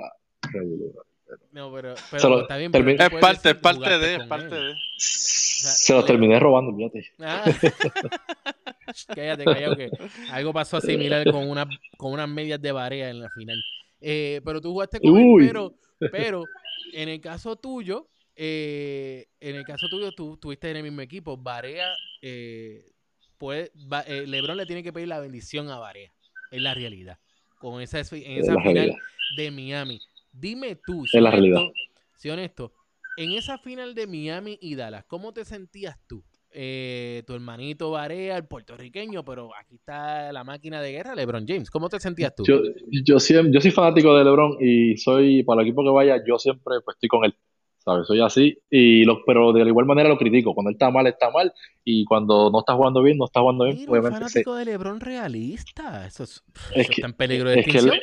No, 1.51 1.73
pero, 1.73 1.95
pero 2.11 2.29
lo- 2.29 2.41
está 2.43 2.57
bien. 2.57 2.71
pero 2.71 2.89
Es 2.89 3.11
parte, 3.21 3.51
es 3.51 3.57
parte 3.57 3.99
de, 3.99 4.15
es 4.17 4.25
parte 4.27 4.55
él. 4.57 4.69
de. 4.69 4.75
Se 4.99 5.93
los 5.95 6.05
terminé 6.05 6.39
robando, 6.39 6.77
fíjate. 6.77 7.11
Ah. 7.19 7.43
cállate, 9.15 9.45
cállate, 9.45 9.91
que 9.91 9.91
algo 10.33 10.53
pasó 10.53 10.81
similar 10.81 11.29
con, 11.31 11.49
una, 11.51 11.67
con 11.97 12.13
unas 12.13 12.29
medias 12.29 12.61
de 12.61 12.73
barea 12.73 13.11
en 13.11 13.21
la 13.21 13.31
final. 13.31 13.59
Eh, 14.01 14.41
pero 14.45 14.61
tú 14.61 14.73
jugaste 14.73 15.01
con 15.01 15.17
él, 15.17 15.27
Uy. 15.27 15.47
pero, 15.47 15.75
pero 16.13 16.45
en 16.93 17.09
el 17.09 17.21
caso 17.21 17.57
tuyo, 17.57 18.09
eh, 18.35 19.29
en 19.41 19.57
el 19.57 19.65
caso 19.65 19.89
tuyo, 19.89 20.13
tú 20.13 20.35
estuviste 20.35 20.71
en 20.71 20.77
el 20.79 20.83
mismo 20.83 21.01
equipo. 21.01 21.37
Barea, 21.37 21.97
eh, 22.23 22.93
puede, 23.39 23.73
va- 23.77 24.03
eh, 24.07 24.27
LeBron 24.27 24.57
le 24.57 24.67
tiene 24.67 24.83
que 24.83 24.93
pedir 24.93 25.09
la 25.09 25.21
bendición 25.21 25.69
a 25.71 25.79
Barea. 25.79 26.13
Es 26.51 26.61
la 26.61 26.75
realidad. 26.75 27.19
Con 27.59 27.81
esa, 27.81 27.99
en 28.01 28.05
Es 28.13 28.49
esa 28.49 28.55
final 28.61 28.75
realidad. 28.75 28.97
de 29.29 29.51
Miami. 29.51 30.03
Dime 30.33 30.77
tú, 30.77 31.05
Es 31.05 31.21
la 31.23 31.31
realidad. 31.31 31.59
honesto, 31.61 31.75
sé 32.17 32.31
honesto, 32.31 32.73
en 33.17 33.33
esa 33.33 33.59
final 33.59 33.95
de 33.95 34.07
Miami 34.07 34.59
y 34.61 34.75
Dallas, 34.75 35.05
¿cómo 35.07 35.33
te 35.33 35.45
sentías 35.45 35.99
tú? 36.07 36.23
Eh, 36.59 37.23
tu 37.27 37.35
hermanito 37.35 37.91
Barea, 37.91 38.39
el 38.39 38.47
puertorriqueño, 38.47 39.23
pero 39.25 39.51
aquí 39.55 39.75
está 39.75 40.33
la 40.33 40.43
máquina 40.43 40.81
de 40.81 40.91
guerra, 40.93 41.15
LeBron 41.15 41.45
James. 41.47 41.71
¿Cómo 41.71 41.91
te 41.91 42.01
sentías 42.01 42.35
tú? 42.35 42.45
Yo, 42.47 42.61
yo, 43.05 43.21
siempre, 43.21 43.53
yo 43.53 43.61
soy 43.61 43.73
fanático 43.73 44.17
de 44.17 44.25
LeBron 44.25 44.57
y 44.59 44.97
soy, 44.97 45.43
para 45.43 45.61
el 45.61 45.67
equipo 45.69 45.83
que 45.85 45.91
vaya, 45.91 46.17
yo 46.27 46.39
siempre 46.39 46.77
pues, 46.83 46.97
estoy 46.97 47.09
con 47.11 47.25
él. 47.27 47.35
¿Sabes? 47.79 48.07
Soy 48.09 48.21
así, 48.21 48.59
y 48.69 49.05
lo, 49.05 49.23
pero 49.25 49.53
de 49.53 49.63
la 49.63 49.69
igual 49.69 49.87
manera 49.87 50.09
lo 50.09 50.19
critico. 50.19 50.55
Cuando 50.55 50.71
él 50.71 50.75
está 50.75 50.91
mal, 50.91 51.07
está 51.07 51.31
mal, 51.31 51.53
y 51.85 52.05
cuando 52.05 52.51
no 52.51 52.59
está 52.61 52.75
jugando 52.75 53.01
bien, 53.03 53.17
no 53.19 53.27
está 53.27 53.41
jugando 53.41 53.65
bien. 53.65 53.77
Mira, 53.89 54.03
se- 54.03 54.11
fanático 54.11 54.55
de 54.57 54.65
LeBron 54.65 54.99
realista. 54.99 56.05
Eso, 56.07 56.25
es, 56.25 56.43
Es 56.75 56.79
eso 56.81 56.89
que- 56.89 56.95
está 56.95 57.07
en 57.07 57.13
peligro 57.13 57.51
de 57.51 57.61
es 57.61 57.65
que, 57.65 57.71
extinción. 57.71 58.01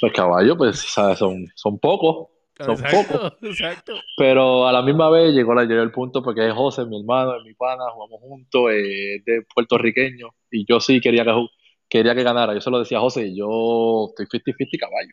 pues 0.00 0.12
caballo, 0.12 0.56
pues 0.56 0.78
¿sabes? 0.78 1.18
Son, 1.18 1.44
son 1.56 1.78
pocos, 1.80 2.28
son 2.64 2.74
exacto, 2.74 3.36
exacto. 3.42 3.94
pero 4.16 4.66
a 4.66 4.72
la 4.72 4.82
misma 4.82 5.10
vez 5.10 5.32
llegó, 5.32 5.54
la, 5.54 5.64
llegó 5.64 5.82
el 5.82 5.90
punto 5.90 6.22
porque 6.22 6.46
es 6.48 6.54
José, 6.54 6.84
mi 6.86 7.00
hermano, 7.00 7.36
es 7.36 7.44
mi 7.44 7.54
pana, 7.54 7.84
jugamos 7.92 8.20
juntos, 8.20 8.70
eh, 8.72 9.16
es 9.16 9.24
de 9.24 9.42
puertorriqueño, 9.54 10.28
y 10.50 10.64
yo 10.66 10.80
sí 10.80 11.00
quería 11.00 11.24
que, 11.24 11.32
quería 11.88 12.14
que 12.14 12.22
ganara. 12.22 12.54
Yo 12.54 12.60
se 12.60 12.70
lo 12.70 12.78
decía 12.78 12.98
a 12.98 13.02
José, 13.02 13.34
yo 13.34 14.08
estoy 14.16 14.26
50-50 14.40 14.78
caballo. 14.78 15.12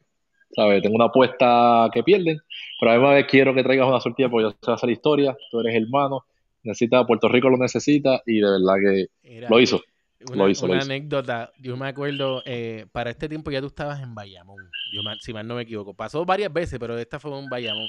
¿Sabes? 0.50 0.82
Tengo 0.82 0.96
una 0.96 1.06
apuesta 1.06 1.90
que 1.94 2.04
pierden, 2.04 2.40
pero 2.80 2.92
a 2.92 2.94
la 2.94 3.00
misma 3.00 3.14
vez 3.16 3.28
quiero 3.28 3.54
que 3.54 3.64
traigas 3.64 3.88
una 3.88 4.00
sortida 4.00 4.30
porque 4.30 4.46
yo 4.46 4.56
sé 4.62 4.72
hacer 4.72 4.90
historia, 4.90 5.36
tú 5.52 5.60
eres 5.60 5.76
hermano, 5.76 6.24
necesita, 6.64 7.06
Puerto 7.06 7.28
Rico 7.28 7.50
lo 7.50 7.58
necesita, 7.58 8.22
y 8.26 8.40
de 8.40 8.50
verdad 8.50 8.76
que 8.82 9.46
lo 9.50 9.60
hizo. 9.60 9.82
Una, 10.22 10.36
Lo 10.36 10.50
hizo, 10.50 10.66
lo 10.66 10.74
una 10.74 10.82
hizo. 10.82 10.92
anécdota, 10.92 11.52
yo 11.60 11.78
me 11.78 11.88
acuerdo, 11.88 12.42
eh, 12.46 12.88
para 12.92 13.12
este 13.12 13.30
tiempo 13.30 13.52
ya 13.52 13.62
tú 13.62 13.68
estabas 13.68 14.02
en 14.02 14.16
Bayamón, 14.16 14.70
yo 14.92 15.02
si 15.22 15.34
mal 15.34 15.48
no 15.48 15.56
me 15.56 15.62
equivoco. 15.62 15.94
Pasó 15.94 16.26
varias 16.26 16.52
veces, 16.52 16.80
pero 16.80 16.98
esta 16.98 17.20
fue 17.20 17.38
en 17.38 17.48
Bayamón. 17.50 17.88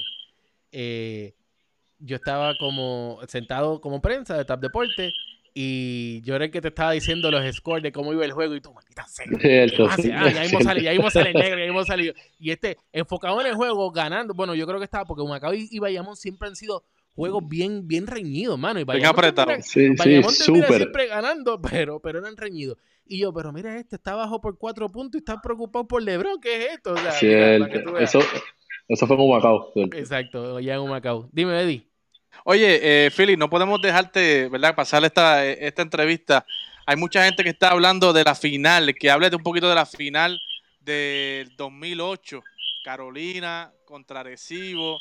Eh, 0.71 1.33
yo 1.97 2.15
estaba 2.15 2.55
como 2.57 3.19
sentado 3.27 3.81
como 3.81 4.01
prensa 4.01 4.37
de 4.37 4.45
Tap 4.45 4.61
Deporte 4.61 5.11
y 5.53 6.21
yo 6.21 6.35
era 6.35 6.45
el 6.45 6.51
que 6.51 6.61
te 6.61 6.67
estaba 6.69 6.91
diciendo 6.91 7.31
los 7.31 7.43
scores 7.55 7.83
de 7.83 7.91
cómo 7.91 8.13
iba 8.13 8.23
el 8.23 8.31
juego 8.31 8.55
y 8.55 8.61
tú, 8.61 8.73
maldita 8.73 9.05
sea. 9.07 9.25
Sí, 9.97 10.11
ah, 10.13 10.29
ya 10.29 10.45
hemos 10.45 10.49
cierto. 10.49 10.63
salido, 10.63 10.85
ya 10.85 10.91
el 10.91 11.33
negro, 11.33 11.83
ya. 11.85 12.13
Y 12.39 12.51
este, 12.51 12.77
enfocado 12.93 13.41
en 13.41 13.47
el 13.47 13.55
juego, 13.55 13.91
ganando. 13.91 14.33
Bueno, 14.33 14.53
yo 14.55 14.67
creo 14.67 14.77
que 14.77 14.85
estaba, 14.85 15.05
porque 15.05 15.23
Humacao 15.23 15.53
y, 15.53 15.67
y 15.71 15.79
Bayamón 15.79 16.15
siempre 16.15 16.47
han 16.47 16.55
sido 16.55 16.83
juegos 17.15 17.47
bien, 17.47 17.87
bien 17.87 18.07
reñidos, 18.07 18.57
mano. 18.57 18.79
Y 18.79 18.83
Bien 18.83 18.87
Bayamón 18.87 19.09
apretado. 19.15 19.47
termina- 19.47 19.63
Sí, 19.67 19.95
termina 19.95 20.29
súper. 20.29 20.77
siempre 20.77 21.07
ganando, 21.07 21.61
pero, 21.87 21.99
pero 21.99 22.19
eran 22.19 22.37
reñidos. 22.37 22.77
Y 23.05 23.19
yo, 23.19 23.33
pero 23.33 23.51
mira 23.51 23.77
este, 23.77 23.95
está 23.95 24.11
abajo 24.11 24.39
por 24.39 24.57
cuatro 24.57 24.91
puntos 24.91 25.19
y 25.19 25.23
está 25.23 25.41
preocupado 25.41 25.87
por 25.87 26.01
Lebron, 26.01 26.39
¿qué 26.39 26.65
es 26.65 26.73
esto? 26.75 26.93
O 26.93 26.97
sea, 26.97 27.11
Cierto. 27.11 27.97
Eso, 27.97 28.19
eso 28.87 29.07
fue 29.07 29.17
con 29.17 29.29
Macao. 29.29 29.71
Exacto, 29.93 30.59
ya 30.59 30.75
en 30.75 30.81
Humacao. 30.81 31.27
Dime, 31.31 31.59
Eddie. 31.59 31.87
Oye, 32.45 32.79
eh, 33.05 33.09
Philly, 33.11 33.35
no 33.35 33.49
podemos 33.49 33.81
dejarte, 33.81 34.47
¿verdad? 34.49 34.75
Pasar 34.75 35.03
esta, 35.03 35.43
esta 35.45 35.81
entrevista. 35.81 36.45
Hay 36.85 36.95
mucha 36.95 37.25
gente 37.25 37.43
que 37.43 37.49
está 37.49 37.71
hablando 37.71 38.13
de 38.13 38.23
la 38.23 38.35
final, 38.35 38.93
que 38.95 39.09
hable 39.11 39.29
de 39.29 39.35
un 39.35 39.43
poquito 39.43 39.67
de 39.67 39.75
la 39.75 39.85
final 39.85 40.39
del 40.79 41.55
2008, 41.57 42.41
Carolina 42.83 43.71
contra 43.85 44.21
Arecibo, 44.21 44.99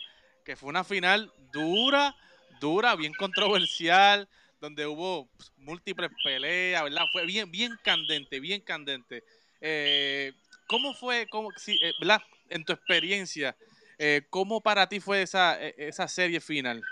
que 0.49 0.57
fue 0.57 0.71
una 0.71 0.83
final 0.83 1.31
dura, 1.53 2.17
dura, 2.59 2.97
bien 2.97 3.13
controversial, 3.13 4.27
donde 4.63 4.87
hubo 4.87 5.29
pues, 5.37 5.53
múltiples 5.59 6.11
peleas, 6.25 6.85
¿verdad? 6.85 7.05
Fue 7.13 7.27
bien, 7.27 7.51
bien 7.51 7.73
candente, 7.85 8.41
bien 8.41 8.63
candente. 8.63 9.23
Eh, 9.61 10.33
¿Cómo 10.67 10.95
fue, 10.95 11.27
cómo, 11.29 11.53
sí, 11.59 11.79
eh, 11.83 11.93
¿verdad? 12.01 12.23
En 12.49 12.65
tu 12.65 12.73
experiencia, 12.73 13.55
eh, 13.99 14.23
¿cómo 14.31 14.63
para 14.63 14.89
ti 14.89 15.01
fue 15.01 15.21
esa, 15.21 15.63
eh, 15.63 15.75
esa 15.77 16.09
serie 16.09 16.41
final? 16.41 16.83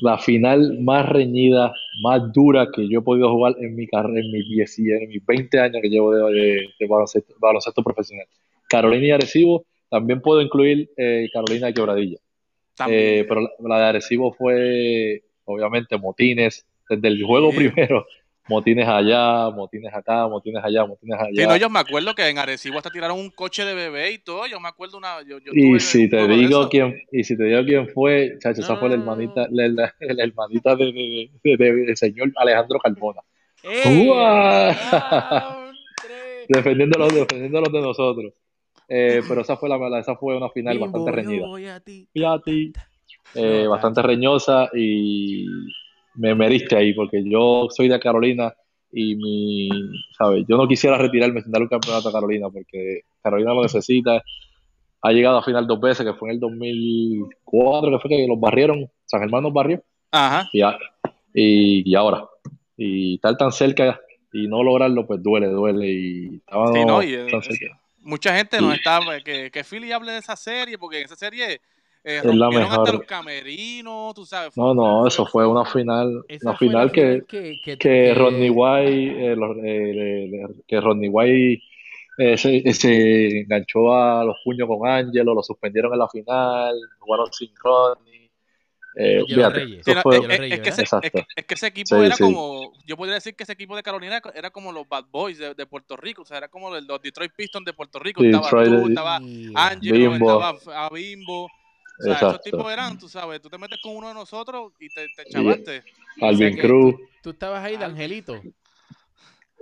La 0.00 0.16
final 0.16 0.78
más 0.80 1.06
reñida, 1.06 1.74
más 2.02 2.32
dura 2.32 2.68
que 2.74 2.88
yo 2.88 3.00
he 3.00 3.02
podido 3.02 3.30
jugar 3.30 3.54
en 3.60 3.76
mi 3.76 3.86
carrera, 3.86 4.18
en 4.18 4.32
mis 4.32 4.48
10 4.48 4.78
y- 4.78 4.90
en 4.90 5.10
mis 5.10 5.26
20 5.26 5.60
años 5.60 5.82
que 5.82 5.90
llevo 5.90 6.14
de, 6.30 6.70
baloncesto, 6.88 7.34
baloncesto 7.38 7.82
profesional. 7.82 8.26
Carolina 8.66 9.08
y 9.08 9.10
Arecibo, 9.10 9.66
también 9.90 10.22
puedo 10.22 10.40
incluir 10.40 10.88
Carolina 11.34 11.70
Quebradilla. 11.70 12.23
Eh, 12.88 13.24
pero 13.28 13.40
la, 13.42 13.48
la 13.68 13.78
de 13.78 13.84
Arecibo 13.84 14.32
fue, 14.32 15.22
obviamente, 15.44 15.96
motines, 15.98 16.66
desde 16.88 17.08
el 17.08 17.22
juego 17.24 17.50
Sí. 17.52 17.56
primero, 17.58 18.06
motines 18.48 18.86
allá, 18.88 19.48
motines 19.50 19.94
acá, 19.94 20.26
motines 20.28 20.62
allá, 20.62 20.84
motines 20.84 21.18
allá. 21.18 21.42
Sí, 21.42 21.46
no, 21.48 21.56
yo 21.56 21.70
me 21.70 21.78
acuerdo 21.78 22.14
que 22.14 22.28
en 22.28 22.36
Arecibo 22.38 22.76
hasta 22.78 22.90
tiraron 22.90 23.18
un 23.18 23.30
coche 23.30 23.64
de 23.64 23.74
bebé 23.74 24.12
y 24.12 24.18
todo. 24.18 24.46
Yo 24.46 24.60
me 24.60 24.68
acuerdo 24.68 24.98
una. 24.98 25.22
Yo, 25.22 25.38
yo 25.38 25.52
Y 25.54 25.80
si 25.80 26.08
te 26.10 26.26
digo 26.28 26.68
quién, 26.68 27.00
y 27.12 27.24
si 27.24 27.36
te 27.38 27.44
digo 27.44 27.64
quién 27.64 27.88
fue, 27.88 28.36
chacho, 28.40 28.60
esa 28.60 28.74
No, 28.74 28.80
fue 28.80 28.88
la 28.90 28.96
no. 28.96 29.02
hermanita, 29.02 29.46
la, 29.50 29.68
la- 29.68 29.94
la 30.00 30.24
hermanita 30.24 30.76
de, 30.76 30.84
de- 30.92 31.30
de- 31.42 31.56
de- 31.56 31.72
del 31.86 31.96
señor 31.96 32.32
Alejandro. 32.36 32.78
¡Ah, 34.14 35.70
tres! 36.02 36.46
defendiéndolos, 36.48 37.14
defendiéndolos 37.14 37.72
de 37.72 37.80
nosotros. 37.80 38.32
Eh, 38.88 39.22
pero 39.28 39.40
esa 39.40 39.56
fue 39.56 39.68
la, 39.68 39.98
esa 39.98 40.16
fue 40.16 40.36
una 40.36 40.50
final 40.50 40.74
Bimbo, 40.78 40.86
bastante 40.86 41.10
yo 41.10 41.16
reñida. 41.28 41.46
voy 41.46 41.66
a 41.66 41.80
ti. 41.80 42.08
Y 42.12 42.24
a 42.24 42.38
ti. 42.38 42.72
Eh, 43.34 43.62
No, 43.64 43.70
bastante 43.70 44.02
reñosa 44.02 44.68
y 44.74 45.46
me 46.16 46.34
meriste 46.34 46.76
ahí 46.76 46.92
porque 46.94 47.22
yo 47.28 47.66
soy 47.70 47.88
de 47.88 47.98
Carolina 47.98 48.54
y 48.92 49.16
mi, 49.16 49.68
¿sabes? 50.16 50.44
Yo 50.48 50.56
no 50.56 50.68
quisiera 50.68 50.96
retirarme 50.98 51.42
sin 51.42 51.50
darle 51.50 51.64
un 51.64 51.70
campeonato 51.70 52.08
a 52.08 52.12
Carolina 52.12 52.48
porque 52.50 53.00
Carolina 53.22 53.52
lo 53.54 53.62
necesita. 53.62 54.22
Ha 55.02 55.12
llegado 55.12 55.38
a 55.38 55.42
final 55.42 55.66
dos 55.66 55.80
veces, 55.80 56.06
que 56.06 56.14
fue 56.14 56.28
en 56.30 56.34
el 56.36 56.40
2004, 56.40 57.90
que 57.90 57.98
fue 57.98 58.08
que 58.10 58.26
los 58.28 58.38
barrieron, 58.40 58.88
San 59.04 59.20
Germán 59.20 59.42
nos 59.42 59.52
barrió 59.52 59.82
Ajá. 60.12 60.48
y, 60.52 60.62
a- 60.62 60.78
y, 61.34 61.90
y 61.90 61.94
ahora. 61.94 62.24
Y 62.76 63.16
estar 63.16 63.36
tan 63.36 63.52
cerca 63.52 64.00
y 64.32 64.46
no 64.48 64.62
lograrlo, 64.62 65.06
pues 65.06 65.22
duele, 65.22 65.48
duele. 65.48 65.90
Y 65.92 66.36
estábamos 66.36 66.72
Sí, 66.78 66.84
no, 66.84 67.02
y, 67.02 67.14
eh, 67.14 67.26
tan 67.30 67.42
cerca. 67.42 67.80
Mucha 68.04 68.36
gente 68.36 68.60
nos 68.60 68.74
está. 68.74 69.00
Que, 69.24 69.50
que 69.50 69.64
Philly 69.64 69.92
hable 69.92 70.12
de 70.12 70.18
esa 70.18 70.36
serie, 70.36 70.78
porque 70.78 70.98
en 70.98 71.04
esa 71.06 71.16
serie. 71.16 71.60
Eh, 72.06 72.18
Es 72.18 72.24
la 72.26 72.46
rompieron 72.46 72.68
hasta 72.68 72.80
mejor. 72.82 72.94
los 72.96 73.04
camerinos, 73.04 74.14
tú 74.14 74.26
sabes. 74.26 74.52
fue- 74.54 74.62
No, 74.62 74.74
no, 74.74 75.06
eso 75.08 75.24
fue 75.24 75.46
una 75.46 75.64
final, 75.64 76.22
Esa 76.28 76.50
una 76.50 76.58
final 76.58 76.92
que, 76.92 77.22
que, 77.26 77.54
que, 77.64 77.78
que 77.78 78.12
Rodney 78.14 78.50
White, 78.50 79.32
eh, 79.32 79.34
los- 79.36 79.56
eh, 79.64 80.42
que 80.68 80.80
Rodney 80.82 81.08
White 81.08 81.62
eh, 82.18 82.36
se, 82.36 82.72
se 82.74 83.40
enganchó 83.40 83.94
a 83.94 84.22
los 84.22 84.36
puños 84.44 84.68
con 84.68 84.86
Angelo, 84.86 85.34
lo 85.34 85.42
suspendieron 85.42 85.94
en 85.94 85.98
la 85.98 86.08
final, 86.08 86.74
jugaron 86.98 87.32
sin 87.32 87.50
Rodney. 87.56 88.23
Eh, 88.96 89.18
Angelo 89.20 89.26
fíjate, 89.36 89.60
Reyes. 89.60 89.80
eso 89.80 89.90
Sí, 89.90 89.96
no, 89.96 90.02
fue- 90.02 90.16
es, 90.16 90.22
que 90.22 90.24
ese, 90.24 90.38
¿verdad? 90.56 90.68
es, 90.68 90.74
que, 90.76 90.82
Exacto. 90.82 91.26
es 91.36 91.44
que 91.46 91.54
ese 91.54 91.66
equipo 91.66 91.96
Sí, 92.00 92.06
era 92.06 92.16
sí. 92.16 92.22
como, 92.22 92.72
yo 92.86 92.96
podría 92.96 93.14
decir 93.14 93.34
que 93.34 93.42
ese 93.42 93.52
equipo 93.52 93.74
de 93.74 93.82
Carolina 93.82 94.20
era, 94.34 94.50
como 94.50 94.70
los 94.72 94.88
Bad 94.88 95.06
Boys 95.10 95.38
de, 95.38 95.54
de 95.54 95.66
Puerto 95.66 95.96
Rico, 95.96 96.22
o 96.22 96.24
sea, 96.24 96.38
era 96.38 96.48
como 96.48 96.70
los 96.70 97.02
Detroit 97.02 97.32
Pistons 97.34 97.64
de 97.64 97.72
Puerto 97.72 97.98
Rico, 97.98 98.22
estaba 98.22 98.46
Detroit, 98.46 98.68
tú, 98.82 98.88
estaba 98.88 99.20
Angelo, 99.56 100.12
Bimbo. 100.12 100.14
estaba 100.44 100.84
a 100.86 100.90
Bimbo, 100.90 101.44
o 101.44 101.50
sea, 101.98 102.14
esos 102.14 102.22
Exacto. 102.34 102.50
tipos 102.50 102.72
eran, 102.72 102.98
tú 102.98 103.08
sabes, 103.08 103.40
tú 103.40 103.48
te 103.48 103.58
metes 103.58 103.78
con 103.80 103.96
uno 103.96 104.08
de 104.08 104.14
nosotros 104.14 104.72
y 104.78 104.88
te, 104.88 105.08
te 105.08 105.24
chavaste. 105.26 105.82
Alvin 106.20 106.32
O 106.32 106.36
sea 106.36 106.50
que 106.54 106.60
Cruz. 106.62 106.94
Tú 107.22 107.30
estabas 107.30 107.64
ahí 107.64 107.76
de 107.76 107.84
Angelito. 107.84 108.42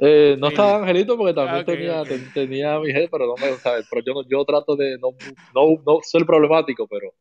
Eh, 0.00 0.36
no 0.38 0.48
Sí. 0.48 0.54
estaba 0.54 0.78
Angelito 0.78 1.16
porque 1.16 1.34
también 1.34 1.60
Ah, 1.60 1.64
tenía, 1.64 2.02
ok. 2.02 2.08
ten- 2.08 2.32
tenía 2.32 2.74
a 2.74 2.80
mi 2.80 2.88
jefe, 2.92 3.08
pero 3.10 3.26
no 3.26 3.36
me 3.36 3.56
¿sabes? 3.58 3.86
Pero 3.88 4.02
yo, 4.04 4.14
no- 4.14 4.28
yo 4.28 4.44
trato 4.44 4.74
de 4.74 4.98
no, 4.98 5.10
no, 5.54 5.82
no 5.86 5.98
ser 6.02 6.26
problemático, 6.26 6.86
pero 6.88 7.14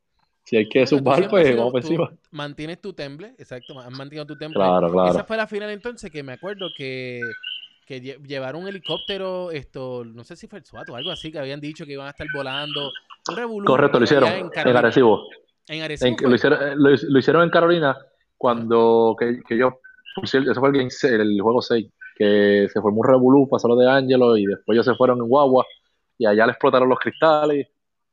Si 0.43 0.57
hay 0.57 0.67
que 0.67 0.85
zumbar, 0.87 1.29
pues 1.29 1.47
sido- 1.47 1.57
vamos 1.65 1.75
encima. 1.75 2.11
Mantienes 2.31 2.81
tu 2.81 2.93
temple, 2.93 3.35
exacto, 3.37 3.79
has 3.79 3.91
mantenido 3.91 4.25
tu 4.25 4.37
temple. 4.37 4.55
Claro, 4.59 4.91
claro. 4.91 5.09
Esa 5.11 5.23
fue 5.23 5.37
la 5.37 5.47
final 5.47 5.69
entonces 5.69 6.09
que 6.11 6.23
me 6.23 6.33
acuerdo 6.33 6.67
que, 6.75 7.21
que 7.85 8.01
lle- 8.01 8.21
llevaron 8.25 8.63
un 8.63 8.67
helicóptero, 8.67 9.51
esto, 9.51 10.03
no 10.03 10.23
sé 10.23 10.35
si 10.35 10.47
fue 10.47 10.59
el 10.59 10.65
SWAT 10.65 10.89
o 10.89 10.95
algo 10.95 11.11
así, 11.11 11.31
que 11.31 11.39
habían 11.39 11.59
dicho 11.61 11.85
que 11.85 11.93
iban 11.93 12.07
a 12.07 12.11
estar 12.11 12.27
volando. 12.33 12.91
Un 13.29 13.65
Correcto, 13.65 13.99
lo 13.99 14.03
hicieron. 14.05 14.29
En, 14.29 14.49
En. 14.53 14.75
Arecibo. 14.77 15.27
En 15.67 15.83
Arecibo 15.83 16.07
En- 16.09 16.17
fue. 16.17 16.29
lo, 16.29 16.35
hicieron, 16.35 16.63
eh, 16.63 16.73
lo, 16.75 16.89
lo 16.89 17.19
hicieron 17.19 17.43
en 17.43 17.49
Carolina 17.51 17.97
cuando 18.35 19.15
que, 19.17 19.39
que 19.47 19.57
yo, 19.57 19.79
ese 20.23 20.41
fue 20.55 20.69
el, 20.69 20.75
game 20.75 20.89
el 21.03 21.39
juego 21.39 21.61
6, 21.61 21.87
que 22.17 22.67
se 22.73 22.81
formó 22.81 23.01
un 23.01 23.07
revolú, 23.07 23.47
pasó 23.47 23.67
lo 23.67 23.75
de 23.75 23.87
Angelo 23.89 24.35
y 24.37 24.47
después 24.47 24.75
ellos 24.75 24.85
se 24.87 24.95
fueron 24.95 25.19
en 25.19 25.27
guagua 25.27 25.65
y 26.17 26.25
allá 26.25 26.47
le 26.47 26.53
explotaron 26.53 26.89
los 26.89 26.97
cristales 26.99 27.67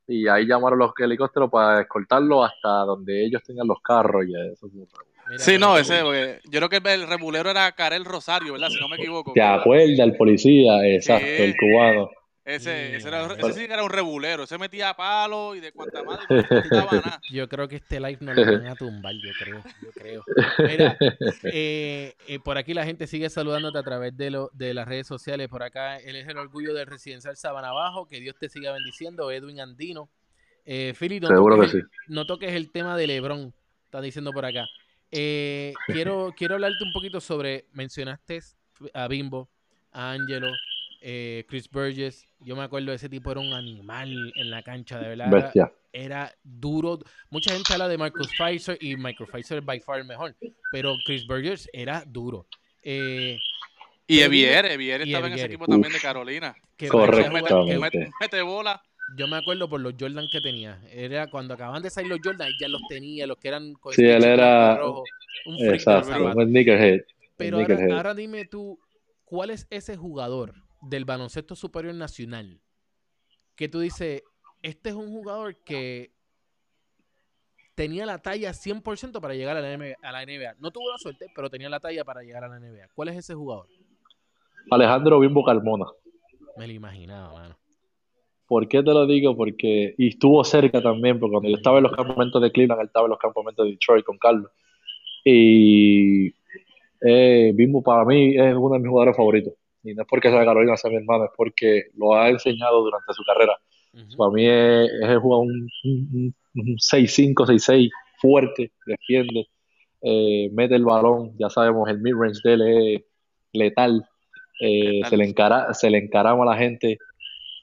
y 0.08 0.26
ahí 0.26 0.46
llamaron 0.46 0.78
los 0.78 0.92
helicópteros 0.98 1.50
para 1.50 1.82
escoltarlo 1.82 2.42
hasta 2.42 2.68
donde 2.68 3.24
ellos 3.26 3.42
tenían 3.44 3.66
los 3.68 3.80
carros 3.82 4.24
y 4.26 4.32
eso. 4.52 4.66
Mira, 4.72 4.88
Sí, 5.36 5.58
no, 5.58 5.76
ese, 5.76 6.00
porque 6.02 6.40
yo 6.44 6.58
creo 6.58 6.68
que 6.82 6.94
el 6.94 7.06
rebulero 7.06 7.50
era 7.50 7.70
Karel 7.72 8.06
Rosario, 8.06 8.54
¿verdad? 8.54 8.70
Si 8.70 8.80
no 8.80 8.88
me 8.88 8.96
equivoco. 8.96 9.34
¿Te 9.34 9.42
acuerdas? 9.42 9.98
El 9.98 10.16
policía, 10.16 10.86
exacto, 10.86 11.26
Sí. 11.26 11.42
el 11.42 11.54
cubano. 11.56 12.10
Ese, 12.48 12.96
ese, 12.96 13.08
era, 13.08 13.26
ese 13.26 13.52
sí 13.52 13.66
que 13.66 13.74
era 13.74 13.84
un 13.84 13.90
rebulero. 13.90 14.44
Ese 14.44 14.56
metía 14.56 14.94
palo 14.94 15.54
y 15.54 15.60
de 15.60 15.70
cuanta 15.70 16.02
madre 16.02 16.24
no 16.28 16.40
nada. 16.92 17.20
Yo 17.30 17.46
creo 17.46 17.68
que 17.68 17.76
este 17.76 18.00
live 18.00 18.16
no 18.20 18.32
lo 18.32 18.42
van 18.42 18.66
a 18.68 18.74
tumbar, 18.74 19.12
yo 19.16 19.30
creo, 19.38 19.62
yo 19.82 19.92
creo. 19.92 20.24
Mira, 20.66 20.96
eh, 21.42 22.14
eh, 22.26 22.38
por 22.40 22.56
aquí 22.56 22.72
la 22.72 22.86
gente 22.86 23.06
sigue 23.06 23.28
saludándote 23.28 23.78
a 23.78 23.82
través 23.82 24.16
de, 24.16 24.30
lo, 24.30 24.50
de 24.54 24.72
las 24.72 24.88
redes 24.88 25.06
sociales. 25.06 25.48
Por 25.48 25.62
acá, 25.62 25.98
él 25.98 26.16
es 26.16 26.26
el 26.26 26.38
orgullo 26.38 26.72
del 26.72 26.86
residencial 26.86 27.36
Sabana 27.36 27.68
Abajo. 27.68 28.08
Que 28.08 28.18
Dios 28.18 28.34
te 28.40 28.48
siga 28.48 28.72
bendiciendo. 28.72 29.30
Edwin 29.30 29.60
Andino. 29.60 30.08
Eh, 30.64 30.94
Philly, 30.98 31.20
no 31.20 31.28
Seguro 31.28 31.56
que 31.56 31.66
toques, 31.66 31.72
sí. 31.72 31.78
el, 31.78 32.14
no 32.14 32.24
toques 32.24 32.54
el 32.54 32.70
tema 32.70 32.96
de 32.96 33.08
Lebron. 33.08 33.52
Está 33.84 34.00
diciendo 34.00 34.32
por 34.32 34.46
acá. 34.46 34.64
Eh, 35.10 35.74
quiero, 35.86 36.32
quiero 36.34 36.54
hablarte 36.54 36.82
un 36.82 36.94
poquito 36.94 37.20
sobre. 37.20 37.66
Mencionaste 37.72 38.40
a 38.94 39.06
Bimbo, 39.06 39.50
a 39.92 40.12
Angelo, 40.12 40.48
eh, 41.00 41.44
Chris 41.48 41.68
Burgess. 41.70 42.26
Yo 42.40 42.56
me 42.56 42.62
acuerdo, 42.62 42.92
ese 42.92 43.08
tipo 43.08 43.30
era 43.30 43.40
un 43.40 43.52
animal 43.52 44.32
en 44.36 44.50
la 44.50 44.62
cancha, 44.62 44.98
de 44.98 45.08
verdad. 45.10 45.28
Era- 45.28 45.42
Bestia. 45.42 45.72
era 45.92 46.32
duro. 46.42 46.98
Mucha 47.30 47.52
gente 47.52 47.72
habla 47.72 47.88
de 47.88 47.98
Marcus 47.98 48.28
Pfizer 48.36 48.78
y 48.80 48.96
Marcus 48.96 49.28
Pfizer 49.30 49.58
es 49.58 49.64
by 49.64 49.80
far 49.80 49.98
el 50.00 50.04
mejor, 50.06 50.34
pero 50.72 50.94
Chris 51.04 51.26
Burgers 51.26 51.68
era 51.72 52.04
duro. 52.06 52.46
Eh, 52.82 53.38
Y 54.06 54.20
Evier, 54.20 54.64
Evier 54.66 55.02
estaba 55.02 55.26
en 55.26 55.34
ese 55.34 55.44
equipo 55.46 55.64
Uf. 55.64 55.70
también 55.70 55.92
de 55.92 55.98
Carolina. 56.00 56.54
que 56.76 56.88
Correctamente. 56.88 57.76
Mete, 57.78 58.10
mete 58.20 58.42
bola. 58.42 58.80
Yo 59.16 59.26
me 59.26 59.36
acuerdo 59.36 59.68
por 59.68 59.80
los 59.80 59.94
Jordan 59.98 60.28
que 60.30 60.40
tenía. 60.40 60.80
Era 60.92 61.26
cuando 61.28 61.54
acaban 61.54 61.82
de 61.82 61.90
salir 61.90 62.10
los 62.10 62.20
Jordan, 62.22 62.50
ya 62.60 62.68
los 62.68 62.80
tenía, 62.88 63.26
los 63.26 63.36
que 63.38 63.48
eran 63.48 63.72
con 63.74 63.92
Sí, 63.94 64.04
él 64.04 64.22
era- 64.24 64.76
rojo. 64.76 65.02
Un 65.46 65.56
Exacto, 65.74 66.08
zapato. 66.10 66.38
un 66.38 66.46
sneakerhead. 66.46 67.00
Pero 67.36 67.58
ahora 67.94 68.14
dime 68.14 68.44
tú, 68.44 68.78
¿cuál 69.24 69.50
es 69.50 69.66
ese 69.70 69.96
jugador 69.96 70.54
del 70.82 71.04
baloncesto 71.04 71.54
superior 71.54 71.94
nacional 71.94 72.60
que 73.56 73.68
tú 73.68 73.80
dices, 73.80 74.22
este 74.62 74.90
es 74.90 74.94
un 74.94 75.10
jugador 75.10 75.56
que 75.64 76.12
tenía 77.74 78.06
la 78.06 78.18
talla 78.18 78.50
100% 78.50 79.20
para 79.20 79.34
llegar 79.34 79.56
a 79.56 79.60
la, 79.60 79.76
NBA, 79.76 79.94
a 80.02 80.12
la 80.12 80.24
NBA? 80.24 80.54
No 80.58 80.70
tuvo 80.70 80.90
la 80.90 80.98
suerte, 80.98 81.26
pero 81.34 81.48
tenía 81.50 81.68
la 81.68 81.80
talla 81.80 82.04
para 82.04 82.22
llegar 82.22 82.44
a 82.44 82.48
la 82.48 82.58
NBA. 82.58 82.88
¿Cuál 82.94 83.08
es 83.08 83.16
ese 83.16 83.34
jugador? 83.34 83.66
Alejandro 84.70 85.20
Bimbo 85.20 85.44
Carmona. 85.44 85.86
Me 86.56 86.66
lo 86.66 86.72
imaginaba, 86.72 87.32
mano. 87.32 87.56
¿Por 88.46 88.66
qué 88.66 88.78
te 88.78 88.92
lo 88.92 89.06
digo? 89.06 89.36
Porque, 89.36 89.94
y 89.98 90.08
estuvo 90.08 90.42
cerca 90.42 90.80
también, 90.82 91.20
porque 91.20 91.32
cuando 91.32 91.48
yo 91.50 91.56
estaba 91.56 91.78
en 91.78 91.84
los 91.84 91.94
campamentos 91.94 92.42
de 92.42 92.50
Cleveland, 92.50 92.80
él 92.80 92.86
estaba 92.86 93.06
en 93.06 93.10
los 93.10 93.18
campamentos 93.18 93.64
de 93.64 93.72
Detroit 93.72 94.04
con 94.04 94.18
Carlos. 94.18 94.50
Y 95.24 96.34
eh, 97.00 97.52
Bimbo 97.54 97.82
para 97.82 98.04
mí 98.04 98.36
es 98.36 98.54
uno 98.54 98.74
de 98.74 98.80
mis 98.80 98.88
jugadores 98.88 99.16
favoritos. 99.16 99.54
Y 99.90 99.94
no 99.94 100.02
es 100.02 100.08
porque 100.08 100.28
sea 100.30 100.40
de 100.40 100.46
Carolina, 100.46 100.76
sea 100.76 100.90
mi 100.90 100.96
hermano, 100.96 101.24
es 101.24 101.30
porque 101.36 101.84
lo 101.96 102.14
ha 102.14 102.28
enseñado 102.28 102.82
durante 102.82 103.12
su 103.12 103.22
carrera. 103.24 103.56
Ujú. 103.94 104.16
Para 104.16 104.30
mí 104.32 104.46
es, 104.46 104.90
es 105.02 105.08
el 105.08 105.18
jugador 105.18 105.46
un, 105.46 105.68
un, 105.84 106.34
un 106.54 106.76
6'5, 106.76 107.46
6'6, 107.46 107.90
fuerte, 108.20 108.72
defiende, 108.86 109.46
eh, 110.02 110.48
mete 110.52 110.74
el 110.74 110.84
balón, 110.84 111.32
ya 111.38 111.48
sabemos, 111.50 111.88
el 111.88 112.00
mid-range 112.00 112.40
de 112.44 112.52
él 112.52 112.62
es 112.96 113.02
letal, 113.52 114.04
eh, 114.60 115.00
se, 115.08 115.16
le 115.16 115.24
encara, 115.24 115.72
se 115.74 115.88
le 115.90 115.98
encarama 115.98 116.42
a 116.44 116.46
la 116.54 116.56
gente, 116.56 116.98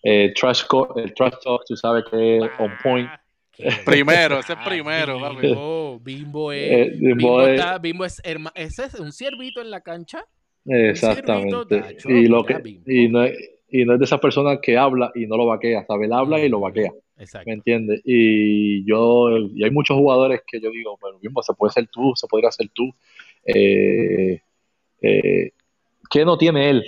eh, 0.03 0.33
trash 0.33 0.63
el 0.95 1.13
trash 1.13 1.33
talk, 1.43 1.63
tú 1.67 1.75
sabes 1.75 2.03
que 2.09 2.37
es 2.37 2.43
on 2.57 2.71
point. 2.83 3.09
Ah, 3.11 3.21
Primero, 3.85 4.39
ese 4.39 4.51
es 4.53 4.59
Ah, 4.59 4.65
primero, 4.65 5.17
papi. 5.19 5.47
Bimbo, 5.47 5.99
Bimbo 6.01 6.51
es, 6.51 6.71
Eh, 6.71 6.89
Bimbo, 6.99 7.15
Bimbo 7.15 7.41
es- 7.47 7.59
está- 7.59 7.77
Bimbo 7.79 8.05
es, 8.05 8.21
herma- 8.23 8.51
ese 8.53 8.83
es 8.85 8.95
un 8.95 9.13
ciervito 9.13 9.61
en 9.61 9.71
la 9.71 9.79
cancha. 9.79 10.25
Exactamente. 10.65 11.79
tacho, 11.81 12.09
Y, 12.09 12.27
lo 12.27 12.43
que, 12.43 12.79
y, 12.85 13.07
no 13.07 13.23
es, 13.23 13.37
y 13.69 13.85
no 13.85 13.93
es 13.93 13.99
de 13.99 14.05
esas 14.05 14.19
personas 14.19 14.59
que 14.61 14.77
habla 14.77 15.11
y 15.15 15.27
no 15.27 15.37
lo 15.37 15.45
vaquea, 15.45 15.85
¿sabes? 15.85 16.07
Él 16.07 16.13
habla 16.13 16.39
y 16.39 16.49
lo 16.49 16.59
vaquea. 16.59 16.91
Exacto. 17.17 17.47
¿Me 17.47 17.53
entiendes? 17.53 18.01
Y 18.03 18.85
yo, 18.85 19.29
y 19.37 19.63
hay 19.63 19.71
muchos 19.71 19.97
jugadores 19.97 20.41
que 20.45 20.59
yo 20.59 20.69
digo, 20.71 20.97
pero 21.01 21.17
Bimbo, 21.19 21.41
se 21.41 21.53
puede 21.53 21.71
ser 21.71 21.87
tú, 21.87 22.13
se 22.15 22.27
podría 22.27 22.51
ser 22.51 22.69
tú. 22.73 22.89
Eh, 23.45 24.41
eh, 25.01 25.51
¿Qué 26.09 26.25
no 26.25 26.37
tiene 26.37 26.69
él? 26.69 26.83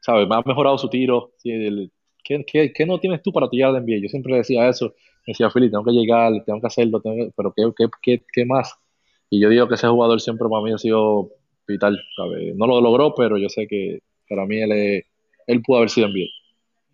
¿Sabes? 0.00 0.28
Me 0.28 0.36
ha 0.36 0.42
mejorado 0.44 0.78
su 0.78 0.88
tiro. 0.88 1.32
¿Qué, 1.42 2.44
qué, 2.46 2.72
qué 2.72 2.86
no 2.86 3.00
tienes 3.00 3.22
tú 3.22 3.32
para 3.32 3.48
tirar 3.48 3.72
de 3.72 3.80
NBA? 3.80 4.02
Yo 4.02 4.08
siempre 4.08 4.36
decía 4.36 4.68
eso. 4.68 4.94
Decía, 5.26 5.50
Philly, 5.50 5.70
tengo 5.70 5.84
que 5.84 5.92
llegar, 5.92 6.32
tengo 6.44 6.60
que 6.60 6.66
hacerlo, 6.66 7.00
tengo 7.00 7.16
que- 7.16 7.32
pero 7.36 7.52
¿qué, 7.56 7.64
qué, 7.76 7.86
qué, 8.02 8.22
qué 8.32 8.44
más? 8.44 8.74
Y 9.30 9.40
yo 9.40 9.48
digo 9.48 9.68
que 9.68 9.74
ese 9.76 9.86
jugador 9.88 10.20
siempre 10.20 10.48
para 10.48 10.62
mí 10.62 10.72
ha 10.72 10.78
sido 10.78 11.30
vital. 11.72 12.00
¿sabes? 12.16 12.54
No 12.56 12.66
lo 12.66 12.80
logró, 12.80 13.14
pero 13.14 13.36
yo 13.38 13.48
sé 13.48 13.66
que 13.66 14.00
para 14.28 14.46
mí 14.46 14.58
él, 14.60 14.72
es- 14.72 15.04
él 15.46 15.62
pudo 15.62 15.78
haber 15.78 15.90
sido 15.90 16.06
NBA. 16.08 16.26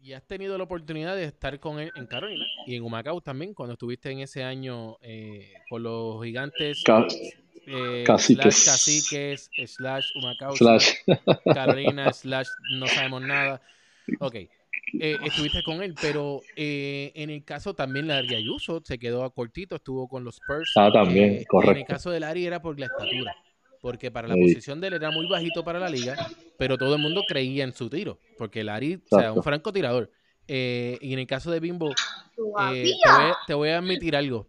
Y 0.00 0.12
has 0.14 0.26
tenido 0.26 0.56
la 0.56 0.64
oportunidad 0.64 1.16
de 1.16 1.24
estar 1.24 1.58
con 1.60 1.78
él 1.80 1.90
en 1.94 2.06
Carolina 2.06 2.46
y 2.66 2.76
en 2.76 2.82
Humacao 2.82 3.20
también, 3.20 3.52
cuando 3.52 3.74
estuviste 3.74 4.10
en 4.10 4.20
ese 4.20 4.42
año 4.42 4.96
eh, 5.02 5.52
con 5.68 5.82
los 5.82 6.24
gigantes, 6.24 6.82
Ca- 6.84 7.06
eh, 7.66 8.04
caciques. 8.06 8.54
slash 8.54 8.64
caciques, 8.64 9.50
slash 9.66 10.10
Humacao, 10.14 10.54
Slash. 10.56 10.92
Carolina, 11.52 12.12
slash 12.12 12.48
no 12.70 12.86
sabemos 12.88 13.22
nada. 13.22 13.60
Ok, 14.20 14.34
eh, 14.34 14.50
estuviste 15.00 15.62
con 15.62 15.82
él, 15.82 15.94
pero 16.00 16.40
eh, 16.56 17.12
en 17.14 17.30
el 17.30 17.44
caso 17.44 17.74
también 17.74 18.08
Larry 18.08 18.34
Ayuso 18.36 18.80
se 18.84 18.98
quedó 18.98 19.24
a 19.24 19.34
cortito, 19.34 19.76
estuvo 19.76 20.08
con 20.08 20.24
los 20.24 20.36
Spurs. 20.36 20.72
Ah, 20.76 20.90
también, 20.92 21.24
Eh, 21.34 21.36
En 21.36 21.40
el 21.40 21.46
correcto. 21.48 21.86
caso 21.92 22.10
de 22.10 22.20
Larry 22.20 22.46
era 22.46 22.62
por 22.62 22.78
la 22.80 22.86
estatura, 22.86 23.36
porque 23.80 24.10
para 24.10 24.28
la 24.28 24.34
Sí. 24.34 24.40
posición 24.42 24.80
de 24.80 24.88
él 24.88 24.94
era 24.94 25.10
muy 25.10 25.26
bajito 25.26 25.64
para 25.64 25.78
la 25.78 25.88
liga, 25.88 26.16
pero 26.56 26.76
todo 26.76 26.94
el 26.94 27.00
mundo 27.00 27.24
creía 27.26 27.64
en 27.64 27.72
su 27.72 27.88
tiro, 27.88 28.18
porque 28.36 28.64
Larry, 28.64 28.94
o 28.94 28.98
sea, 29.08 29.18
Exacto. 29.18 29.34
un 29.34 29.42
francotirador. 29.42 30.10
Eh, 30.46 30.98
y 31.00 31.12
en 31.12 31.18
el 31.18 31.26
caso 31.26 31.50
de 31.50 31.60
Bimbo, 31.60 31.94
eh, 32.60 32.92
te, 33.02 33.10
voy 33.10 33.22
a, 33.24 33.36
te 33.46 33.54
voy 33.54 33.68
a 33.70 33.78
admitir 33.78 34.16
algo. 34.16 34.48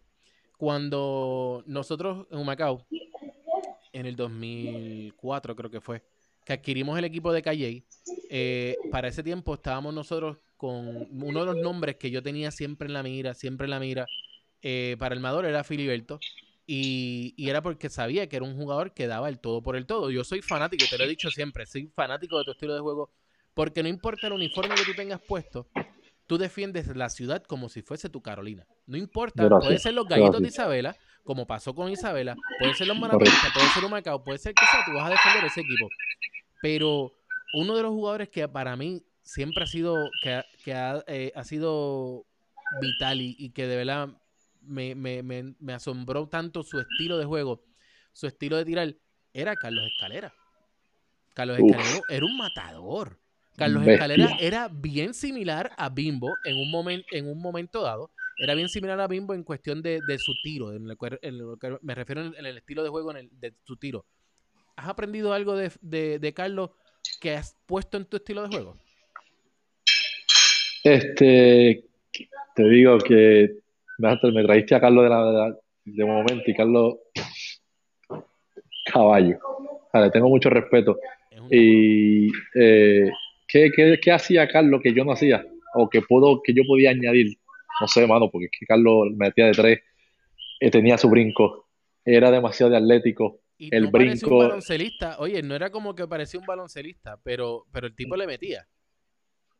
Cuando 0.56 1.62
nosotros 1.66 2.26
en 2.30 2.38
Humacao, 2.38 2.86
en 3.92 4.06
el 4.06 4.16
2004 4.16 5.56
creo 5.56 5.70
que 5.70 5.80
fue, 5.80 6.02
que 6.44 6.52
adquirimos 6.52 6.98
el 6.98 7.04
equipo 7.04 7.32
de 7.32 7.42
Calle, 7.42 7.84
eh, 8.28 8.76
para 8.90 9.08
ese 9.08 9.22
tiempo 9.22 9.54
estábamos 9.54 9.92
nosotros 9.94 10.38
con 10.56 11.08
uno 11.10 11.40
de 11.40 11.46
los 11.46 11.56
nombres 11.56 11.96
que 11.96 12.10
yo 12.10 12.22
tenía 12.22 12.50
siempre 12.50 12.86
en 12.86 12.92
la 12.92 13.02
mira, 13.02 13.34
siempre 13.34 13.64
en 13.64 13.70
la 13.70 13.80
mira, 13.80 14.06
eh, 14.62 14.96
para 14.98 15.14
el 15.14 15.20
Mador 15.20 15.46
era 15.46 15.64
Filiberto. 15.64 16.20
Y, 16.72 17.34
y 17.36 17.50
era 17.50 17.62
porque 17.62 17.88
sabía 17.90 18.28
que 18.28 18.36
era 18.36 18.44
un 18.44 18.56
jugador 18.56 18.94
que 18.94 19.08
daba 19.08 19.28
el 19.28 19.40
todo 19.40 19.60
por 19.60 19.74
el 19.74 19.86
todo. 19.86 20.08
Yo 20.12 20.22
soy 20.22 20.40
fanático, 20.40 20.86
te 20.86 20.98
lo 20.98 21.04
he 21.04 21.08
dicho 21.08 21.28
siempre, 21.32 21.66
soy 21.66 21.88
fanático 21.88 22.38
de 22.38 22.44
tu 22.44 22.52
estilo 22.52 22.74
de 22.74 22.80
juego, 22.80 23.10
porque 23.54 23.82
no 23.82 23.88
importa 23.88 24.28
el 24.28 24.34
uniforme 24.34 24.76
que 24.76 24.84
tú 24.84 24.94
tengas 24.94 25.20
puesto, 25.20 25.66
tú 26.28 26.38
defiendes 26.38 26.86
la 26.96 27.08
ciudad 27.10 27.42
como 27.42 27.68
si 27.68 27.82
fuese 27.82 28.08
tu 28.08 28.22
Carolina. 28.22 28.64
No 28.86 28.96
importa, 28.96 29.42
Gracias, 29.42 29.64
puede 29.66 29.78
ser 29.78 29.94
los 29.94 30.06
gallitos 30.06 30.40
de. 30.40 30.46
Isabela, 30.46 30.96
como 31.24 31.44
pasó 31.44 31.74
con 31.74 31.90
Isabela, 31.90 32.36
puede 32.60 32.74
ser 32.74 32.86
los 32.86 32.96
maratonistas, 33.00 33.50
puede 33.52 33.68
ser 33.74 33.84
un 33.84 33.90
Macao, 33.90 34.22
puede 34.22 34.38
ser 34.38 34.54
que 34.54 34.60
sea, 34.64 34.84
tú 34.84 34.92
vas 34.92 35.06
a 35.08 35.10
defender 35.10 35.44
ese 35.50 35.62
equipo. 35.62 35.88
Pero 36.60 37.12
uno 37.52 37.74
de 37.74 37.82
los 37.82 37.90
jugadores 37.90 38.28
que 38.28 38.46
para 38.46 38.76
mí 38.76 39.02
siempre 39.24 39.64
ha 39.64 39.66
sido, 39.66 40.08
que, 40.22 40.34
ha- 40.34 40.46
que 40.62 40.72
ha, 40.74 41.02
eh, 41.08 41.32
ha 41.34 41.42
sido 41.42 42.26
vital 42.80 43.20
y, 43.20 43.34
y 43.38 43.50
que 43.50 43.66
de 43.66 43.76
verdad 43.76 44.10
me, 44.62 44.94
me- 44.94 45.22
me- 45.22 45.54
me 45.58 45.72
asombró 45.72 46.28
tanto 46.28 46.62
su 46.62 46.80
estilo 46.80 47.18
de 47.18 47.24
juego, 47.24 47.64
su 48.12 48.26
estilo 48.26 48.56
de 48.56 48.64
tirar, 48.64 48.94
era 49.32 49.56
Carlos 49.56 49.86
Escalera. 49.86 50.32
Carlos 51.34 51.58
Uf. 51.60 51.70
Escalera 51.70 52.00
era 52.08 52.26
un 52.26 52.36
matador. 52.36 53.18
Carlos 53.56 53.84
Bestia. 53.84 53.94
Escalera 54.06 54.36
era 54.40 54.68
bien 54.68 55.12
similar 55.12 55.72
a 55.76 55.88
Bimbo 55.90 56.38
en 56.44 56.56
un, 56.56 56.70
momento 56.70 57.06
en 57.12 57.28
un 57.28 57.40
momento 57.40 57.82
dado. 57.82 58.10
Era 58.38 58.54
bien 58.54 58.68
similar 58.70 58.98
a 59.00 59.06
Bimbo 59.06 59.34
en 59.34 59.44
cuestión 59.44 59.82
de, 59.82 60.00
de 60.06 60.18
su 60.18 60.32
tiro. 60.42 60.72
En, 60.72 60.88
el 60.88 60.96
cual- 60.96 61.18
en 61.20 61.36
lo 61.38 61.56
que 61.58 61.76
me 61.82 61.94
refiero 61.94 62.22
en, 62.24 62.34
en 62.36 62.46
el 62.46 62.56
estilo 62.56 62.82
de 62.82 62.88
juego 62.88 63.10
en 63.10 63.16
el- 63.18 63.30
de 63.38 63.54
su 63.64 63.76
tiro. 63.76 64.06
¿Has 64.76 64.88
aprendido 64.88 65.34
algo 65.34 65.54
de, 65.56 65.70
de- 65.82 66.18
de 66.18 66.32
Carlos 66.34 66.70
que 67.20 67.34
has 67.36 67.56
puesto 67.66 67.98
en 67.98 68.06
tu 68.06 68.16
estilo 68.16 68.42
de 68.42 68.48
juego? 68.48 68.78
Este, 70.82 71.84
te 72.54 72.64
digo 72.68 72.98
que 72.98 73.58
me, 74.00 74.42
trajiste 74.44 74.74
a 74.74 74.80
Carlos 74.80 75.04
de 75.04 75.10
la, 75.10 75.24
de 75.24 75.32
la- 75.32 75.56
de 75.84 76.04
momento 76.04 76.42
y 76.50 76.54
Carlos 76.54 76.94
caballo. 78.92 79.38
le 79.94 80.10
tengo 80.10 80.28
mucho 80.28 80.50
respeto. 80.50 80.98
Y 81.50 82.28
eh, 82.54 83.10
¿qué, 83.48 83.70
qué, 83.74 83.98
qué 84.00 84.12
hacía 84.12 84.46
Carlos 84.48 84.80
que 84.82 84.92
yo 84.92 85.04
no 85.04 85.12
hacía? 85.12 85.44
O 85.74 85.88
que 85.88 86.02
puedo, 86.02 86.40
que 86.42 86.52
yo 86.54 86.62
podía 86.66 86.90
añadir. 86.90 87.36
No 87.80 87.88
sé, 87.88 88.06
mano, 88.06 88.30
porque 88.30 88.46
es 88.46 88.50
que 88.58 88.66
Carlos 88.66 89.08
metía 89.16 89.46
de 89.46 89.52
tres, 89.52 89.80
eh, 90.60 90.70
tenía 90.70 90.98
su 90.98 91.08
brinco, 91.08 91.66
era 92.04 92.30
demasiado 92.30 92.76
atlético. 92.76 93.40
Y 93.56 93.74
el 93.74 93.84
no 93.84 93.90
parecía 93.90 94.12
un 94.12 94.18
brinco- 94.20 94.38
baloncelista. 94.38 95.16
Oye, 95.18 95.42
no 95.42 95.54
era 95.54 95.70
como 95.70 95.94
que 95.94 96.06
parecía 96.06 96.38
un 96.40 96.46
baloncelista, 96.46 97.18
pero, 97.22 97.66
pero 97.72 97.86
el 97.86 97.94
tipo 97.94 98.16
le 98.16 98.26
metía. 98.26 98.66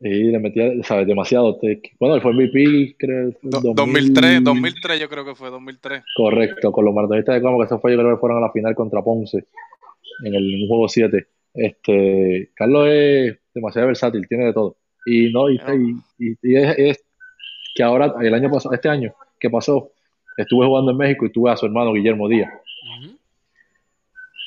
Y 0.02 0.24
le 0.30 0.38
metía, 0.38 0.70
¿sabes? 0.82 1.06
Demasiado. 1.06 1.58
Bueno, 1.98 2.14
él 2.14 2.22
fue 2.22 2.32
MVP, 2.32 2.96
creo. 2.98 3.32
Do- 3.42 3.60
2000. 3.60 3.74
2003, 3.74 4.44
2003 4.44 5.00
yo 5.00 5.08
creo 5.10 5.24
que 5.26 5.34
fue, 5.34 5.50
2003. 5.50 6.02
Correcto, 6.16 6.72
con 6.72 6.86
los 6.86 6.94
maratonistas 6.94 7.34
de 7.34 7.42
Como, 7.42 7.58
que 7.58 7.66
eso 7.66 7.78
fue, 7.80 7.92
yo 7.92 7.98
creo 7.98 8.14
que 8.14 8.20
fueron 8.20 8.38
a 8.38 8.46
la 8.46 8.50
final 8.52 8.74
contra 8.74 9.02
Ponce 9.02 9.44
en 10.24 10.34
el 10.34 10.54
en 10.62 10.68
juego 10.68 10.88
7. 10.88 11.26
Este, 11.52 12.50
Carlos 12.54 12.88
es 12.90 13.38
demasiado 13.52 13.88
versátil, 13.88 14.26
tiene 14.26 14.46
de 14.46 14.52
todo. 14.54 14.76
Y 15.04 15.30
no, 15.32 15.50
y, 15.50 15.56
y- 16.18 16.26
y- 16.30 16.36
y 16.42 16.56
es, 16.56 16.78
es 16.78 17.04
que 17.74 17.82
ahora, 17.82 18.14
el 18.22 18.32
año 18.32 18.50
pasado, 18.50 18.74
este 18.74 18.88
año 18.88 19.12
que 19.38 19.50
pasó, 19.50 19.92
estuve 20.38 20.64
jugando 20.66 20.92
en 20.92 20.96
México 20.98 21.26
y 21.26 21.30
tuve 21.32 21.50
a 21.50 21.56
su 21.56 21.66
hermano 21.66 21.92
Guillermo 21.92 22.26
Díaz. 22.28 22.50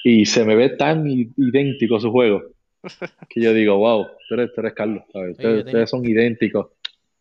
Y 0.04 0.26
se 0.26 0.44
me 0.46 0.56
ve 0.56 0.70
tan 0.70 1.06
idéntico 1.08 2.00
su 2.00 2.12
juego 2.12 2.42
que 3.30 3.42
yo 3.42 3.54
digo, 3.54 3.78
wow, 3.78 4.08
tú 4.28 4.34
eres, 4.36 4.54
tú 4.54 4.62
eres 4.62 4.74
Carlos, 4.74 5.04
¿sabes? 5.12 5.38
Oye, 5.40 5.44
yo 5.44 5.50
Ustedes, 5.50 5.66
tenía- 5.66 5.66
ustedes 5.66 5.90
son 5.90 6.06
idénticos. 6.06 6.68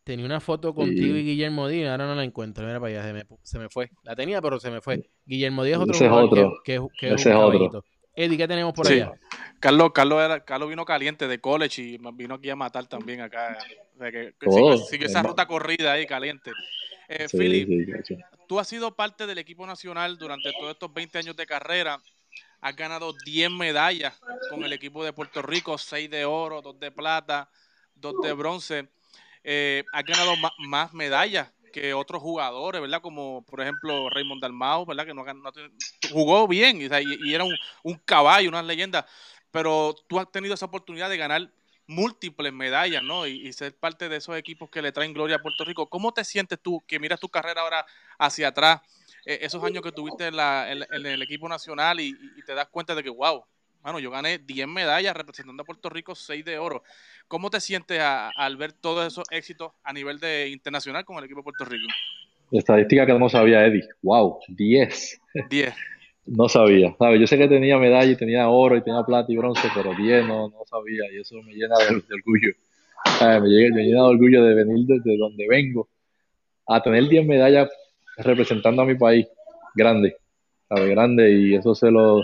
Tenía 0.05 0.27
una 0.27 0.41
foto 0.41 0.75
contigo 0.75 1.17
Y- 1.17 1.21
y 1.21 1.25
Guillermo 1.25 1.69
Díaz, 1.69 1.93
ahora 1.93 2.07
no 2.09 2.15
la 2.17 2.25
encuentro. 2.25 2.67
Mira 2.67 2.81
para 2.81 2.93
allá, 2.93 3.05
se 3.07 3.13
me, 3.13 3.25
se 3.43 3.59
me 3.61 3.69
fue. 3.69 3.91
La 4.03 4.17
tenía, 4.17 4.43
pero 4.43 4.59
se 4.59 4.71
me 4.71 4.81
fue. 4.81 5.09
Guillermo 5.25 5.63
Díaz 5.63 5.77
es 5.77 5.83
otro 5.83 5.95
Ese 5.95 6.07
es 6.07 6.11
otro. 6.13 6.53
que, 6.65 6.73
que- 6.75 6.87
que 6.99 7.07
es 7.09 7.15
Ese 7.15 7.31
es 7.31 7.37
otro. 7.37 7.85
Eddie, 8.15 8.37
¿qué 8.37 8.49
tenemos 8.49 8.75
por 8.75 8.87
Sí. 8.87 8.95
allá? 8.95 9.13
Carlos, 9.61 9.93
Carlos, 9.95 10.21
era, 10.23 10.45
Carlos 10.45 10.69
vino 10.69 10.85
caliente 10.85 11.29
de 11.29 11.39
college 11.41 11.81
y 11.83 11.99
vino 12.15 12.35
aquí 12.35 12.51
a 12.51 12.57
matar 12.57 12.87
también 12.87 13.21
acá. 13.21 13.57
O 13.95 13.99
sea, 13.99 14.11
que, 14.11 14.35
que 14.39 14.47
Oh, 14.49 14.53
siguió, 14.53 14.77
siguió 14.79 15.07
esa 15.07 15.23
ruta 15.23 15.47
corrida 15.47 15.93
ahí 15.93 16.05
caliente. 16.05 16.51
Eh, 17.09 17.29
Sí, 17.29 17.39
Philip, 17.39 17.69
sí, 18.05 18.15
sí. 18.17 18.23
tú 18.49 18.59
has 18.59 18.69
sido 18.69 18.95
parte 18.97 19.27
del 19.27 19.39
equipo 19.39 19.67
nacional 19.67 20.19
durante 20.19 20.51
todos 20.59 20.73
estos 20.73 20.93
20 20.93 21.19
años 21.19 21.37
de 21.37 21.47
carrera. 21.47 21.99
Has 22.63 22.77
ganado 22.77 23.13
10 23.25 23.51
medallas 23.51 24.15
con 24.49 24.63
el 24.65 24.73
equipo 24.73 25.05
de 25.05 25.13
Puerto 25.13 25.43
Rico, 25.43 25.77
6 25.77 26.09
de 26.09 26.25
oro, 26.25 26.63
2 26.63 26.79
de 26.79 26.93
plata, 26.93 27.51
2 27.97 28.15
de 28.23 28.33
bronce. 28.33 28.89
Eh, 29.43 29.83
has 29.93 30.05
ganado 30.05 30.35
más 30.59 30.95
medallas 30.95 31.53
que 31.73 31.93
otros 31.93 32.23
jugadores, 32.23 32.81
¿verdad? 32.81 33.03
Como 33.03 33.45
por 33.47 33.61
ejemplo 33.61 34.09
Raymond 34.11 34.41
Dalmau, 34.41 34.87
¿verdad? 34.87 35.07
Que 35.07 35.13
no, 35.13 35.25
no 35.25 35.51
jugó 36.13 36.47
bien 36.47 36.79
y 36.81 37.35
era 37.35 37.43
un, 37.43 37.57
un 37.83 37.95
caballo, 38.05 38.49
una 38.49 38.63
leyenda. 38.63 39.07
Pero 39.51 39.97
tú 40.07 40.21
has 40.21 40.31
tenido 40.31 40.55
esa 40.55 40.67
oportunidad 40.67 41.11
de 41.11 41.17
ganar 41.17 41.51
múltiples 41.89 42.53
medallas, 42.53 43.03
¿no? 43.03 43.27
Y, 43.27 43.49
y 43.49 43.53
ser 43.53 43.77
parte 43.77 44.09
de 44.09 44.19
esos 44.19 44.37
equipos 44.37 44.71
que 44.71 44.83
le 44.83 44.93
traen 44.93 45.13
gloria 45.13 45.37
a 45.37 45.43
Puerto 45.43 45.65
Rico. 45.65 45.89
¿Cómo 45.89 46.13
te 46.13 46.25
sientes 46.25 46.61
tú 46.63 46.81
que 46.87 47.01
miras 47.01 47.19
tu 47.19 47.29
carrera 47.29 47.63
ahora 47.63 47.85
hacia 48.19 48.49
atrás, 48.49 48.83
eh, 49.25 49.39
esos 49.43 49.62
años 49.64 49.83
que 49.83 49.93
tuviste 49.93 50.27
en, 50.27 50.37
la- 50.37 50.70
en- 50.70 50.85
en 50.91 51.07
el 51.07 51.23
equipo 51.23 51.49
nacional 51.49 52.01
y, 52.01 52.14
te 52.45 52.55
das 52.55 52.68
cuenta 52.68 52.95
de 52.95 53.03
que, 53.03 53.11
wow, 53.11 53.43
mano, 53.83 53.99
yo 53.99 54.11
gané 54.11 54.39
10 54.39 54.66
medallas 54.66 55.14
representando 55.16 55.62
a 55.62 55.66
Puerto 55.66 55.89
Rico, 55.89 56.14
6 56.14 56.45
de 56.45 56.59
oro. 56.59 56.83
¿Cómo 57.29 57.51
te 57.51 57.61
sientes 57.61 58.01
a- 58.01 58.31
al 58.37 58.57
ver 58.57 58.73
todos 58.73 59.07
esos 59.07 59.25
éxitos 59.31 59.73
a 59.83 59.93
nivel 59.93 60.18
de 60.18 60.49
internacional 60.49 61.05
con 61.05 61.16
el 61.18 61.25
equipo 61.25 61.41
de 61.41 61.45
Puerto 61.45 61.64
Rico? 61.64 61.87
Estadística 62.51 63.07
que 63.07 63.14
no 63.18 63.29
sabía 63.29 63.64
Eddie. 63.64 63.89
Wow, 64.03 64.41
10. 64.49 65.20
10. 65.49 65.75
No 66.27 66.49
sabía, 66.49 66.95
¿sabes? 66.99 67.20
Yo 67.20 67.27
sé 67.27 67.37
que 67.37 67.49
tenía 67.49 67.79
medalla 67.79 68.11
y 68.11 68.16
tenía 68.16 68.49
oro 68.49 68.77
y 68.77 68.83
tenía 68.83 69.03
plata 69.03 69.33
y 69.33 69.37
bronce, 69.37 69.68
pero 69.75 69.93
10 69.95 70.25
no, 70.27 70.49
no 70.51 70.59
sabía 70.66 71.05
y 71.12 71.20
eso 71.20 71.35
me 71.43 71.53
llena 71.53 71.77
de, 71.79 71.87
de 71.97 72.14
orgullo. 72.14 72.53
¿Sabes? 73.18 73.43
Me, 73.43 73.49
llena, 73.49 73.75
me 73.77 73.83
llena 73.83 74.03
de 74.03 74.09
orgullo 74.09 74.45
de 74.45 74.55
venir 74.55 74.87
desde 74.87 75.18
donde 75.18 75.49
vengo 75.49 75.89
a 76.68 76.81
tener 76.81 77.09
10 77.09 77.27
medallas 77.27 77.68
representando 78.17 78.83
a 78.83 78.87
mi 78.87 78.95
país. 78.95 79.27
Grande, 79.75 80.17
¿sabes? 80.69 80.89
Grande 80.91 81.33
y 81.33 81.55
eso 81.55 81.75
se 81.75 81.91
lo... 81.91 82.21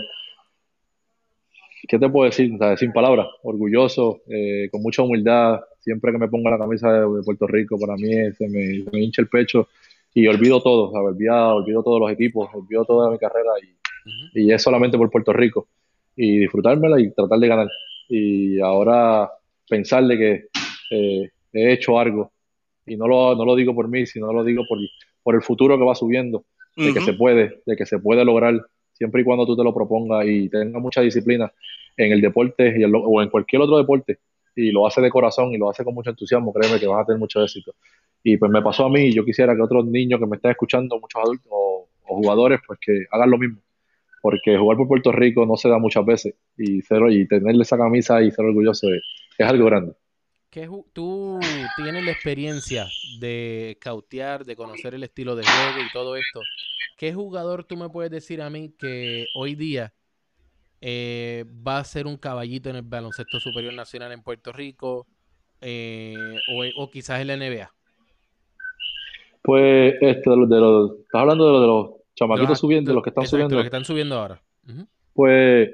¿Qué 1.87 1.97
te 1.97 2.09
puedo 2.09 2.25
decir? 2.25 2.55
¿Sabes? 2.59 2.79
Sin 2.79 2.91
palabras, 2.91 3.27
orgulloso, 3.43 4.21
eh, 4.27 4.69
con 4.71 4.81
mucha 4.81 5.01
humildad. 5.01 5.61
Siempre 5.79 6.11
que 6.11 6.17
me 6.17 6.27
pongo 6.27 6.49
la 6.49 6.57
camisa 6.57 6.91
de, 6.91 6.99
de 6.99 7.23
Puerto 7.23 7.47
Rico, 7.47 7.79
para 7.79 7.95
mí 7.95 8.11
eh, 8.11 8.33
se 8.33 8.47
me, 8.47 8.83
se 8.83 8.91
me 8.91 9.01
hincha 9.01 9.21
el 9.21 9.29
pecho 9.29 9.69
y 10.13 10.27
olvido 10.27 10.61
todo, 10.61 10.91
¿sabes? 10.91 11.15
Olvido, 11.15 11.55
olvido 11.55 11.83
todos 11.83 11.99
los 11.99 12.11
equipos, 12.11 12.49
olvido 12.53 12.85
toda 12.85 13.09
mi 13.09 13.17
carrera 13.17 13.51
y 14.33 14.51
es 14.51 14.61
solamente 14.61 14.97
por 14.97 15.09
Puerto 15.09 15.33
Rico 15.33 15.67
y 16.15 16.39
disfrutármela 16.39 16.99
y 16.99 17.11
tratar 17.11 17.39
de 17.39 17.47
ganar. 17.47 17.67
Y 18.09 18.59
ahora 18.59 19.31
pensarle 19.69 20.17
que 20.17 20.45
eh, 20.91 21.29
he 21.53 21.71
hecho 21.71 21.97
algo 21.97 22.31
y 22.85 22.97
no 22.97 23.07
lo, 23.07 23.35
no 23.35 23.45
lo 23.45 23.55
digo 23.55 23.73
por 23.73 23.87
mí, 23.87 24.05
sino 24.05 24.33
lo 24.33 24.43
digo 24.43 24.63
por, 24.67 24.79
por 25.23 25.35
el 25.35 25.41
futuro 25.41 25.77
que 25.77 25.83
va 25.85 25.95
subiendo, 25.95 26.45
de 26.75 26.93
que 26.93 26.99
se 27.01 27.13
puede, 27.13 27.61
de 27.65 27.75
que 27.75 27.85
se 27.85 27.99
puede 27.99 28.23
lograr 28.25 28.59
siempre 28.93 29.21
y 29.21 29.23
cuando 29.25 29.45
tú 29.45 29.55
te 29.55 29.63
lo 29.63 29.73
propongas 29.73 30.25
y 30.27 30.49
tengas 30.49 30.81
mucha 30.81 31.01
disciplina 31.01 31.51
en 31.97 32.11
el 32.11 32.21
deporte 32.21 32.75
y 32.77 32.83
en 32.83 32.91
lo- 32.91 33.01
o 33.03 33.21
en 33.21 33.29
cualquier 33.29 33.61
otro 33.61 33.77
deporte 33.77 34.19
y 34.55 34.71
lo 34.71 34.85
hace 34.87 35.01
de 35.01 35.09
corazón 35.09 35.53
y 35.53 35.57
lo 35.57 35.69
hace 35.69 35.83
con 35.83 35.93
mucho 35.93 36.09
entusiasmo, 36.09 36.51
créeme 36.53 36.79
que 36.79 36.87
vas 36.87 37.03
a 37.03 37.05
tener 37.05 37.19
mucho 37.19 37.41
éxito. 37.41 37.73
Y 38.23 38.35
pues 38.37 38.51
me 38.51 38.61
pasó 38.61 38.85
a 38.85 38.89
mí 38.89 39.05
y 39.05 39.13
yo 39.13 39.23
quisiera 39.23 39.55
que 39.55 39.61
otros 39.61 39.85
niños 39.85 40.19
que 40.19 40.25
me 40.25 40.35
estén 40.35 40.51
escuchando, 40.51 40.99
muchos 40.99 41.21
adultos 41.21 41.47
o, 41.49 41.87
o 42.07 42.15
jugadores, 42.17 42.59
pues 42.67 42.77
que 42.81 43.05
hagan 43.11 43.29
lo 43.31 43.37
mismo 43.37 43.59
porque 44.21 44.57
jugar 44.57 44.77
por 44.77 44.87
Puerto 44.89 45.11
Rico 45.13 45.45
no 45.45 45.55
se 45.55 45.69
da 45.69 45.77
muchas 45.77 46.05
veces 46.05 46.35
y, 46.57 46.81
ser, 46.81 47.01
y 47.09 47.25
tenerle 47.25 47.61
esa 47.63 47.77
camisa 47.77 48.21
y 48.21 48.31
ser 48.31 48.43
orgulloso 48.45 48.89
es, 48.93 49.01
es 49.37 49.47
algo 49.47 49.65
grande. 49.65 49.93
¿Qué 50.49 50.67
tú 50.93 51.39
tienes 51.77 52.03
la 52.05 52.11
experiencia 52.11 52.87
de 53.19 53.77
cautear, 53.79 54.45
de 54.45 54.55
conocer 54.55 54.95
el 54.95 55.03
estilo 55.03 55.35
de 55.35 55.43
juego 55.43 55.85
y 55.85 55.93
todo 55.93 56.15
esto. 56.15 56.41
¿Qué 56.97 57.13
jugador 57.13 57.63
tú 57.63 57.77
me 57.77 57.89
puedes 57.89 58.11
decir 58.11 58.41
a 58.41 58.49
mí 58.49 58.73
que 58.77 59.27
hoy 59.35 59.53
día 59.55 59.93
eh, 60.81 61.45
va 61.67 61.77
a 61.77 61.83
ser 61.83 62.07
un 62.07 62.17
caballito 62.17 62.69
en 62.69 62.77
el 62.77 62.81
baloncesto 62.81 63.39
superior 63.39 63.73
nacional 63.73 64.11
en 64.11 64.23
Puerto 64.23 64.51
Rico 64.51 65.05
eh, 65.61 66.39
o, 66.47 66.63
o 66.81 66.89
quizás 66.89 67.21
en 67.21 67.27
la 67.27 67.33
NBA? 67.35 67.71
Pues 69.43 69.95
este, 70.01 70.29
de 70.29 70.35
los, 70.35 70.49
de 70.49 70.57
los- 70.59 70.91
estás 70.99 71.21
hablando 71.21 71.45
de 71.45 71.51
los, 71.51 71.61
de 71.61 71.67
los 71.67 71.89
chamaquitos 72.15 72.49
Los- 72.49 72.59
subiendo, 72.59 72.91
de 72.91 72.95
los 72.95 73.03
que 73.03 73.09
están 73.09 73.23
exacto, 73.23 73.35
subiendo. 73.35 73.55
los 73.55 73.63
que 73.63 73.67
están 73.67 73.85
subiendo 73.85 74.15
ahora. 74.19 74.41
Pues, 75.13 75.69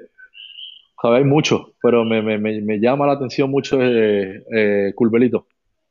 sabes, 1.00 1.18
hay 1.18 1.24
muchos, 1.24 1.72
pero 1.82 2.04
me, 2.04 2.22
me, 2.22 2.38
me, 2.38 2.60
me 2.60 2.78
llama 2.78 3.06
la 3.06 3.12
atención 3.12 3.50
mucho 3.50 3.78
eh, 3.82 4.42
eh, 4.54 4.92
Culbelito. 4.94 5.46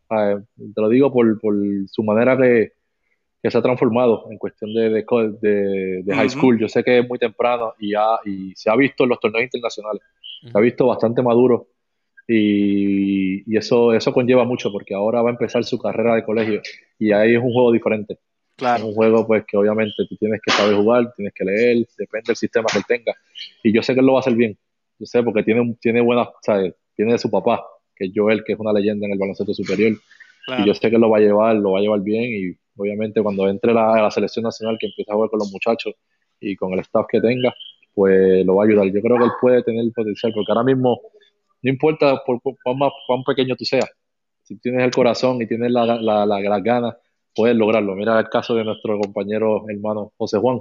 Eh, 0.10 0.38
te 0.74 0.82
lo 0.82 0.90
digo 0.90 1.12
por, 1.12 1.40
por 1.40 1.56
su 1.88 2.04
manera 2.04 2.38
que, 2.38 2.74
que 3.42 3.52
se 3.52 3.58
ha 3.58 3.62
transformado 3.62 4.28
en 4.32 4.38
cuestión 4.38 4.74
de, 4.74 4.90
de, 4.90 5.06
de- 5.42 6.02
de 6.04 6.16
high 6.16 6.30
school. 6.30 6.60
Yo 6.60 6.68
sé 6.68 6.84
que 6.84 7.00
es 7.00 7.08
muy 7.10 7.18
temprano 7.20 7.74
y, 7.80 7.94
ha- 7.96 8.20
y 8.26 8.54
se 8.56 8.70
ha 8.70 8.76
visto 8.76 9.04
en 9.04 9.10
los 9.10 9.20
torneos 9.20 9.44
internacionales. 9.44 10.02
Se 10.42 10.58
ha 10.58 10.62
visto 10.62 10.86
bastante 10.88 11.22
maduro 11.24 11.68
y, 12.28 13.52
y 13.52 13.58
eso, 13.58 13.94
eso 13.94 14.12
conlleva 14.14 14.46
mucho 14.46 14.72
porque 14.72 14.94
ahora 14.96 15.22
va 15.22 15.30
a 15.30 15.34
empezar 15.34 15.64
su 15.64 15.78
carrera 15.80 16.16
de 16.16 16.24
colegio 16.24 16.62
y 17.00 17.12
ahí 17.12 17.34
es 17.36 17.42
un 17.42 17.52
juego 17.54 17.72
diferente. 17.72 18.14
Es 18.14 18.20
Claro. 18.58 18.86
un 18.88 18.94
juego 18.94 19.28
pues 19.28 19.44
que 19.46 19.58
obviamente 19.58 19.94
tú 20.08 20.16
tienes 20.16 20.40
que 20.42 20.50
saber 20.52 20.76
jugar, 20.78 21.14
tienes 21.16 21.34
que 21.34 21.44
leer, 21.44 21.86
depende 21.98 22.28
del 22.28 22.36
sistema 22.38 22.68
que 22.72 22.78
él 22.78 22.84
tenga. 22.88 23.14
Y 23.64 23.74
yo 23.74 23.84
sé 23.84 23.94
que 23.94 24.00
él 24.00 24.06
lo 24.06 24.14
va 24.14 24.20
a 24.20 24.22
hacer 24.22 24.34
bien. 24.36 24.58
Yo 25.00 25.06
sé 25.06 25.22
porque 25.24 25.44
tiene, 25.44 25.76
tiene 25.82 26.02
buenas, 26.02 26.30
¿sabes? 26.42 26.74
Tiene 26.96 27.14
de 27.14 27.18
su 27.18 27.30
papá, 27.30 27.66
que 27.96 28.06
es 28.06 28.12
Joel, 28.16 28.44
que 28.44 28.54
es 28.54 28.60
una 28.60 28.72
leyenda 28.74 29.06
en 29.08 29.14
el 29.14 29.20
baloncesto 29.20 29.54
superior. 29.54 29.94
claro. 30.46 30.64
Y 30.64 30.68
yo 30.68 30.74
sé 30.74 30.90
que 30.90 30.98
lo 30.98 31.10
va 31.10 31.18
a 31.18 31.22
llevar, 31.22 31.56
lo 31.56 31.72
va 31.72 31.80
a 31.80 31.82
llevar 31.82 32.02
bien 32.02 32.24
y 32.26 32.56
obviamente 32.78 33.22
cuando 33.22 33.48
entre 33.50 33.74
la, 33.74 33.94
a 33.94 34.02
la 34.04 34.12
selección 34.12 34.44
nacional 34.44 34.78
que 34.80 34.88
empiece 34.88 35.12
a 35.12 35.16
jugar 35.16 35.30
con 35.30 35.40
los 35.40 35.52
muchachos 35.52 35.94
y 36.40 36.56
con 36.56 36.74
el 36.74 36.80
staff 36.80 37.06
que 37.10 37.22
tenga, 37.22 37.54
pues 37.94 38.46
lo 38.46 38.56
va 38.56 38.64
a 38.64 38.68
ayudar. 38.68 38.86
Yo 38.88 39.02
creo 39.02 39.18
que 39.18 39.24
él 39.26 39.32
puede 39.42 39.64
tener 39.64 39.82
el 39.82 39.92
potencial 39.94 40.32
porque 40.34 40.52
ahora 40.52 40.64
mismo 40.64 41.00
no 41.62 41.70
importa 41.72 42.22
por, 42.26 42.42
por 42.42 42.56
cuán, 42.64 42.78
más- 42.78 42.92
cuán 43.08 43.24
pequeño 43.24 43.56
tú 43.56 43.66
seas, 43.66 43.90
si 44.44 44.58
tienes 44.60 44.84
el 44.84 44.92
corazón 44.92 45.42
y 45.42 45.48
tienes 45.48 45.72
la, 45.72 45.86
la, 45.86 46.26
la- 46.26 46.26
las 46.40 46.64
ganas, 46.64 46.96
puedes 47.34 47.56
lograrlo. 47.58 47.96
Mira 47.96 48.20
el 48.20 48.30
caso 48.30 48.54
de 48.56 48.64
nuestro 48.64 49.00
compañero 49.00 49.64
hermano 49.70 50.12
José 50.18 50.38
Juan, 50.38 50.60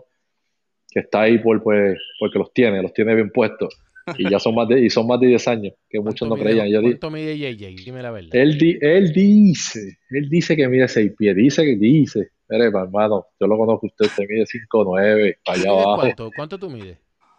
que 0.90 1.00
está 1.00 1.22
ahí 1.22 1.38
por, 1.38 1.62
pues, 1.62 1.98
porque 2.18 2.38
los 2.38 2.52
tiene, 2.52 2.80
los 2.82 2.92
tiene 2.92 3.14
bien 3.14 3.30
puestos. 3.30 3.76
Y 4.18 4.28
ya 4.30 4.38
son 4.38 4.54
más 4.54 4.68
de, 4.68 4.84
y 4.84 4.90
son 4.90 5.06
más 5.06 5.18
de 5.18 5.28
10 5.28 5.48
años, 5.48 5.72
que 5.88 5.98
muchos 5.98 6.28
no 6.28 6.34
¿Cuánto 6.36 6.44
mide- 6.50 6.58
creían. 6.60 6.68
Yo 6.72 6.80
di- 6.80 6.90
¿Cuánto 6.98 7.10
mide 7.10 7.38
JJ? 7.38 7.84
Dime 7.84 8.02
la 8.02 8.10
verdad. 8.10 8.30
él, 8.34 8.58
di- 8.58 8.78
él 8.80 9.12
dice, 9.12 9.98
él 10.10 10.28
dice 10.28 10.56
que 10.56 10.68
mide 10.68 10.86
6 10.88 11.12
pies, 11.16 11.34
dice 11.36 11.64
que 11.64 11.76
dice. 11.76 12.28
Mire, 12.48 12.66
hermano, 12.66 13.26
yo 13.40 13.46
lo 13.46 13.56
conozco 13.56 13.86
a 13.86 13.88
usted, 13.88 14.04
usted 14.06 14.24
mide 14.28 14.44
5'9, 14.46 15.38
para 15.44 15.56
allá 15.58 15.64
¿Tú 15.64 15.70
mides 15.70 15.84
abajo, 15.86 16.00
¿Cuánto? 16.00 16.30
¿Cuánto 16.36 16.58
tú 16.58 16.70
mides? 16.70 16.98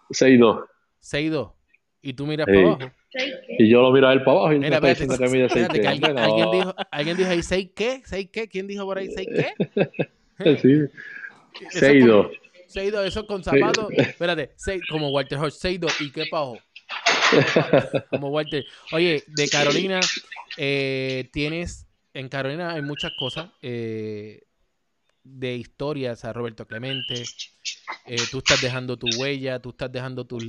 6'2. 0.09 0.66
6'2". 0.99 1.51
¿Y 2.01 2.13
tú 2.13 2.26
miras 2.26 2.47
Sí. 2.47 2.53
para 2.55 2.68
abajo? 2.68 2.91
Y 3.59 3.70
yo 3.70 3.82
lo 3.82 3.91
miro 3.91 4.07
a 4.07 4.13
él 4.13 4.24
para 4.24 4.32
abajo 4.38 4.51
y 4.51 4.55
él 4.55 4.61
me 4.61 4.66
Mira, 4.68 4.78
está 4.78 4.91
espérate, 4.91 5.13
diciendo 5.13 5.32
que 5.32 5.38
mide 5.38 5.49
6 5.49 5.61
espérate, 5.61 5.74
que 5.74 5.82
pies. 5.82 5.91
alguien, 5.91 6.09
Hombre, 6.11 6.24
alguien 6.26 6.45
no. 6.45 6.51
dijo, 6.51 6.76
alguien 6.91 7.18
dijo 7.18 7.30
ahí 7.30 7.43
6 7.43 7.70
qué, 7.76 8.01
6 8.03 8.30
qué, 8.32 8.47
¿quién 8.47 8.68
dijo 8.68 8.86
por 8.86 8.97
ahí 8.97 9.07
6 9.13 9.28
qué? 9.36 9.47
Sí, 10.61 10.72
Eso 11.72 11.86
es 11.86 11.93
6'2. 12.76 12.82
Seido, 12.84 13.03
eso 13.03 13.26
con 13.26 13.43
zapatos. 13.43 13.88
Espérate, 13.91 14.51
Sei- 14.57 14.82
como 14.89 15.09
Walter 15.09 15.38
Hodge, 15.39 15.51
Seido, 15.51 15.88
¿y 15.99 16.11
qué 16.11 16.26
pajo? 16.30 16.57
Como 18.09 18.30
Walter. 18.30 18.65
Oye, 18.91 19.23
de 19.28 19.47
Carolina, 19.49 19.99
eh, 20.57 21.30
tienes. 21.34 21.88
En 22.13 22.30
Carolina 22.30 22.71
hay 22.73 22.82
muchas 22.82 23.11
cosas. 23.17 23.49
eh, 23.61 24.41
de 25.28 25.55
historias 25.55 26.23
a 26.23 26.34
Roberto 26.34 26.67
Clemente. 26.67 27.23
eh, 28.05 28.15
tú 28.30 28.38
estás 28.38 28.61
dejando 28.61 28.95
tu 28.95 29.07
huella, 29.17 29.59
tú 29.59 29.69
estás 29.71 29.91
dejando 29.91 30.26
tus 30.28 30.47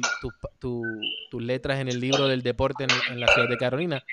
tu- 0.60 1.00
tus 1.30 1.42
letras 1.42 1.80
en 1.80 1.88
el 1.88 1.98
libro 1.98 2.28
del 2.28 2.42
deporte 2.42 2.84
en, 2.84 2.90
en 3.10 3.18
la 3.20 3.26
ciudad 3.28 3.48
de 3.48 3.56
Carolina. 3.56 4.04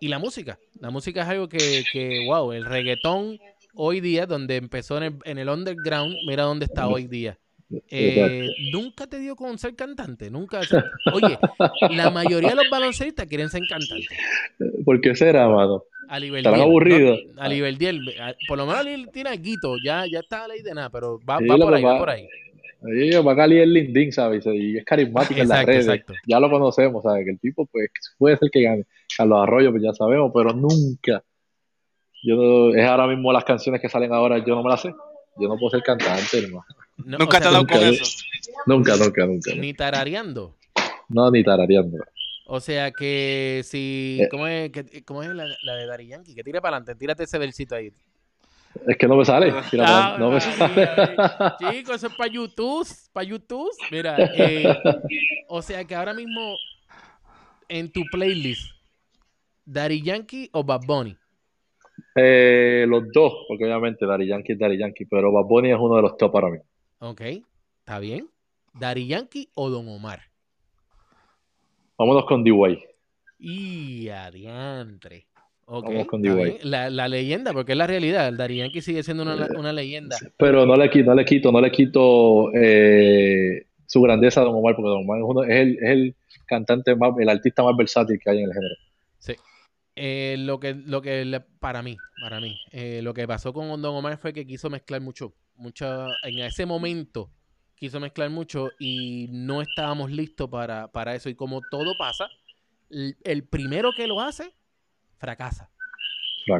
Y 0.00 0.08
la 0.08 0.18
música. 0.18 0.58
La 0.80 0.88
música 0.90 1.20
es 1.22 1.28
algo 1.28 1.48
que, 1.50 1.84
que, 1.92 2.24
wow, 2.26 2.52
el 2.52 2.64
reggaetón 2.64 3.38
hoy 3.74 4.00
día, 4.00 4.24
donde 4.26 4.56
empezó 4.56 4.96
en 4.96 5.02
el, 5.02 5.18
en 5.24 5.36
el 5.38 5.50
underground, 5.50 6.16
mira 6.26 6.44
dónde 6.44 6.64
está 6.64 6.86
hoy 6.88 7.06
día. 7.06 7.38
Eh, 7.90 8.48
nunca 8.72 9.06
te 9.06 9.18
dio 9.18 9.34
con 9.34 9.58
ser 9.58 9.74
cantante, 9.74 10.30
nunca. 10.30 10.60
Oye, 11.12 11.38
la 11.90 12.10
mayoría 12.10 12.50
de 12.50 12.54
los 12.56 12.70
baloncelistas 12.70 13.26
quieren 13.26 13.48
ser 13.48 13.62
cantantes. 13.68 14.08
¿Por 14.84 15.00
qué 15.00 15.14
será, 15.16 15.48
mano? 15.48 15.82
A 16.08 16.18
Estarán 16.18 16.60
aburridos. 16.60 17.18
A 17.36 17.48
Liberdiel, 17.48 18.00
a- 18.20 18.34
por 18.46 18.58
lo 18.58 18.66
menos 18.66 19.10
tiene 19.12 19.36
guito, 19.38 19.74
ya, 19.84 20.04
ya 20.10 20.20
está 20.20 20.44
a 20.44 20.48
ley 20.48 20.62
de 20.62 20.74
nada, 20.74 20.90
pero 20.90 21.18
va, 21.28 21.38
Sí, 21.38 21.46
va 21.46 21.56
por 21.58 21.74
ahí, 21.74 21.82
va 21.82 21.92
va- 21.94 21.98
por 21.98 22.10
ahí. 22.10 22.28
Va 22.82 23.32
a 23.42 23.44
el 23.46 23.72
Lindín, 23.72 24.12
¿sabes? 24.12 24.46
Y 24.46 24.76
es 24.78 24.84
carismático 24.84 25.40
en 25.40 25.48
las 25.48 25.64
redes. 25.64 25.86
exacto. 25.88 26.12
Ya 26.26 26.38
lo 26.38 26.48
conocemos, 26.48 27.02
¿sabes? 27.02 27.24
Que 27.24 27.32
el 27.32 27.40
tipo, 27.40 27.66
pues, 27.66 27.88
puede 28.16 28.36
ser 28.36 28.48
que 28.52 28.62
gane. 28.62 28.84
Carlos 29.16 29.42
Arroyo, 29.42 29.70
pues 29.72 29.82
ya 29.82 29.92
sabemos, 29.92 30.30
pero 30.32 30.50
nunca. 30.52 31.24
Yo 32.22 32.36
no- 32.36 32.74
es 32.74 32.84
ahora 32.86 33.08
mismo 33.08 33.32
las 33.32 33.44
canciones 33.44 33.80
que 33.80 33.88
salen 33.88 34.12
ahora, 34.12 34.38
yo 34.38 34.54
no 34.54 34.62
me 34.62 34.70
las 34.70 34.82
sé. 34.82 34.94
Yo 35.38 35.48
no 35.48 35.56
puedo 35.56 35.70
ser 35.70 35.82
cantante, 35.82 36.38
hermano. 36.38 36.64
No, 36.98 37.18
Nunca 37.18 37.36
o 37.38 37.40
te 37.40 37.46
ha 37.46 37.50
dado 37.50 37.58
nunca, 37.58 37.74
con 37.78 37.84
eso. 37.88 38.04
Nunca, 38.66 38.96
nunca, 38.96 39.26
nunca. 39.26 39.54
Ni 39.54 39.74
tarareando. 39.74 40.56
No, 41.08 41.30
ni 41.30 41.44
tarareando. 41.44 41.98
O 42.46 42.60
sea 42.60 42.90
que 42.92 43.62
si. 43.64 44.18
Eh. 44.22 44.28
¿Cómo 44.30 44.46
es, 44.46 44.70
que- 44.70 45.04
cómo 45.04 45.22
es 45.22 45.28
la, 45.30 45.46
la 45.62 45.74
de 45.74 45.86
Dari 45.86 46.06
Yankee? 46.08 46.34
Que 46.34 46.42
tire 46.44 46.60
para 46.60 46.76
adelante, 46.76 46.94
tírate 46.98 47.24
ese 47.24 47.38
versito 47.38 47.74
ahí. 47.74 47.92
Es 48.86 48.96
que 48.98 49.06
no 49.08 49.16
me 49.16 49.24
sale. 49.24 49.52
Ah, 49.80 50.16
no 50.18 50.30
me 50.30 50.38
María, 50.38 50.52
sale. 51.58 51.74
Chicos, 51.76 51.96
eso 51.96 52.06
es 52.08 52.14
para 52.14 52.30
YouTube. 52.30 52.86
Para 53.12 53.24
YouTube. 53.26 53.70
Mira, 53.90 54.16
eh, 54.18 54.64
o 55.48 55.60
sea 55.62 55.84
que 55.84 55.94
ahora 55.94 56.12
mismo 56.14 56.56
en 57.68 57.90
tu 57.90 58.02
playlist, 58.12 58.70
Daddy 59.64 60.02
Yankee 60.02 60.48
o 60.52 60.62
Bad 60.62 60.82
Bunny. 60.86 61.16
Eh, 62.14 62.84
los 62.88 63.04
dos, 63.12 63.32
porque 63.48 63.64
obviamente 63.64 64.06
Daddy 64.06 64.26
Yankee 64.26 64.52
es 64.52 64.58
Daddy 64.58 64.78
Yankee, 64.78 65.04
pero 65.06 65.32
Bad 65.32 65.44
Bunny 65.44 65.70
es 65.70 65.78
uno 65.78 65.96
de 65.96 66.02
los 66.02 66.16
top 66.16 66.32
para 66.32 66.48
mí. 66.50 66.58
Ok, 66.98 67.20
está 67.80 67.98
bien. 67.98 68.28
Daddy 68.74 69.06
Yankee 69.06 69.48
o 69.54 69.70
Don 69.70 69.88
Omar. 69.88 70.20
Vámonos 71.98 72.26
con 72.26 72.44
D-Way. 72.44 72.78
Y 73.38 74.08
adiantre. 74.08 75.26
Ok, 75.66 75.86
Vamos 75.86 76.06
con 76.06 76.22
D-Way. 76.22 76.58
La, 76.62 76.90
la 76.90 77.08
leyenda, 77.08 77.52
porque 77.52 77.72
es 77.72 77.78
la 77.78 77.86
realidad. 77.86 78.28
El 78.28 78.36
Daddy 78.36 78.56
Yankee 78.58 78.80
sigue 78.82 79.02
siendo 79.02 79.22
una, 79.22 79.48
una 79.58 79.72
leyenda. 79.72 80.16
Pero 80.36 80.64
no 80.66 80.76
le 80.76 80.90
quito, 80.90 81.06
no 81.10 81.14
le 81.14 81.24
quito, 81.24 81.52
no 81.52 81.60
le 81.60 81.70
quito 81.70 82.50
eh, 82.54 83.66
su 83.86 84.00
grandeza 84.02 84.42
a 84.42 84.44
Don 84.44 84.54
Omar, 84.54 84.76
porque 84.76 84.88
Don 84.90 85.02
Omar 85.02 85.18
es, 85.18 85.24
uno- 85.26 85.42
es 85.44 85.56
el, 85.60 85.70
es 85.76 85.90
el 85.90 86.14
cantante 86.46 86.94
más, 86.94 87.12
el 87.18 87.28
artista 87.28 87.62
más 87.62 87.76
versátil 87.76 88.18
que 88.22 88.30
hay 88.30 88.38
en 88.38 88.44
el 88.44 88.52
género. 88.52 88.74
Sí. 89.18 89.32
Eh, 89.96 90.36
lo 90.38 90.60
que, 90.60 90.74
lo 90.74 91.00
que 91.00 91.24
le- 91.24 91.40
para 91.40 91.82
mí, 91.82 92.02
para 92.20 92.38
mí, 92.38 92.60
eh, 92.70 93.00
lo 93.02 93.14
que 93.14 93.26
pasó 93.26 93.52
con 93.52 93.66
Don 93.80 93.94
Omar 93.96 94.18
fue 94.18 94.32
que 94.34 94.46
quiso 94.46 94.68
mezclar 94.68 95.00
mucho, 95.00 95.34
mucho, 95.54 96.12
en 96.22 96.38
ese 96.40 96.66
momento 96.66 97.30
quiso 97.74 97.98
mezclar 97.98 98.30
mucho 98.30 98.72
y 98.78 99.26
no 99.30 99.60
estábamos 99.62 100.10
listos 100.10 100.48
para, 100.50 100.90
para 100.92 101.14
eso. 101.14 101.28
Y 101.30 101.34
como 101.34 101.62
todo 101.62 101.96
pasa, 101.98 102.28
el, 102.90 103.16
el 103.24 103.44
primero 103.44 103.92
que 103.92 104.06
lo 104.06 104.20
hace, 104.20 104.54
fracasa. 105.18 105.70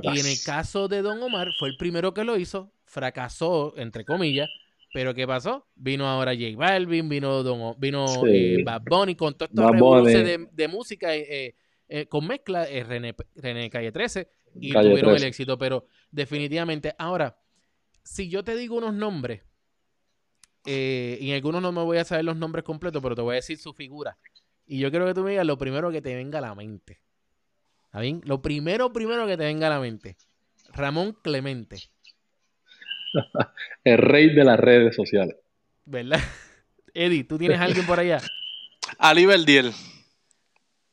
Y 0.03 0.19
en 0.21 0.27
el 0.27 0.43
caso 0.45 0.89
de 0.89 1.03
Don 1.03 1.23
Omar, 1.23 1.53
fue 1.59 1.69
el 1.69 1.77
primero 1.77 2.13
que 2.13 2.25
lo 2.25 2.37
hizo, 2.37 2.73
fracasó, 2.85 3.75
entre 3.77 4.05
comillas, 4.05 4.49
pero 4.93 5.15
¿qué 5.15 5.27
pasó? 5.27 5.67
Vino 5.75 6.07
ahora 6.09 6.33
J 6.35 6.57
Balvin, 6.57 7.09
vino, 7.09 7.43
Don, 7.43 7.79
vino 7.79 8.07
Sí. 8.23 8.29
eh, 8.31 8.63
Bad 8.65 8.83
Bunny 8.83 9.15
con 9.15 9.35
todo 9.37 9.49
Bunny. 9.75 10.13
de, 10.13 10.49
de 10.51 10.69
música 10.69 11.15
eh, 11.15 11.55
eh, 11.89 12.07
con 12.07 12.27
mezcla, 12.27 12.69
eh, 12.69 12.85
René, 12.85 13.15
René 13.35 13.71
Calle 13.71 13.93
13, 13.93 14.29
y 14.61 14.73
Calle 14.73 14.91
tuvieron 14.91 15.11
13. 15.13 15.25
el 15.25 15.29
éxito, 15.29 15.59
pero 15.59 15.87
definitivamente, 16.11 16.95
ahora, 16.99 17.39
si 18.03 18.29
yo 18.29 18.45
te 18.45 18.57
digo 18.57 18.77
unos 18.77 18.95
nombres, 18.95 19.43
eh, 20.65 21.19
y 21.21 21.31
en 21.31 21.37
algunos 21.37 21.63
no 21.63 21.73
me 21.73 21.83
voy 21.83 21.99
a 21.99 22.05
saber 22.05 22.25
los 22.25 22.37
nombres 22.37 22.65
completos, 22.65 23.03
pero 23.03 23.15
te 23.15 23.23
voy 23.23 23.35
a 23.35 23.37
decir 23.37 23.59
su 23.59 23.73
figura, 23.73 24.19
y 24.67 24.79
yo 24.79 24.91
quiero 24.91 25.07
que 25.07 25.15
tú 25.15 25.23
me 25.23 25.31
digas 25.31 25.47
lo 25.47 25.59
primero 25.59 25.91
que 25.91 26.03
te 26.03 26.15
venga 26.15 26.39
a 26.39 26.43
la 26.43 26.55
mente. 26.55 27.01
¿Está 27.85 28.01
bien? 28.01 28.21
Lo 28.25 28.43
primero, 28.43 28.93
primero 28.93 29.27
que 29.27 29.37
te 29.37 29.45
venga 29.45 29.69
a 29.69 29.71
la 29.71 29.81
mente. 29.81 30.17
Ramón 30.73 31.17
Clemente, 31.23 31.79
El 33.85 33.99
rey 33.99 34.35
de 34.35 34.45
las 34.45 34.59
redes 34.59 34.95
sociales. 34.95 35.37
¿verdad? 35.85 36.21
Eddie, 36.95 37.25
¿tú 37.25 37.39
tienes 37.39 37.61
alguien 37.61 37.87
por 37.87 37.99
allá? 37.99 38.21
Ali 38.99 39.27
Verdiel, 39.27 39.73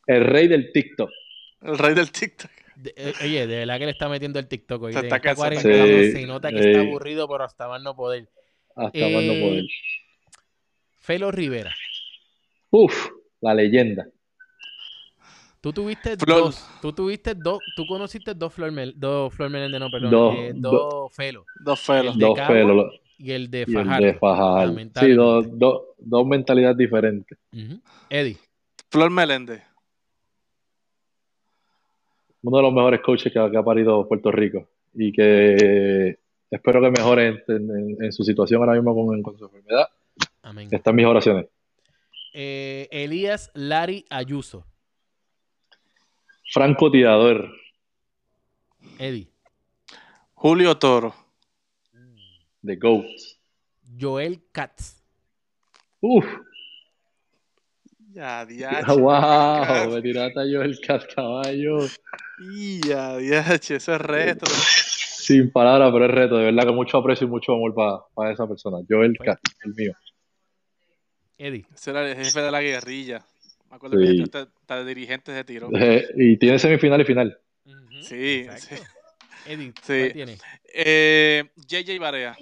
El 0.08 0.26
rey 0.26 0.48
del 0.48 0.72
TikTok. 0.72 1.10
el 1.62 1.78
rey 1.78 1.94
del 1.94 2.12
TikTok. 2.12 2.52
De- 2.76 2.94
eh, 2.98 3.14
oye, 3.24 3.48
de 3.48 3.56
verdad 3.60 3.78
que 3.80 3.86
le 3.86 3.92
está 3.92 4.10
metiendo 4.10 4.40
el 4.40 4.48
TikTok 4.48 4.82
hoy. 4.84 4.94
Se 4.94 5.00
está 5.00 5.16
esta 5.16 5.20
cansando. 5.22 5.62
cuarentena 5.62 6.04
Sí, 6.04 6.12
se 6.12 6.26
nota 6.26 6.50
que 6.52 6.62
sí. 6.62 6.70
está 6.70 6.82
aburrido, 6.82 7.28
pero 7.30 7.44
hasta 7.46 7.68
más 7.68 7.82
no 7.82 7.96
poder. 7.96 8.28
Hasta 8.76 8.98
Eh, 8.98 9.14
más 9.14 9.24
no 9.24 9.34
poder. 9.34 9.64
Felo 11.00 11.32
Rivera, 11.32 11.74
Uf, 12.72 13.10
la 13.42 13.54
leyenda. 13.54 14.08
tú 15.62 15.72
tuviste 15.74 16.18
Flor. 16.18 16.40
dos, 16.46 16.68
tú 16.82 16.94
tuviste 16.94 17.36
dos, 17.36 17.60
tú 17.76 17.86
conociste 17.86 18.34
dos 18.34 18.54
Flor, 18.54 18.72
Mel- 18.72 18.94
dos 18.98 19.34
Flor 19.34 19.50
Meléndez, 19.50 19.80
no, 19.80 19.90
perdón, 19.92 20.12
Dos, 20.12 20.36
eh, 20.38 20.52
do- 20.56 20.72
dos 20.72 21.16
Felo 21.16 21.46
Dos 21.64 21.86
de 21.88 22.26
Dos 22.26 22.36
Cagua 22.38 22.54
pelos. 22.56 22.76
lo- 22.76 22.92
y 23.18 23.32
el 23.32 23.50
de 23.52 23.60
Y 23.60 23.62
el 23.62 23.74
Fajardo. 23.86 24.06
de 24.08 24.14
Fajardo. 24.16 24.80
Sí, 25.00 25.12
dos, 25.12 25.46
dos, 25.60 25.82
dos 26.00 26.26
mentalidades 26.28 26.78
diferentes. 26.78 27.38
Ujú. 27.54 27.82
Eddie, 28.10 28.38
Flor 28.90 29.10
Meléndez. 29.12 29.62
Uno 32.44 32.58
de 32.58 32.64
los 32.64 32.74
mejores 32.74 33.02
coaches 33.02 33.32
que, 33.34 33.40
ha- 33.40 33.50
que 33.50 33.58
ha 33.58 33.64
parido 33.64 34.08
Puerto 34.08 34.32
Rico. 34.32 34.68
Y 34.94 35.12
que 35.12 36.20
espero 36.52 36.82
que 36.82 36.92
mejore 36.92 37.28
en, 37.28 37.44
en- 37.48 38.04
en 38.04 38.12
su 38.12 38.24
situación 38.24 38.62
ahora 38.62 38.74
mismo 38.74 38.94
con, 38.94 39.22
con 39.24 39.38
su 39.38 39.46
enfermedad. 39.46 39.88
amén. 40.44 40.68
Están 40.72 40.96
mis 40.96 41.06
oraciones. 41.06 41.48
Eh, 42.34 42.88
Elías 42.92 43.52
Lari 43.54 44.06
Ayuso, 44.10 44.66
Franco 46.52 46.92
Tirador. 46.92 47.50
Eddie, 49.00 49.28
Julio 50.34 50.78
Toro. 50.78 51.14
The 52.66 52.76
GOAT. 52.76 53.06
Joel 54.00 54.42
Katz, 54.52 55.02
Uf, 56.02 56.26
Ya, 58.14 58.46
diache. 58.48 58.92
wow, 58.94 59.92
me 59.92 60.02
tiraste 60.02 60.40
a 60.40 60.46
yo 60.46 60.62
el 60.62 60.80
caballo. 60.80 61.88
Ya, 62.38 63.18
diache, 63.18 63.76
eso 63.76 63.96
es 63.96 64.02
reto. 64.02 64.46
Sin 64.48 65.52
palabras, 65.52 65.92
pero 65.94 66.06
es 66.06 66.12
reto. 66.12 66.38
De 66.38 66.46
verdad 66.46 66.64
que 66.66 66.72
mucho 66.74 66.98
aprecio 66.98 67.26
y 67.28 67.30
mucho 67.30 67.54
amor 67.54 67.74
para 68.14 68.32
esa 68.32 68.48
persona. 68.48 68.78
Joel 68.88 69.18
Cat, 69.18 69.40
el 69.64 69.74
mío. 69.74 69.94
Eddie, 71.38 71.66
Ese 71.74 71.90
era 71.92 72.08
el 72.10 72.16
jefe 72.16 72.42
de 72.42 72.52
la 72.52 72.62
guerrilla. 72.62 73.26
Me 73.70 73.76
acuerdo 73.78 73.98
Sí. 74.00 74.18
que 74.18 74.24
hasta, 74.24 74.40
hasta 74.42 74.86
dirigente 74.86 75.34
se 75.34 75.44
tiró. 75.44 75.70
Eh, 75.74 76.08
y 76.16 76.38
tiene 76.38 76.60
semifinal 76.60 77.02
y 77.02 77.06
final. 77.06 77.40
Ujú, 77.66 78.02
Sí, 78.02 78.46
exacto. 78.48 78.76
sí. 78.76 78.82
Eddie, 79.52 79.74
Sí. 79.82 79.98
¿cuál 80.00 80.14
tienes? 80.14 80.42
Eh, 80.74 81.44
JJ 81.56 82.00
Barea. 82.00 82.38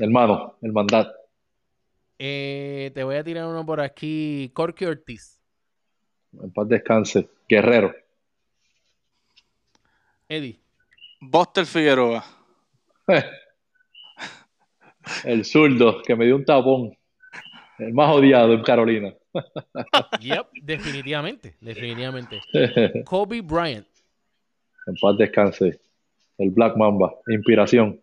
Hermano, 0.00 0.56
el 0.62 0.72
mandato. 0.72 1.12
Eh, 2.18 2.90
te 2.94 3.04
voy 3.04 3.16
a 3.16 3.22
tirar 3.22 3.46
uno 3.46 3.66
por 3.66 3.82
aquí. 3.82 4.50
Corky 4.54 4.86
Ortiz. 4.86 5.38
En 6.42 6.50
paz 6.50 6.68
descanse. 6.68 7.28
Guerrero. 7.46 7.94
Eddie. 10.26 10.58
Buster 11.20 11.66
Figueroa. 11.66 12.24
El 15.24 15.44
zurdo 15.44 16.00
que 16.02 16.16
me 16.16 16.24
dio 16.24 16.36
un 16.36 16.46
tapón. 16.46 16.96
El 17.78 17.92
más 17.92 18.10
odiado 18.10 18.54
en 18.54 18.62
Carolina. 18.62 19.14
Yep, 20.20 20.46
definitivamente. 20.62 21.56
Definitivamente. 21.60 22.40
Kobe 23.04 23.42
Bryant. 23.42 23.86
En 24.86 24.94
paz 24.96 25.18
descanse. 25.18 25.78
El 26.38 26.50
Black 26.50 26.76
Mamba. 26.76 27.14
Inspiración. 27.28 28.00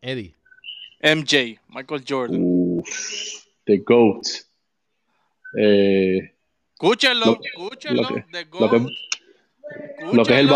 Eddie. 0.00 0.34
MJ. 1.04 1.58
Michael 1.68 2.02
Jordan. 2.08 2.40
Uf, 2.42 3.44
the 3.66 3.78
GOAT. 3.78 4.22
Eh, 5.58 6.32
Escúchenlo, 6.72 7.26
Lo- 7.26 7.38
escúchenlo. 7.42 8.02
lo 8.02 8.08
que- 8.08 8.22
The 8.32 8.44
lo 8.60 8.70
que- 8.70 8.78
GOAT. 8.78 8.90
Lo 10.12 10.24
que, 10.24 10.32
es 10.34 10.38
el, 10.40 10.46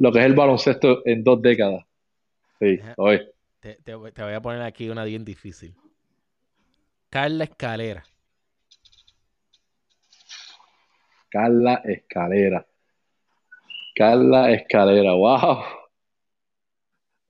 lo 0.00 0.12
que 0.12 0.18
es 0.20 0.24
el 0.26 0.34
baloncesto 0.34 1.02
en 1.06 1.24
dos 1.24 1.40
décadas. 1.42 1.84
Sí, 2.60 2.78
oye. 2.96 3.28
Te, 3.60 3.74
te, 3.76 3.94
voy 3.94 4.12
a 4.34 4.40
poner 4.40 4.62
aquí 4.62 4.88
una 4.88 5.04
bien 5.04 5.24
difícil. 5.24 5.74
Carla 7.10 7.44
Escalera. 7.44 8.04
Carla 11.30 11.80
Escalera. 11.84 12.66
Carla 13.94 14.50
Escalera, 14.52 15.12
wow. 15.14 15.62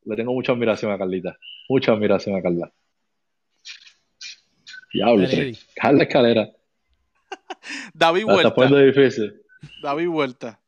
Le 0.04 0.16
tengo 0.16 0.32
mucha 0.32 0.52
admiración 0.52 0.90
a 0.92 0.98
Carlita. 0.98 1.36
Mucha 1.72 1.92
admiración 1.92 2.36
a 2.36 2.42
Carla. 2.42 2.70
Diablo, 4.92 5.26
Carla 5.74 6.02
Escalera. 6.02 6.50
David 7.94 8.24
Vuelta. 8.26 8.54
David 9.82 10.06
Vuelta. 10.08 10.60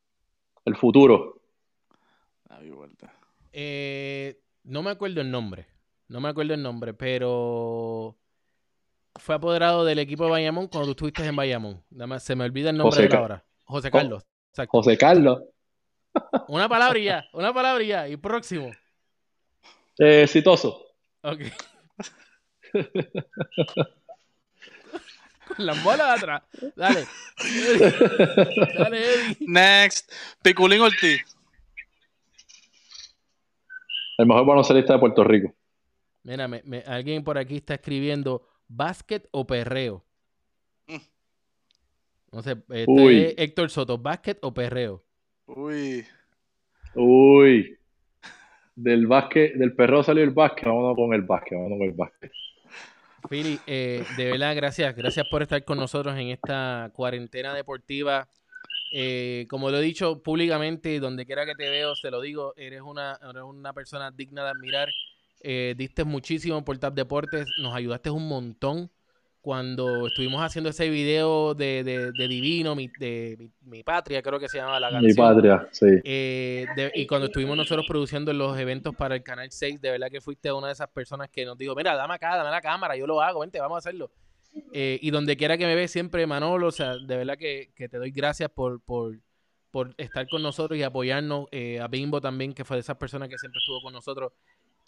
El 0.65 0.77
futuro. 0.77 1.43
David 2.49 2.73
Vuelta. 2.73 3.15
Eh, 3.53 4.41
no 4.63 4.83
me 4.83 4.93
acuerdo 4.93 5.21
el 5.21 5.31
nombre. 5.31 5.67
No 6.09 6.23
me 6.23 6.31
acuerdo 6.31 6.55
el 6.55 6.63
nombre, 6.63 6.95
pero 6.95 8.17
fue 9.17 9.35
apoderado 9.35 9.85
del 9.85 9.99
equipo 9.99 10.25
de 10.25 10.31
Bayamón 10.31 10.69
cuando 10.69 10.87
tú 10.87 10.93
estuviste 10.93 11.27
en 11.27 11.37
Bayamón. 11.37 11.85
Nada 11.91 12.07
más 12.07 12.23
se 12.23 12.35
me 12.35 12.45
olvida 12.45 12.71
el 12.71 12.79
nombre 12.79 13.07
de 13.07 13.15
ahora. 13.15 13.45
José 13.65 13.91
Carlos. 13.91 14.25
José 14.69 14.97
Carlos. 14.97 15.43
Una 16.49 16.67
palabra 16.67 16.99
ya, 16.99 17.27
una 17.35 17.53
palabra 17.53 17.85
ya. 17.85 18.09
Y 18.09 18.17
próximo. 18.17 18.71
Eh, 19.99 20.23
exitoso. 20.23 20.84
Ok. 21.25 21.41
Con 25.57 25.67
las 25.67 25.83
bolas 25.83 26.19
atrás. 26.19 26.43
Dale. 26.77 27.07
Dale, 28.79 28.99
Eddie. 28.99 29.37
Next. 29.41 30.13
Piculín 30.43 30.83
Ortiz. 30.83 31.23
El 34.19 34.27
mejor 34.27 34.45
baloncelista 34.47 34.93
de 34.93 34.99
Puerto 34.99 35.25
Rico. 35.25 35.55
Mira, 36.25 36.49
alguien 36.87 37.25
por 37.25 37.39
aquí 37.39 37.57
está 37.57 37.75
escribiendo 37.75 38.47
básquet 38.69 39.27
o 39.31 39.47
perreo. 39.47 40.05
Mm. 40.87 40.97
No 42.33 42.43
sé, 42.43 42.59
este 42.69 43.43
Héctor 43.43 43.71
Soto, 43.71 43.97
básquet 43.99 44.39
o 44.43 44.53
perreo. 44.53 45.03
Uy. 45.47 46.07
Uy. 46.95 47.79
Del 48.77 49.07
básquet, 49.07 49.55
del 49.55 49.75
perreo 49.75 50.03
salió 50.03 50.25
el 50.25 50.31
básquet, 50.31 50.67
vámonos 50.67 50.97
con 50.97 51.15
el 51.15 51.23
básquet, 51.23 51.57
vámonos 51.57 51.79
con 51.79 51.89
el 51.89 51.95
básquet. 51.95 52.33
Fili, 53.29 53.59
eh, 53.67 54.05
de 54.17 54.33
verdad, 54.33 54.55
gracias. 54.55 54.95
Gracias 54.95 55.27
por 55.31 55.43
estar 55.43 55.65
con 55.65 55.79
nosotros 55.79 56.17
en 56.19 56.29
esta 56.29 56.91
cuarentena 56.95 57.55
deportiva. 57.55 58.29
Eh, 58.93 59.47
como 59.49 59.71
lo 59.71 59.79
he 59.79 59.83
dicho 59.83 60.23
públicamente, 60.23 61.01
donde 61.01 61.25
quiera 61.25 61.47
que 61.47 61.55
te 61.55 61.69
veo, 61.71 61.95
te 62.01 62.11
lo 62.11 62.21
digo, 62.21 62.55
eres 62.57 62.83
una, 62.83 63.19
eres 63.29 63.43
una 63.43 63.73
persona 63.73 64.11
digna 64.11 64.45
de 64.45 64.51
admirar. 64.51 64.89
Eh, 65.41 65.75
diste 65.77 66.05
muchísimo 66.05 66.65
por 66.65 66.79
TAP 66.79 66.95
Deportes, 66.95 67.47
nos 67.61 67.75
ayudaste 67.75 68.11
un 68.11 68.29
montón 68.29 68.91
cuando 69.45 70.07
estuvimos 70.07 70.43
haciendo 70.43 70.71
ese 70.71 70.89
video 70.89 71.53
de, 71.53 71.85
de, 71.85 72.29
Divino, 72.29 72.75
mi, 72.75 72.89
de 72.99 73.51
mi, 73.61 73.83
Patria, 73.83 74.23
creo 74.23 74.41
que 74.41 74.49
se 74.49 74.57
llama 74.57 74.81
la 74.81 74.89
canción. 74.89 75.05
Mi 75.05 75.15
Patria, 75.15 75.69
sí. 75.71 75.87
Eh, 76.03 76.67
y 76.95 77.07
cuando 77.07 77.27
estuvimos 77.27 77.55
nosotros 77.55 77.85
produciendo 77.87 78.33
los 78.33 78.59
eventos 78.59 78.97
para 78.97 79.17
el 79.17 79.23
Canal 79.23 79.51
6, 79.51 79.83
de 79.83 79.91
verdad 79.91 80.09
que 80.11 80.23
fuiste 80.23 80.51
una 80.51 80.69
de 80.69 80.73
esas 80.73 80.89
personas 80.89 81.29
que 81.29 81.45
nos 81.45 81.59
dijo, 81.59 81.75
mira, 81.75 81.95
dame 81.95 82.15
acá, 82.15 82.37
dame 82.37 82.51
la 82.51 82.63
cámara, 82.63 82.97
yo 82.97 83.07
lo 83.07 83.21
hago, 83.21 83.41
vente, 83.41 83.61
vamos 83.61 83.77
a 83.77 83.79
hacerlo. 83.81 84.11
Eh, 84.73 84.99
y 85.03 85.11
donde 85.11 85.37
quiera 85.37 85.59
que 85.59 85.67
me 85.67 85.75
ve 85.75 85.89
siempre, 85.89 86.27
Manolo, 86.27 86.69
o 86.69 86.73
sea, 86.73 86.97
de 86.97 87.17
verdad 87.19 87.37
que, 87.37 87.71
te 87.77 87.99
doy 87.99 88.13
gracias 88.13 88.49
por, 88.49 88.81
por, 88.81 89.19
por, 89.71 89.95
estar 89.99 90.27
con 90.27 90.43
nosotros 90.43 90.79
y 90.79 90.83
apoyarnos. 90.83 91.49
Eh, 91.53 91.81
a 91.81 91.89
Bimbo 91.89 92.19
también, 92.19 92.55
que 92.55 92.65
fue 92.65 92.79
de 92.79 92.81
esas 92.81 92.97
personas 92.97 93.29
que 93.29 93.37
siempre 93.37 93.59
estuvo 93.59 93.83
con 93.83 93.93
nosotros. 93.93 94.33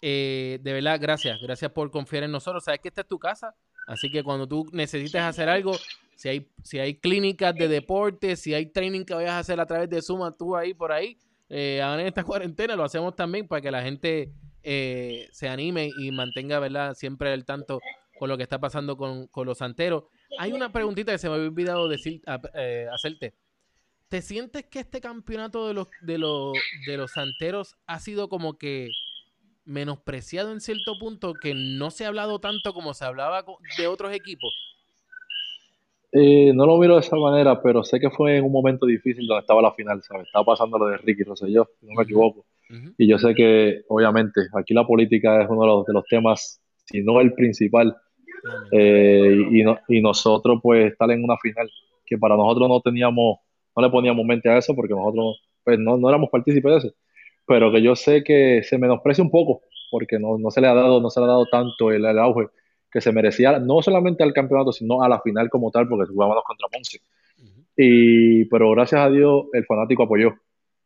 de 0.01 0.59
verdad, 0.63 0.97
gracias, 0.99 1.39
gracias 1.43 1.71
por 1.71 1.91
confiar 1.91 2.23
en 2.23 2.31
nosotros. 2.31 2.63
Sabes 2.63 2.79
que 2.79 2.87
esta 2.87 3.01
es 3.01 3.07
tu 3.07 3.19
casa 3.19 3.53
Así 3.87 4.11
que 4.11 4.21
cuando 4.21 4.47
tú 4.47 4.67
necesites 4.73 5.21
hacer 5.21 5.49
algo, 5.49 5.71
si 6.15 6.29
hay, 6.29 6.47
si 6.61 6.77
hay 6.77 6.95
clínicas 6.95 7.55
de 7.55 7.67
deporte, 7.69 8.35
si 8.35 8.53
hay 8.53 8.67
training 8.67 9.05
que 9.05 9.13
vayas 9.13 9.31
a 9.31 9.39
hacer 9.39 9.59
a 9.59 9.65
través 9.65 9.89
de 9.89 10.01
Suma, 10.01 10.31
tú 10.31 10.55
ahí 10.55 10.73
por 10.73 10.91
ahí, 10.91 11.17
eh, 11.49 11.79
en 11.81 12.01
esta 12.01 12.23
cuarentena 12.25 12.75
lo 12.75 12.83
hacemos 12.83 13.15
también 13.15 13.47
para 13.47 13.61
que 13.61 13.71
la 13.71 13.81
gente 13.81 14.33
eh, 14.61 15.29
se 15.31 15.47
anime 15.47 15.89
y 15.97 16.11
mantenga, 16.11 16.59
¿verdad? 16.59 16.93
Siempre 16.95 17.31
al 17.31 17.45
tanto 17.45 17.79
con 18.19 18.27
lo 18.27 18.35
que 18.35 18.43
está 18.43 18.59
pasando 18.59 18.97
con, 18.97 19.29
los 19.45 19.57
santeros. 19.59 20.03
Hay 20.39 20.51
una 20.51 20.71
preguntita 20.71 21.13
que 21.13 21.17
se 21.17 21.29
me 21.29 21.35
había 21.35 21.47
olvidado 21.47 21.87
decir, 21.87 22.21
eh, 22.55 22.87
hacerte. 22.91 23.35
¿Te 24.09 24.21
sientes 24.21 24.65
que 24.65 24.79
este 24.79 24.99
campeonato 24.99 25.67
de 25.67 25.73
los, 25.73 25.87
de, 26.01 26.17
los, 26.17 26.53
de 26.85 26.97
los 26.97 27.11
santeros 27.11 27.77
ha 27.85 27.99
sido 27.99 28.27
como 28.27 28.57
que 28.57 28.89
menospreciado 29.67 30.51
en 30.51 30.61
cierto 30.61 30.97
punto 30.97 31.33
que 31.33 31.53
no 31.53 31.91
se 31.91 32.05
ha 32.05 32.07
hablado 32.07 32.39
tanto 32.39 32.73
como 32.73 32.93
se 32.93 33.05
hablaba 33.05 33.45
de 33.77 33.87
otros 33.87 34.13
equipos? 34.13 34.53
Eh, 36.11 36.53
no 36.53 36.65
lo 36.65 36.77
miro 36.77 36.95
de 36.95 37.01
esa 37.01 37.17
manera, 37.17 37.61
pero 37.61 37.83
sé 37.83 37.99
que 37.99 38.09
fue 38.09 38.37
en 38.37 38.45
un 38.45 38.51
momento 38.51 38.85
difícil 38.85 39.27
donde 39.27 39.41
estaba 39.41 39.61
la 39.61 39.73
final, 39.73 40.01
¿sabes? 40.03 40.25
Estaba 40.25 40.45
pasando 40.45 40.77
lo 40.79 40.87
de 40.87 40.97
Ricky 40.97 41.23
Rosselló, 41.23 41.69
si 41.79 41.85
no 41.85 41.93
me 41.95 42.03
equivoco. 42.03 42.45
Y 42.97 43.07
yo 43.07 43.17
sé 43.17 43.35
que, 43.35 43.81
obviamente, 43.89 44.41
aquí 44.53 44.73
la 44.73 44.87
política 44.87 45.41
es 45.41 45.49
uno 45.49 45.61
de 45.61 45.67
los, 45.67 45.85
de 45.85 45.93
los 45.93 46.05
temas, 46.05 46.61
si 46.85 47.01
no 47.01 47.19
el 47.19 47.33
principal. 47.33 47.95
Eh, 48.71 49.37
y, 49.51 49.97
y 49.97 50.01
nosotros, 50.01 50.59
pues, 50.63 50.91
estar 50.91 51.11
en 51.11 51.23
una 51.23 51.37
final, 51.37 51.69
que 52.05 52.17
para 52.17 52.35
nosotros 52.37 52.69
no 52.69 52.81
teníamos, 52.81 53.39
no 53.75 53.83
le 53.83 53.89
poníamos 53.89 54.25
mente 54.25 54.49
a 54.49 54.57
eso, 54.57 54.73
porque 54.75 54.93
nosotros, 54.93 55.41
pues, 55.63 55.77
no, 55.77 55.97
no 55.97 56.09
éramos 56.09 56.29
partícipes 56.29 56.71
de 56.71 56.77
eso 56.77 56.95
pero 57.47 57.71
que 57.71 57.81
yo 57.81 57.95
sé 57.95 58.23
que 58.23 58.61
se 58.63 58.77
menosprecia 58.77 59.23
un 59.23 59.31
poco, 59.31 59.61
porque 59.89 60.19
no, 60.19 60.37
no 60.37 60.51
se 60.51 60.61
le 60.61 60.67
ha 60.67 60.73
dado, 60.73 61.01
no 61.01 61.09
se 61.09 61.21
le 61.21 61.25
ha 61.25 61.29
dado 61.29 61.45
tanto 61.45 61.91
el, 61.91 62.05
auge 62.05 62.47
que 62.91 63.01
se 63.01 63.11
merecía, 63.11 63.57
no 63.59 63.81
solamente 63.81 64.23
al 64.23 64.33
campeonato, 64.33 64.71
sino 64.73 65.01
a 65.01 65.09
la 65.09 65.21
final 65.21 65.49
como 65.49 65.71
tal, 65.71 65.87
porque 65.87 66.11
jugábamos 66.11 66.43
contra 66.43 66.67
Ponce. 66.67 66.99
y, 67.77 68.45
pero 68.45 68.71
gracias 68.71 69.01
a 69.01 69.09
Dios 69.09 69.45
el 69.53 69.65
fanático 69.65 70.03
apoyó. 70.03 70.33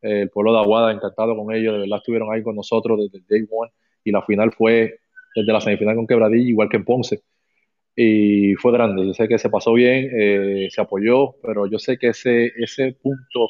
El 0.01 0.29
pueblo 0.29 0.53
de 0.53 0.59
Aguada, 0.59 0.91
encantado 0.91 1.35
con 1.35 1.53
ellos, 1.53 1.73
de 1.73 1.79
verdad 1.81 1.97
estuvieron 1.97 2.33
ahí 2.33 2.41
con 2.43 2.55
nosotros 2.55 2.99
desde 2.99 3.17
el 3.17 3.25
day 3.27 3.47
one, 3.51 3.71
y 4.03 4.11
la 4.11 4.21
final 4.23 4.51
fue 4.51 4.99
desde 5.35 5.53
la 5.53 5.61
semifinal 5.61 5.95
con 5.95 6.07
Quebradilla, 6.07 6.49
igual 6.49 6.69
que 6.69 6.77
en 6.77 6.85
Ponce. 6.85 7.21
Y 7.95 8.53
fue 8.55 8.71
grande, 8.71 9.05
yo 9.05 9.13
sé 9.13 9.27
que 9.27 9.37
se 9.37 9.49
pasó 9.49 9.73
bien, 9.73 10.09
eh, 10.15 10.67
se 10.71 10.81
apoyó, 10.81 11.35
pero 11.41 11.65
yo 11.67 11.79
sé 11.79 11.97
que 11.97 12.09
ese, 12.09 12.51
ese 12.57 12.93
punto 12.93 13.49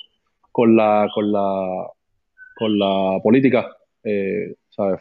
con 0.52 0.76
la, 0.76 1.10
con 1.14 1.32
la 1.32 1.88
con 2.62 2.78
la 2.78 3.20
política, 3.24 3.76
eh, 4.04 4.54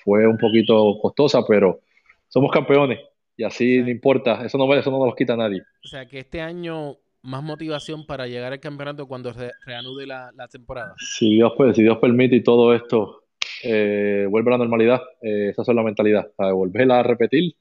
fue 0.02 0.26
un 0.26 0.38
poquito 0.38 0.98
costosa, 1.00 1.42
pero 1.46 1.80
somos 2.26 2.50
campeones 2.50 3.00
y 3.36 3.44
así 3.44 3.82
no 3.82 3.90
importa, 3.90 4.42
eso 4.44 4.56
no, 4.56 4.74
eso 4.74 4.90
no 4.90 5.04
nos 5.04 5.14
quita 5.14 5.36
nadie. 5.36 5.60
O 5.84 5.88
sea 5.88 6.06
que 6.06 6.20
este 6.20 6.40
año 6.40 6.96
más 7.22 7.42
motivación 7.42 8.06
para 8.06 8.26
llegar 8.26 8.52
al 8.52 8.60
campeonato 8.60 9.06
cuando 9.06 9.34
se 9.34 9.50
reanude 9.66 10.06
la, 10.06 10.32
temporada. 10.50 10.94
Si 10.96 11.34
Dios, 11.34 11.52
pues, 11.54 11.76
si 11.76 11.82
Dios 11.82 11.98
permite 11.98 12.36
y 12.36 12.42
todo 12.42 12.74
esto 12.74 13.24
eh, 13.62 14.26
vuelve 14.30 14.48
a 14.48 14.52
la 14.52 14.58
normalidad, 14.58 15.02
eh, 15.20 15.50
esa 15.50 15.62
es 15.62 15.68
la 15.68 15.82
mentalidad. 15.82 16.30
O 16.36 16.54
volverla 16.54 17.00
a 17.00 17.02
repetir 17.02 17.54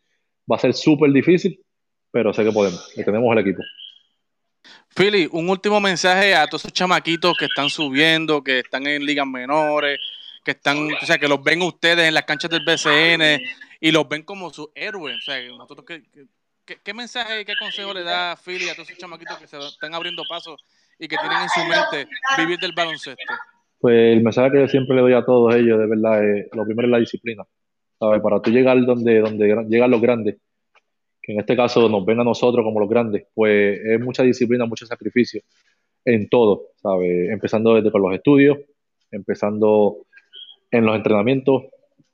va 0.50 0.56
a 0.56 0.60
ser 0.60 0.74
súper 0.74 1.12
difícil, 1.12 1.60
pero 2.10 2.32
sé 2.32 2.46
que 2.46 2.54
podemos, 2.54 2.90
que 2.96 3.04
tenemos 3.04 3.32
el 3.34 3.40
equipo. 3.40 3.62
Philly, 4.96 5.30
un 5.32 5.50
último 5.50 5.80
mensaje 5.80 6.36
a 6.36 6.48
todos 6.48 6.66
esos 6.66 6.74
chamaquitos 6.74 7.34
que 7.38 7.46
están 7.46 7.70
subiendo, 7.70 8.44
que 8.44 8.60
están 8.60 8.86
en 8.88 9.06
ligas 9.06 9.28
menores, 9.28 10.00
que 10.44 10.52
están, 10.52 10.78
o 10.78 11.06
sea, 11.06 11.18
que 11.18 11.28
los 11.28 11.44
ven 11.44 11.62
ustedes 11.62 12.08
en 12.08 12.14
las 12.14 12.24
canchas 12.24 12.52
del 12.52 12.66
BCN 12.66 13.42
y 13.80 13.92
los 13.92 14.08
ven 14.10 14.24
como 14.24 14.50
sus 14.50 14.70
héroes. 14.76 15.18
O 15.18 15.22
sea, 15.22 15.42
nosotros 15.50 15.86
¿qué, 16.66 16.94
mensaje 16.94 17.42
y 17.42 17.46
qué 17.46 17.54
consejo 17.60 17.94
le 17.94 18.04
da 18.04 18.36
Philly 18.36 18.70
a 18.70 18.74
todos 18.74 18.90
esos 18.90 19.00
chamaquitos 19.00 19.38
que 19.38 19.48
se 19.48 19.58
están 19.58 19.94
abriendo 19.94 20.24
pasos 20.28 20.64
y 20.98 21.08
que 21.08 21.18
tienen 21.18 21.38
en 21.44 21.50
su 21.50 21.60
mente 21.62 22.10
vivir 22.38 22.60
del 22.60 22.74
baloncesto? 22.74 23.34
Pues 23.80 24.14
el 24.14 24.22
mensaje 24.22 24.52
que 24.52 24.60
yo 24.60 24.68
siempre 24.68 24.96
le 24.96 25.02
doy 25.02 25.14
a 25.14 25.24
todos 25.24 25.56
ellos, 25.56 25.80
de 25.80 25.88
verdad, 25.88 26.24
es, 26.24 26.48
lo 26.52 26.66
primero 26.66 26.88
es 26.88 26.92
la 26.92 27.00
disciplina. 27.00 27.44
¿sabes? 28.00 28.22
Para 28.22 28.42
tú 28.42 28.50
llegar 28.50 28.84
donde, 28.86 29.20
donde 29.20 29.66
llegan 29.68 29.92
los 29.92 30.02
grandes, 30.02 30.38
en 31.32 31.40
este 31.40 31.56
caso 31.56 31.88
nos 31.90 32.06
ven 32.06 32.20
a 32.20 32.24
nosotros 32.24 32.64
como 32.64 32.80
los 32.80 32.90
grandes, 32.90 33.28
pues 33.34 33.80
es 33.86 34.00
mucha 34.00 34.24
disciplina, 34.24 34.66
mucho 34.66 34.86
sacrificio 34.86 35.42
en 36.06 36.28
todo, 36.28 36.70
¿sabes? 36.78 37.30
Empezando 37.30 37.76
desde 37.76 37.92
con 37.92 38.02
los 38.02 38.14
estudios, 38.14 38.58
empezando 39.12 39.98
en 40.72 40.86
los 40.86 40.96
entrenamientos, 40.96 41.66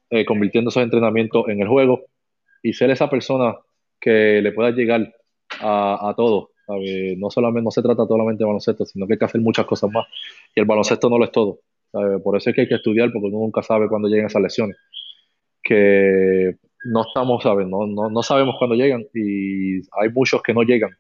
eh, 0.09 0.25
convirtiendo 0.25 0.69
esos 0.69 0.83
entrenamientos 0.83 1.47
en 1.47 1.61
el 1.61 1.67
juego 1.67 2.05
y 2.61 2.73
ser 2.73 2.89
esa 2.89 3.09
persona 3.09 3.55
que 3.99 4.41
le 4.41 4.51
pueda 4.51 4.71
llegar 4.71 5.13
a, 5.61 6.09
a 6.09 6.13
todo. 6.15 6.51
No 7.17 7.29
solamente 7.29 7.63
no 7.63 7.71
se 7.71 7.81
trata 7.81 8.05
solamente 8.05 8.39
de 8.39 8.47
baloncesto, 8.47 8.85
sino 8.85 9.05
que 9.05 9.13
hay 9.13 9.19
que 9.19 9.25
hacer 9.25 9.39
muchas 9.39 9.65
cosas 9.65 9.91
más. 9.91 10.07
Y 10.55 10.59
el 10.59 10.65
baloncesto 10.65 11.09
no 11.09 11.19
lo 11.19 11.25
es 11.25 11.31
todo. 11.31 11.59
Por 12.23 12.35
eso 12.35 12.49
es 12.49 12.55
que 12.55 12.61
hay 12.61 12.67
que 12.67 12.75
estudiar, 12.75 13.11
porque 13.13 13.27
uno 13.27 13.39
nunca 13.39 13.61
sabe 13.61 13.87
cuándo 13.87 14.07
lleguen 14.07 14.25
esas 14.25 14.41
lesiones. 14.41 14.77
Que 15.61 16.57
no 16.85 17.01
estamos, 17.01 17.43
¿sabes? 17.43 17.67
No, 17.67 17.87
no, 17.87 18.09
no, 18.09 18.23
sabemos 18.23 18.55
cuándo 18.57 18.75
llegan 18.75 19.05
y 19.13 19.77
hay 19.99 20.09
muchos 20.13 20.41
que 20.41 20.53
no 20.53 20.63
llegan 20.63 20.91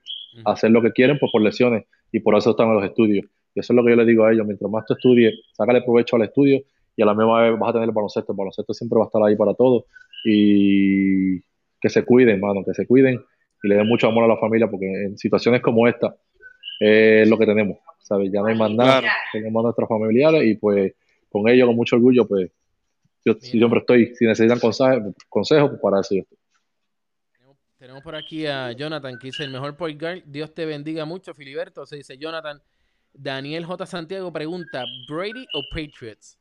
a 0.43 0.53
hacer 0.53 0.71
lo 0.71 0.81
que 0.81 0.91
quieren 0.91 1.17
pues, 1.19 1.31
por 1.31 1.41
lesiones 1.41 1.85
y 2.11 2.19
por 2.19 2.35
eso 2.35 2.51
están 2.51 2.69
en 2.69 2.75
los 2.75 2.85
estudios. 2.85 3.25
Y 3.53 3.59
eso 3.59 3.71
es 3.71 3.75
lo 3.75 3.83
que 3.83 3.91
yo 3.91 3.95
les 3.95 4.07
digo 4.07 4.25
a 4.25 4.33
ellos, 4.33 4.45
mientras 4.45 4.69
más 4.69 4.85
tú 4.85 4.93
estudies, 4.95 5.33
sácale 5.53 5.81
provecho 5.81 6.15
al 6.17 6.23
estudio 6.23 6.61
y 6.97 7.01
a 7.01 7.05
la 7.05 7.13
misma 7.13 7.41
vez 7.41 7.59
vas 7.59 7.69
a 7.69 7.73
tener 7.73 7.87
el 7.87 7.93
baloncesto. 7.93 8.33
El 8.33 8.37
baloncesto 8.37 8.73
siempre 8.73 8.97
va 8.97 9.05
a 9.05 9.07
estar 9.07 9.21
ahí 9.23 9.35
para 9.35 9.53
todos 9.53 9.85
y 10.25 11.39
que 11.79 11.89
se 11.89 12.03
cuiden, 12.03 12.39
mano, 12.39 12.63
que 12.65 12.73
se 12.73 12.87
cuiden 12.87 13.21
y 13.63 13.67
le 13.67 13.75
den 13.75 13.87
mucho 13.87 14.07
amor 14.07 14.23
a 14.23 14.27
la 14.27 14.37
familia 14.37 14.67
porque 14.69 14.85
en 14.85 15.17
situaciones 15.17 15.61
como 15.61 15.87
esta 15.87 16.15
es 16.79 17.29
lo 17.29 17.37
que 17.37 17.45
tenemos, 17.45 17.77
¿sabes? 17.99 18.31
Ya 18.31 18.41
no 18.41 18.47
hay 18.47 18.57
más 18.57 18.71
nada, 18.71 19.03
tenemos 19.31 19.61
a 19.61 19.63
nuestros 19.65 19.87
familiares 19.87 20.43
y 20.45 20.55
pues 20.55 20.93
con 21.29 21.47
ellos, 21.47 21.67
con 21.67 21.75
mucho 21.75 21.95
orgullo, 21.95 22.27
pues 22.27 22.51
yo 23.25 23.33
siempre 23.33 23.79
estoy, 23.79 24.15
si 24.15 24.25
necesitan 24.25 24.59
consejos, 24.59 25.13
consejos 25.27 25.69
pues 25.71 25.81
para 25.81 26.01
eso 26.01 26.15
Tenemos 27.77 28.03
por 28.03 28.15
aquí 28.15 28.45
a 28.45 28.71
Jonathan 28.71 29.17
que 29.17 29.27
dice 29.27 29.43
el 29.43 29.49
mejor 29.49 29.75
point 29.75 29.99
guard, 29.99 30.21
Dios 30.25 30.53
te 30.53 30.65
bendiga 30.65 31.05
mucho, 31.05 31.33
Filiberto. 31.33 31.85
Se 31.85 31.97
dice 31.97 32.17
Jonathan. 32.17 32.61
Daniel 33.17 33.65
J. 33.65 33.85
Santiago 33.85 34.31
pregunta, 34.31 34.85
¿Brady 35.07 35.45
o 35.53 35.63
Patriots? 35.71 36.37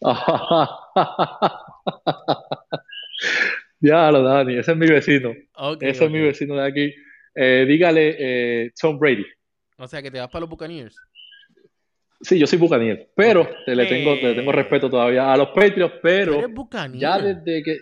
ya 3.80 4.12
lo 4.12 4.22
Dani, 4.22 4.58
ese 4.58 4.72
es 4.72 4.76
mi 4.76 4.86
vecino. 4.86 5.32
ese 5.80 6.04
es 6.04 6.10
mi 6.10 6.20
vecino 6.20 6.54
de 6.54 6.66
aquí. 6.66 6.94
Eh, 7.34 7.64
dígale 7.66 8.16
eh, 8.18 8.70
Tom 8.80 8.98
Brady. 8.98 9.24
O 9.78 9.88
sea, 9.88 10.02
que 10.02 10.10
te 10.10 10.18
vas 10.18 10.28
para 10.28 10.40
los 10.40 10.50
Buccaneers. 10.50 10.96
Sí, 12.20 12.38
yo 12.38 12.46
soy 12.46 12.58
Buccaneers, 12.58 13.06
pero 13.14 13.48
te 13.64 13.76
le 13.76 13.86
tengo, 13.86 14.14
te 14.18 14.34
tengo 14.34 14.50
respeto 14.50 14.90
todavía 14.90 15.32
a 15.32 15.36
los 15.36 15.48
Patriots, 15.48 15.94
pero 16.02 16.42
ya 16.94 17.18
desde 17.18 17.62
que 17.62 17.78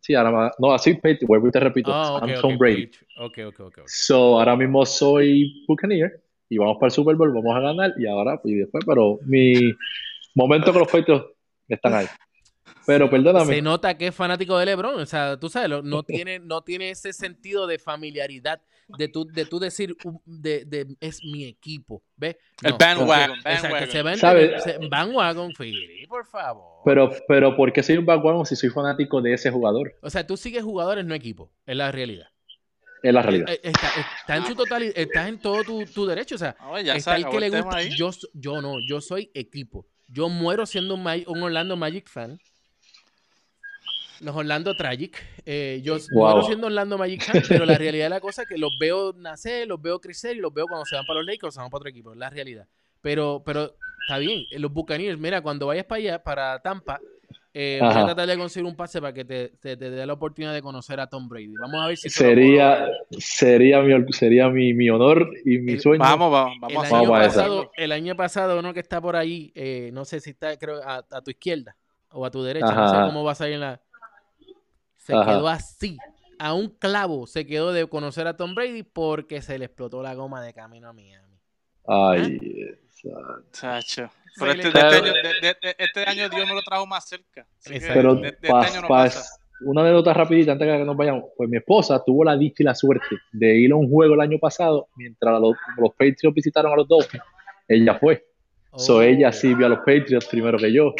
sí, 0.00 0.14
ahora 0.14 0.30
más, 0.30 0.52
no, 0.58 0.72
así 0.72 0.94
Patriots, 0.94 1.26
vuelvo 1.26 1.48
y 1.48 1.50
te 1.50 1.60
repito, 1.60 1.90
oh, 1.90 2.20
I'm 2.20 2.40
Tom 2.40 2.58
Brady. 2.58 2.90
Ok, 3.18 3.38
ok, 3.46 3.60
ok. 3.60 3.78
So, 3.86 4.38
ahora 4.38 4.54
mismo 4.54 4.84
soy 4.84 5.64
Buccaneer 5.66 6.22
y 6.50 6.58
vamos 6.58 6.76
para 6.76 6.88
el 6.88 6.92
Super 6.92 7.16
Bowl, 7.16 7.32
vamos 7.32 7.56
a 7.56 7.60
ganar 7.60 7.94
y 7.98 8.06
ahora 8.06 8.38
y 8.44 8.54
después, 8.54 8.84
pero 8.86 9.18
mi 9.24 9.72
momento 10.34 10.70
con 10.70 10.80
los 10.80 10.92
Patriots 10.92 11.24
están 11.66 11.94
ahí. 11.94 12.06
Pero 12.86 13.08
perdóname. 13.08 13.54
Se 13.54 13.62
nota 13.62 13.96
que 13.96 14.08
es 14.08 14.14
fanático 14.14 14.58
de 14.58 14.66
LeBron. 14.66 15.00
O 15.00 15.06
sea, 15.06 15.38
tú 15.38 15.48
sabes, 15.48 15.82
no 15.82 16.02
tiene, 16.02 16.38
no 16.38 16.62
tiene 16.62 16.90
ese 16.90 17.12
sentido 17.12 17.66
de 17.66 17.78
familiaridad 17.78 18.60
de 18.88 19.08
tú, 19.08 19.26
de 19.26 19.44
tú 19.44 19.58
decir 19.58 19.96
de, 20.24 20.64
de, 20.64 20.96
es 21.00 21.22
mi 21.24 21.44
equipo. 21.44 22.02
¿Ves? 22.16 22.36
el 22.62 22.74
bandwagon. 22.74 23.38
Exacto, 23.38 23.90
se 23.90 24.02
va 24.02 24.88
bandwagon, 24.88 25.52
por 26.08 26.26
favor. 26.26 26.82
Pero, 26.84 27.10
pero, 27.26 27.56
¿por 27.56 27.72
qué 27.72 27.82
soy 27.82 27.96
un 27.96 28.06
bandwagon 28.06 28.46
si 28.46 28.56
soy 28.56 28.70
fanático 28.70 29.20
de 29.20 29.34
ese 29.34 29.50
jugador? 29.50 29.94
O 30.02 30.10
sea, 30.10 30.26
tú 30.26 30.36
sigues 30.36 30.62
jugadores, 30.62 31.04
no 31.04 31.14
equipo. 31.14 31.50
Es 31.66 31.76
la 31.76 31.90
realidad. 31.90 32.28
Es 33.02 33.12
la 33.12 33.22
realidad. 33.22 33.50
Eh, 33.50 33.60
está, 33.62 34.36
en 34.36 34.46
su 34.46 34.54
totalidad, 34.54 34.94
estás 34.96 35.28
en 35.28 35.38
todo 35.38 35.62
tu, 35.62 35.84
tu 35.84 36.06
derecho. 36.06 36.36
O 36.36 36.38
sea, 36.38 36.56
está 36.94 37.16
el 37.16 37.28
que 37.28 37.40
le 37.40 37.50
gusta. 37.50 37.82
Yo, 37.82 38.10
yo 38.32 38.62
no, 38.62 38.76
yo 38.86 39.00
soy 39.00 39.30
equipo. 39.34 39.86
Yo 40.08 40.28
muero 40.28 40.64
siendo 40.66 40.94
un, 40.94 41.06
un 41.26 41.42
Orlando 41.42 41.76
Magic 41.76 42.08
fan. 42.08 42.38
Los 44.24 44.34
Orlando 44.34 44.74
Tragic. 44.74 45.16
Eh, 45.44 45.80
yo 45.84 45.96
muero 46.12 46.42
siendo 46.42 46.66
Orlando 46.66 46.98
Magic 46.98 47.24
pero 47.48 47.64
la 47.64 47.76
realidad 47.78 48.06
de 48.06 48.10
la 48.10 48.20
cosa 48.20 48.42
es 48.42 48.48
que 48.48 48.58
los 48.58 48.76
veo 48.78 49.12
nacer, 49.12 49.68
los 49.68 49.80
veo 49.80 50.00
crecer 50.00 50.36
y 50.36 50.40
los 50.40 50.52
veo 50.52 50.66
cuando 50.66 50.84
se 50.86 50.96
van 50.96 51.04
para 51.04 51.20
los 51.20 51.26
Lakers 51.26 51.48
o 51.48 51.52
se 51.52 51.60
van 51.60 51.70
para 51.70 51.78
otro 51.78 51.90
equipo. 51.90 52.12
Es 52.12 52.18
la 52.18 52.30
realidad. 52.30 52.66
Pero, 53.00 53.42
pero 53.44 53.76
está 54.00 54.18
bien. 54.18 54.44
Los 54.58 54.72
Buccaneers, 54.72 55.18
mira, 55.18 55.42
cuando 55.42 55.66
vayas 55.66 55.84
para 55.84 55.98
allá, 55.98 56.22
para 56.22 56.58
Tampa, 56.60 57.00
eh, 57.56 57.78
voy 57.80 57.90
a 57.90 58.04
tratar 58.04 58.26
de 58.26 58.36
conseguir 58.36 58.66
un 58.66 58.74
pase 58.74 59.00
para 59.00 59.12
que 59.12 59.24
te, 59.24 59.50
te, 59.60 59.76
dé 59.76 60.04
la 60.04 60.14
oportunidad 60.14 60.52
de 60.52 60.60
conocer 60.60 60.98
a 60.98 61.06
Tom 61.06 61.28
Brady. 61.28 61.54
Vamos 61.60 61.84
a 61.84 61.86
ver 61.86 61.96
si 61.96 62.10
sería 62.10 62.88
sería 63.10 63.80
mi 63.80 64.12
sería 64.12 64.48
mi, 64.48 64.74
mi 64.74 64.90
honor 64.90 65.30
y 65.44 65.58
mi 65.58 65.78
sueño. 65.78 66.00
Vamos, 66.00 66.32
vamos, 66.32 66.56
vamos, 66.60 66.88
el 66.88 66.94
año 66.94 67.10
pasado, 67.10 67.70
El 67.76 67.92
año 67.92 68.16
pasado 68.16 68.58
uno 68.58 68.74
que 68.74 68.80
está 68.80 69.00
por 69.00 69.14
ahí, 69.14 69.52
eh, 69.54 69.90
no 69.92 70.04
sé 70.04 70.18
si 70.18 70.30
está 70.30 70.56
creo 70.56 70.80
a, 70.84 71.02
tu 71.22 71.30
izquierda 71.30 71.76
o 72.10 72.26
a 72.26 72.30
tu 72.32 72.42
derecha, 72.42 72.72
no 72.72 72.88
sé 72.88 72.96
cómo 73.06 73.22
vas 73.22 73.40
a 73.40 73.46
ir 73.46 73.54
en 73.54 73.60
la 73.60 73.80
se 75.04 75.12
quedó 75.12 75.48
así. 75.48 75.98
A 76.38 76.52
un 76.52 76.68
clavo 76.68 77.26
se 77.26 77.46
quedó 77.46 77.72
de 77.72 77.86
conocer 77.86 78.26
a 78.26 78.36
Tom 78.36 78.54
Brady 78.54 78.82
porque 78.82 79.40
se 79.40 79.58
le 79.58 79.66
explotó 79.66 80.02
la 80.02 80.14
goma 80.14 80.42
de 80.42 80.52
camino 80.52 80.88
a 80.88 80.92
Miami. 80.92 81.38
Ay, 81.86 82.38
Sacho. 83.52 84.10
Pero 84.38 84.52
este, 84.52 84.68
este, 84.68 84.80
año, 84.80 85.12
este, 85.78 86.04
año, 86.06 86.28
Dios 86.28 86.48
me 86.48 86.54
lo 86.54 86.62
trajo 86.62 86.86
más 86.86 87.08
cerca. 87.08 87.46
Pero 87.64 88.20
este 88.24 88.48
una 89.60 89.82
anécdota 89.82 90.12
rapidita 90.12 90.52
antes 90.52 90.66
de 90.66 90.78
que 90.78 90.84
nos 90.84 90.96
vayamos. 90.96 91.24
Pues 91.36 91.48
mi 91.48 91.58
esposa 91.58 92.02
tuvo 92.04 92.24
la 92.24 92.36
dicha 92.36 92.56
y 92.62 92.64
la 92.64 92.74
suerte 92.74 93.16
de 93.32 93.56
ir 93.56 93.70
a 93.72 93.76
un 93.76 93.88
juego 93.88 94.14
el 94.14 94.20
año 94.20 94.38
pasado 94.38 94.88
mientras 94.96 95.40
los, 95.40 95.54
los 95.76 95.90
Patriots 95.90 96.34
visitaron 96.34 96.72
a 96.72 96.76
los 96.76 96.88
Dolphins. 96.88 97.22
Ella 97.68 97.94
fue. 97.94 98.24
So 98.76 99.02
ella 99.02 99.30
sí 99.30 99.54
vio 99.54 99.66
a 99.66 99.68
los 99.68 99.78
Patriots 99.80 100.26
primero 100.26 100.58
que 100.58 100.72
yo. 100.72 100.94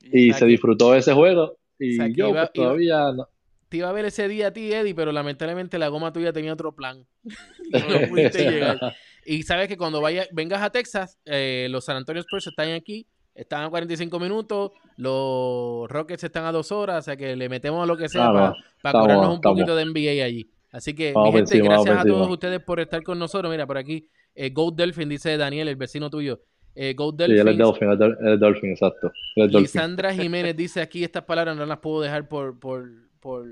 Y 0.00 0.32
se 0.32 0.44
disfrutó 0.46 0.92
de 0.92 0.98
ese 0.98 1.12
juego 1.12 1.56
y 1.82 2.14
yo 2.14 2.32
pues, 2.32 2.52
todavía 2.52 3.12
no. 3.12 3.28
Te 3.68 3.78
iba 3.78 3.88
a 3.88 3.92
ver 3.92 4.04
ese 4.04 4.28
día 4.28 4.48
a 4.48 4.52
ti, 4.52 4.72
Eddie, 4.72 4.94
pero 4.94 5.12
lamentablemente 5.12 5.78
la 5.78 5.88
goma 5.88 6.12
tuya 6.12 6.32
tenía 6.32 6.52
otro 6.52 6.74
plan. 6.74 7.06
no 7.24 8.08
pudiste 8.08 8.50
llegar. 8.50 8.78
Y 9.24 9.44
sabes 9.44 9.68
que 9.68 9.76
cuando 9.76 10.00
vaya, 10.00 10.26
vengas 10.32 10.60
a 10.62 10.70
Texas, 10.70 11.18
eh, 11.24 11.68
los 11.70 11.84
San 11.84 11.96
Antonio 11.96 12.20
Spurs 12.20 12.48
están 12.48 12.70
aquí, 12.72 13.06
están 13.34 13.64
a 13.64 13.70
45 13.70 14.18
minutos, 14.18 14.72
los 14.96 15.88
Rockets 15.88 16.24
están 16.24 16.44
a 16.44 16.52
dos 16.52 16.70
horas, 16.70 16.98
o 16.98 17.02
sea 17.02 17.16
que 17.16 17.34
le 17.34 17.48
metemos 17.48 17.82
a 17.82 17.86
lo 17.86 17.96
que 17.96 18.08
sea 18.08 18.26
ah, 18.26 18.54
para 18.82 19.00
cobrarnos 19.00 19.34
un 19.34 19.40
poquito 19.40 19.74
de 19.74 19.86
NBA 19.86 20.24
allí. 20.24 20.50
Así 20.70 20.94
que, 20.94 21.14
mi 21.14 21.32
gente, 21.32 21.60
gracias 21.60 21.98
a 21.98 22.04
todos 22.04 22.28
ustedes 22.28 22.60
por 22.60 22.80
estar 22.80 23.02
con 23.02 23.18
nosotros. 23.18 23.50
Mira, 23.50 23.66
por 23.66 23.78
aquí, 23.78 24.08
eh, 24.34 24.50
Gold 24.50 24.76
Delphin, 24.76 25.08
dice 25.08 25.36
Daniel, 25.36 25.68
el 25.68 25.76
vecino 25.76 26.10
tuyo. 26.10 26.40
Eh, 26.74 26.94
Gold 26.94 27.18
Delphin. 27.18 27.36
Sí, 27.36 27.40
él 27.40 27.48
es 27.48 27.58
Delphin, 27.58 27.90
el 28.26 28.40
Delphin, 28.40 28.70
exacto. 28.70 29.12
Lisandra 29.36 30.14
Jiménez 30.14 30.56
dice 30.56 30.80
aquí 30.80 31.04
estas 31.04 31.24
palabras, 31.24 31.56
no 31.56 31.66
las 31.66 31.78
puedo 31.78 32.00
dejar 32.00 32.28
por, 32.28 32.58
por, 32.58 32.88
por 33.20 33.46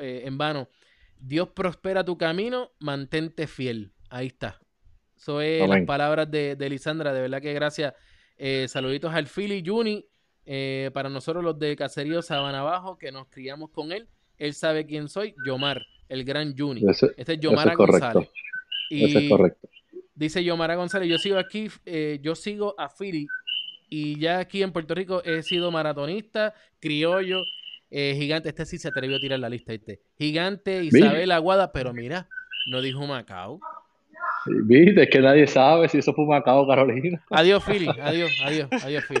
eh, 0.00 0.22
en 0.24 0.38
vano. 0.38 0.68
Dios 1.20 1.48
prospera 1.48 2.04
tu 2.04 2.16
camino, 2.16 2.72
mantente 2.80 3.46
fiel. 3.46 3.92
Ahí 4.10 4.28
está. 4.28 4.60
Eso 5.16 5.40
es 5.40 5.68
las 5.68 5.84
palabras 5.84 6.30
de, 6.30 6.54
de, 6.56 6.70
Lisandra. 6.70 7.12
De 7.12 7.20
verdad 7.20 7.42
que 7.42 7.52
gracias. 7.52 7.94
Eh, 8.36 8.66
saluditos 8.68 9.12
al 9.12 9.26
Philly 9.26 9.62
Juni. 9.64 10.06
Eh, 10.50 10.90
para 10.94 11.10
nosotros 11.10 11.44
los 11.44 11.58
de 11.58 11.76
Caserío 11.76 12.22
Sabana 12.22 12.60
Abajo, 12.60 12.96
que 12.96 13.12
nos 13.12 13.26
criamos 13.28 13.70
con 13.70 13.92
él. 13.92 14.08
Él 14.38 14.54
sabe 14.54 14.86
quién 14.86 15.08
soy. 15.08 15.34
Yomar, 15.44 15.84
el 16.08 16.24
gran 16.24 16.56
Juni. 16.56 16.82
este 17.16 17.32
es 17.34 17.40
Yomara 17.40 17.74
González. 17.74 18.30
Y 18.88 19.16
es 19.16 19.28
correcto. 19.28 19.68
Dice 20.18 20.42
Yomara 20.42 20.74
González, 20.74 21.08
yo 21.08 21.16
sigo 21.16 21.38
aquí, 21.38 21.68
eh, 21.86 22.18
yo 22.20 22.34
sigo 22.34 22.74
a 22.76 22.88
Philly 22.88 23.28
y 23.88 24.18
ya 24.18 24.40
aquí 24.40 24.64
en 24.64 24.72
Puerto 24.72 24.94
Rico 24.94 25.22
he 25.24 25.42
sido 25.44 25.70
maratonista, 25.70 26.54
criollo, 26.80 27.42
gigante, 27.90 28.48
este 28.48 28.66
sí 28.66 28.78
se 28.78 28.88
atrevió 28.88 29.16
a 29.16 29.20
tirar 29.20 29.38
la 29.38 29.48
lista, 29.48 29.72
este. 29.72 30.00
Gigante, 30.18 30.82
Isabel 30.82 31.30
Aguada, 31.30 31.72
pero 31.72 31.92
mira, 31.94 32.28
no 32.66 32.82
dijo 32.82 33.06
Macao. 33.06 33.60
Viste, 34.46 35.04
es 35.04 35.10
que 35.10 35.20
nadie 35.20 35.46
sabe 35.46 35.88
si 35.88 35.98
eso 35.98 36.12
fue 36.12 36.26
Macao 36.26 36.66
Carolina. 36.66 37.22
Adiós, 37.30 37.62
Philly. 37.64 37.88
Adiós, 38.00 38.30
adiós, 38.44 38.68
adiós, 38.72 39.04
Philly. 39.04 39.20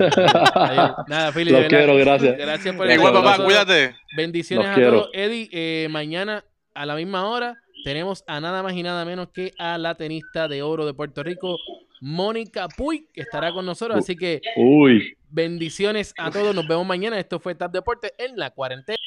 Nada, 1.08 1.32
Philly. 1.32 1.50
Los 1.52 1.66
quiero, 1.66 1.96
gracias. 1.96 2.36
Gracias 2.36 2.74
por 2.74 2.90
Igual, 2.90 3.12
papá, 3.12 3.44
cuídate. 3.44 3.94
Bendiciones 4.16 4.66
a 4.66 4.74
todos. 4.74 5.10
Eddie, 5.12 5.48
eh, 5.52 5.88
mañana 5.90 6.44
a 6.74 6.86
la 6.86 6.94
misma 6.94 7.28
hora 7.28 7.56
tenemos 7.84 8.24
a 8.26 8.40
nada 8.40 8.62
más 8.62 8.74
y 8.74 8.82
nada 8.82 9.04
menos 9.04 9.28
que 9.28 9.52
a 9.58 9.78
la 9.78 9.94
tenista 9.94 10.48
de 10.48 10.62
oro 10.62 10.86
de 10.86 10.94
Puerto 10.94 11.22
Rico, 11.22 11.56
Mónica 12.00 12.68
Puy, 12.68 13.08
que 13.12 13.22
estará 13.22 13.52
con 13.52 13.66
nosotros. 13.66 13.98
Así 13.98 14.16
que 14.16 14.40
Uy. 14.56 15.16
bendiciones 15.30 16.14
a 16.18 16.30
todos. 16.30 16.54
Nos 16.54 16.66
vemos 16.66 16.86
mañana. 16.86 17.18
Esto 17.18 17.40
fue 17.40 17.54
Tap 17.54 17.72
Deporte 17.72 18.12
en 18.18 18.36
la 18.36 18.50
cuarentena. 18.50 18.98